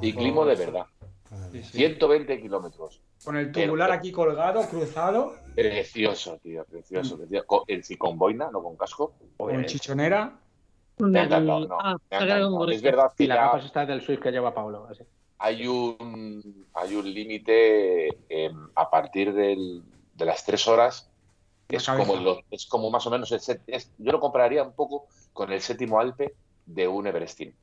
Ciclismo 0.00 0.44
de 0.44 0.54
verdad. 0.56 0.86
Sí, 1.52 1.62
sí. 1.62 1.78
120 1.78 2.40
kilómetros. 2.40 3.00
Con 3.24 3.36
el 3.38 3.50
tubular 3.50 3.90
aquí 3.90 4.12
colgado, 4.12 4.60
cruzado, 4.68 5.34
Precioso, 5.54 6.38
tío, 6.42 6.64
precioso. 6.64 7.16
precioso. 7.16 7.46
Con, 7.46 7.62
el, 7.68 7.82
sí, 7.82 7.96
con 7.96 8.18
boina, 8.18 8.50
no 8.52 8.62
con 8.62 8.76
casco. 8.76 9.14
con 9.38 9.64
chichonera. 9.64 10.36
Me 10.98 11.18
ha 11.20 11.24
encantado, 11.24 11.66
no, 11.66 11.78
Ah, 11.80 11.96
me 12.10 12.16
ha 12.16 12.20
encantado. 12.22 12.46
Es 12.46 12.50
gorrito. 12.52 12.82
verdad 12.82 13.12
que 13.16 13.24
Y 13.24 13.26
las 13.26 13.36
ya 13.38 13.42
gafas 13.46 13.64
estas 13.64 13.88
del 13.88 14.00
Swift 14.02 14.20
que 14.20 14.30
lleva 14.30 14.52
Pablo. 14.54 14.86
así. 14.90 15.02
hay 15.38 15.66
un, 15.66 16.66
hay 16.74 16.94
un 16.94 17.12
límite 17.12 18.08
eh, 18.28 18.50
a 18.74 18.88
partir 18.90 19.32
del- 19.32 19.82
de 20.14 20.24
las 20.24 20.44
tres 20.44 20.66
horas. 20.68 21.10
Es 21.68 21.86
como, 21.88 22.16
lo- 22.16 22.40
es 22.50 22.66
como 22.66 22.90
más 22.90 23.06
o 23.06 23.10
menos 23.10 23.32
el 23.32 23.40
set, 23.40 23.62
es- 23.66 23.90
yo 23.98 24.12
lo 24.12 24.20
compararía 24.20 24.62
un 24.62 24.74
poco 24.74 25.06
con 25.32 25.50
el 25.52 25.60
séptimo 25.60 25.98
Alpe 25.98 26.34
de 26.66 26.86
un 26.88 27.06
Everesting. 27.06 27.54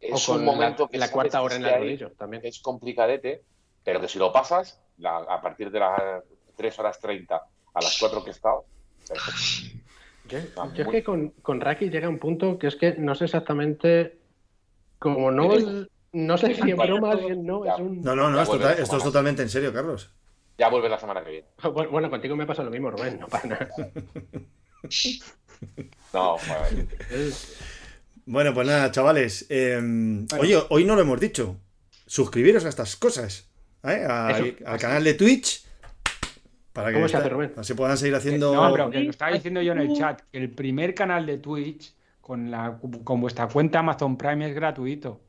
Es 0.00 0.28
o 0.28 0.34
un 0.34 0.44
momento 0.44 0.84
la, 0.84 0.88
que 0.88 0.98
la 0.98 1.10
cuarta 1.10 1.40
hora 1.42 1.54
en 1.56 1.64
es 1.64 1.72
el 1.72 1.78
rodillo 1.80 2.10
también. 2.12 2.42
es 2.44 2.60
complicadete, 2.60 3.44
pero 3.84 4.00
que 4.00 4.08
si 4.08 4.18
lo 4.18 4.32
pasas 4.32 4.80
la- 4.98 5.18
a 5.18 5.40
partir 5.40 5.70
de 5.70 5.78
las 5.78 6.24
3 6.56 6.76
horas 6.78 6.98
30 6.98 7.36
a 7.36 7.80
las 7.80 7.96
4 7.98 8.22
que 8.24 8.30
he 8.30 8.32
estado, 8.32 8.64
perfecto. 9.08 9.78
Yo, 10.24 10.38
es 10.84 10.88
que 10.88 11.02
con, 11.02 11.30
con 11.42 11.60
Raki 11.60 11.90
llega 11.90 12.08
un 12.08 12.18
punto 12.18 12.58
que 12.58 12.68
es 12.68 12.76
que 12.76 12.94
no 12.94 13.14
sé 13.14 13.24
exactamente. 13.24 14.18
Como 14.98 15.30
no, 15.32 15.48
no 16.12 16.38
sé 16.38 16.54
si 16.54 16.72
Vale. 16.72 16.92
broma 16.92 17.14
no, 17.36 17.64
es 17.64 17.78
un. 17.80 18.02
No, 18.02 18.14
no, 18.14 18.30
no, 18.30 18.40
es 18.40 18.48
la 18.60 18.72
esto 18.74 18.96
es 18.98 19.02
totalmente 19.02 19.42
en 19.42 19.48
serio, 19.48 19.72
Carlos. 19.72 20.14
Ya 20.58 20.68
vuelve 20.68 20.88
la 20.88 20.98
semana 20.98 21.22
que 21.24 21.30
viene. 21.30 21.46
Bueno, 21.72 21.90
bueno, 21.90 22.10
contigo 22.10 22.36
me 22.36 22.46
pasa 22.46 22.62
lo 22.62 22.70
mismo, 22.70 22.90
Rubén, 22.90 23.18
no 23.20 23.28
para 23.28 23.46
nada. 23.48 23.68
No, 26.12 26.36
joder. 26.38 26.86
Bueno, 28.26 28.52
pues 28.52 28.66
nada, 28.66 28.90
chavales. 28.90 29.46
eh, 29.48 29.80
Oye, 30.38 30.58
hoy 30.70 30.84
no 30.84 30.94
lo 30.96 31.02
hemos 31.02 31.20
dicho. 31.20 31.56
Suscribiros 32.06 32.64
a 32.64 32.68
estas 32.68 32.96
cosas. 32.96 33.48
¿eh? 33.84 34.04
Al, 34.08 34.46
Eso. 34.46 34.56
al 34.66 34.78
canal 34.78 35.04
de 35.04 35.14
Twitch. 35.14 35.64
Para 36.72 36.88
que 36.88 36.94
¿Cómo 36.94 37.08
se 37.08 37.16
hace, 37.16 37.28
Rubén? 37.28 37.52
así 37.56 37.74
puedan 37.74 37.96
seguir 37.96 38.14
haciendo. 38.14 38.54
No, 38.54 38.72
pero 38.72 38.90
que 38.90 39.00
lo 39.00 39.10
estaba 39.10 39.30
diciendo 39.32 39.60
yo 39.62 39.72
en 39.72 39.78
el 39.78 39.94
chat, 39.94 40.22
que 40.30 40.38
el 40.38 40.50
primer 40.50 40.94
canal 40.94 41.26
de 41.26 41.38
Twitch 41.38 41.94
con, 42.20 42.50
la, 42.50 42.78
con 43.04 43.20
vuestra 43.20 43.46
cuenta 43.48 43.78
Amazon 43.80 44.16
Prime 44.16 44.48
es 44.48 44.54
gratuito. 44.54 45.20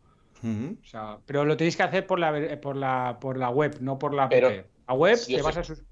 Ujú. 0.41 0.77
O 0.81 0.85
sea, 0.85 1.17
pero 1.25 1.45
lo 1.45 1.55
tenéis 1.57 1.75
que 1.77 1.83
hacer 1.83 2.07
por 2.07 2.19
la, 2.19 2.59
por 2.61 2.75
la, 2.75 3.17
por 3.19 3.37
la 3.37 3.49
web, 3.49 3.77
no 3.81 3.99
por 3.99 4.13
la 4.13 4.23
app. 4.25 4.31
Pero, 4.31 4.49
A 4.87 4.93
web 4.93 5.15
Sí, 5.17 5.35
te 5.35 5.41
o 5.41 5.43
vas 5.43 5.53
sea- 5.53 5.61
a 5.61 5.65
sus... 5.65 5.83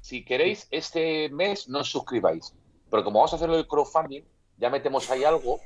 Si 0.00 0.24
queréis, 0.24 0.66
este 0.70 1.30
mes 1.30 1.68
no 1.68 1.80
os 1.80 1.90
suscribáis. 1.90 2.54
Pero 2.90 3.02
como 3.04 3.20
vamos 3.20 3.32
a 3.32 3.36
hacerlo 3.36 3.56
de 3.56 3.66
crowdfunding, 3.66 4.22
ya 4.58 4.68
metemos 4.70 5.10
ahí 5.10 5.24
algo. 5.24 5.60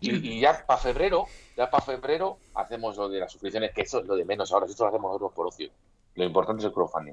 Y, 0.00 0.14
y 0.16 0.40
ya 0.40 0.64
para 0.66 0.80
febrero, 0.80 1.26
ya 1.56 1.70
para 1.70 1.84
febrero, 1.84 2.38
hacemos 2.54 2.96
lo 2.96 3.08
de 3.08 3.20
las 3.20 3.32
suscripciones, 3.32 3.72
que 3.72 3.82
eso 3.82 4.00
es 4.00 4.06
lo 4.06 4.16
de 4.16 4.24
menos 4.24 4.52
ahora. 4.52 4.66
Esto 4.66 4.84
lo 4.84 4.88
hacemos 4.90 5.08
nosotros 5.10 5.32
por 5.32 5.46
ocio. 5.46 5.70
Lo 6.14 6.24
importante 6.24 6.60
es 6.60 6.66
el 6.66 6.72
crowdfunding. 6.72 7.12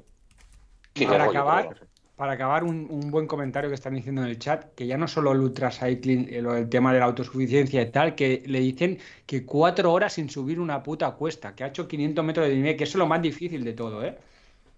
Y 0.94 1.00
Qué 1.00 1.06
para 1.06 1.24
acabar, 1.24 1.86
para 2.16 2.32
acabar 2.32 2.64
un, 2.64 2.86
un 2.90 3.10
buen 3.10 3.26
comentario 3.26 3.68
que 3.70 3.74
están 3.74 3.94
diciendo 3.94 4.22
en 4.22 4.28
el 4.28 4.38
chat, 4.38 4.74
que 4.74 4.86
ya 4.86 4.96
no 4.96 5.06
solo 5.06 5.32
el 5.32 5.40
ultracycling, 5.40 6.28
eh, 6.32 6.42
lo 6.42 6.54
del 6.54 6.68
tema 6.68 6.92
de 6.92 6.98
la 7.00 7.04
autosuficiencia 7.04 7.82
y 7.82 7.90
tal, 7.90 8.14
que 8.14 8.42
le 8.46 8.58
dicen 8.60 8.98
que 9.26 9.44
cuatro 9.44 9.92
horas 9.92 10.14
sin 10.14 10.28
subir 10.30 10.58
una 10.58 10.82
puta 10.82 11.12
cuesta, 11.12 11.54
que 11.54 11.62
ha 11.64 11.68
hecho 11.68 11.86
500 11.86 12.24
metros 12.24 12.48
de 12.48 12.54
nivel, 12.56 12.76
que 12.76 12.84
eso 12.84 12.92
es 12.92 13.00
lo 13.00 13.06
más 13.06 13.22
difícil 13.22 13.62
de 13.64 13.72
todo, 13.74 14.04
¿eh? 14.04 14.16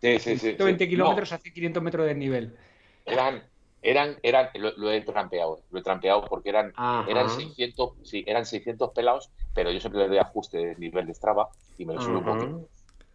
Sí, 0.00 0.18
sí, 0.20 0.38
sí. 0.38 0.54
120 0.56 0.84
sí. 0.84 0.90
kilómetros 0.90 1.30
No, 1.30 1.36
hace 1.36 1.52
500 1.52 1.82
metros 1.82 2.06
de 2.06 2.14
nivel. 2.14 2.56
eran, 3.04 3.42
eran, 3.82 4.16
eran, 4.22 4.48
lo, 4.54 4.72
lo 4.76 4.90
he 4.92 5.00
trampeado, 5.02 5.60
lo 5.70 5.78
he 5.78 5.82
trampeado 5.82 6.24
porque 6.24 6.48
eran, 6.50 6.72
Ajá. 6.76 7.08
eran 7.10 7.28
600, 7.30 7.92
sí, 8.04 8.24
eran 8.26 8.46
600 8.46 8.90
pelados, 8.92 9.30
pero 9.54 9.70
yo 9.72 9.80
siempre 9.80 10.02
le 10.02 10.08
doy 10.08 10.18
ajuste 10.18 10.58
de 10.58 10.76
nivel 10.76 11.06
de 11.06 11.14
Strava 11.14 11.48
y 11.78 11.84
me 11.84 11.94
lo 11.94 12.00
subo 12.00 12.18
un 12.18 12.24
poquito. 12.24 12.68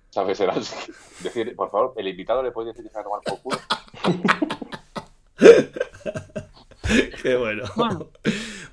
¿Sabes? 0.10 0.40
Era 0.40 0.54
así. 0.54 0.92
decir, 1.24 1.56
por 1.56 1.72
favor, 1.72 1.94
el 1.98 2.08
invitado 2.08 2.44
le 2.44 2.52
puede 2.52 2.68
decir 2.70 2.84
que 2.84 2.90
se 2.90 2.96
va 2.96 3.02
a 3.02 3.04
tomar 3.04 3.22
por 3.22 3.42
culo. 3.42 3.58
Qué 7.24 7.36
bueno. 7.36 7.64
Bueno. 7.76 8.10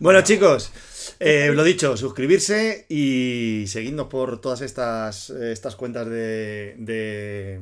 Bueno, 0.01 0.23
chicos, 0.23 0.73
eh, 1.21 1.51
lo 1.55 1.63
dicho, 1.63 1.97
suscribirse 1.97 2.87
y 2.89 3.65
seguidnos 3.69 4.09
por 4.09 4.41
todas 4.41 4.63
estas, 4.63 5.31
eh, 5.31 5.53
estas 5.53 5.77
cuentas 5.77 6.09
de, 6.09 6.75
de, 6.79 7.61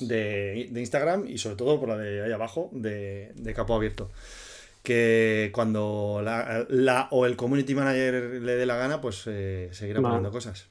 de- 0.00 0.68
de 0.70 0.80
Instagram 0.80 1.26
y 1.26 1.38
sobre 1.38 1.56
todo 1.56 1.78
por 1.80 1.88
la 1.88 1.96
de 1.96 2.22
ahí 2.24 2.32
abajo, 2.32 2.68
de, 2.72 3.32
de 3.34 3.54
Capo 3.54 3.74
Abierto. 3.74 4.10
Que 4.82 5.50
cuando 5.54 6.20
la, 6.24 6.64
la 6.70 7.08
o 7.10 7.26
el 7.26 7.36
community 7.36 7.74
manager 7.74 8.40
le 8.40 8.54
dé 8.56 8.64
la 8.66 8.76
gana, 8.76 9.00
pues 9.00 9.24
eh, 9.26 9.68
seguirá 9.72 10.00
poniendo 10.00 10.30
cosas. 10.30 10.68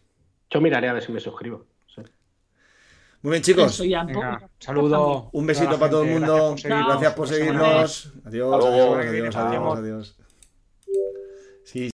Yo 0.50 0.62
miraré 0.62 0.90
a 0.90 0.94
ver 0.94 1.04
si 1.04 1.12
me 1.12 1.20
suscribo. 1.20 1.66
sí. 1.94 2.02
Muy 3.22 3.32
bien, 3.32 3.44
chicos. 3.44 3.80
Venga, 3.80 4.50
saludo. 4.60 5.30
Un 5.34 5.46
besito 5.46 5.78
para 5.78 5.92
todo 5.92 6.04
el 6.04 6.10
mundo. 6.12 6.56
gracias 6.64 7.14
por 7.14 7.28
seguirnos. 7.28 7.64
Gracias 7.68 8.12
por 8.12 8.14
seguirnos. 8.14 8.14
Adiós, 8.26 8.66
adiós, 8.66 9.06
adiós, 9.06 9.36
adiós, 9.36 9.78
adiós. 9.78 10.18
Sí. 11.66 11.92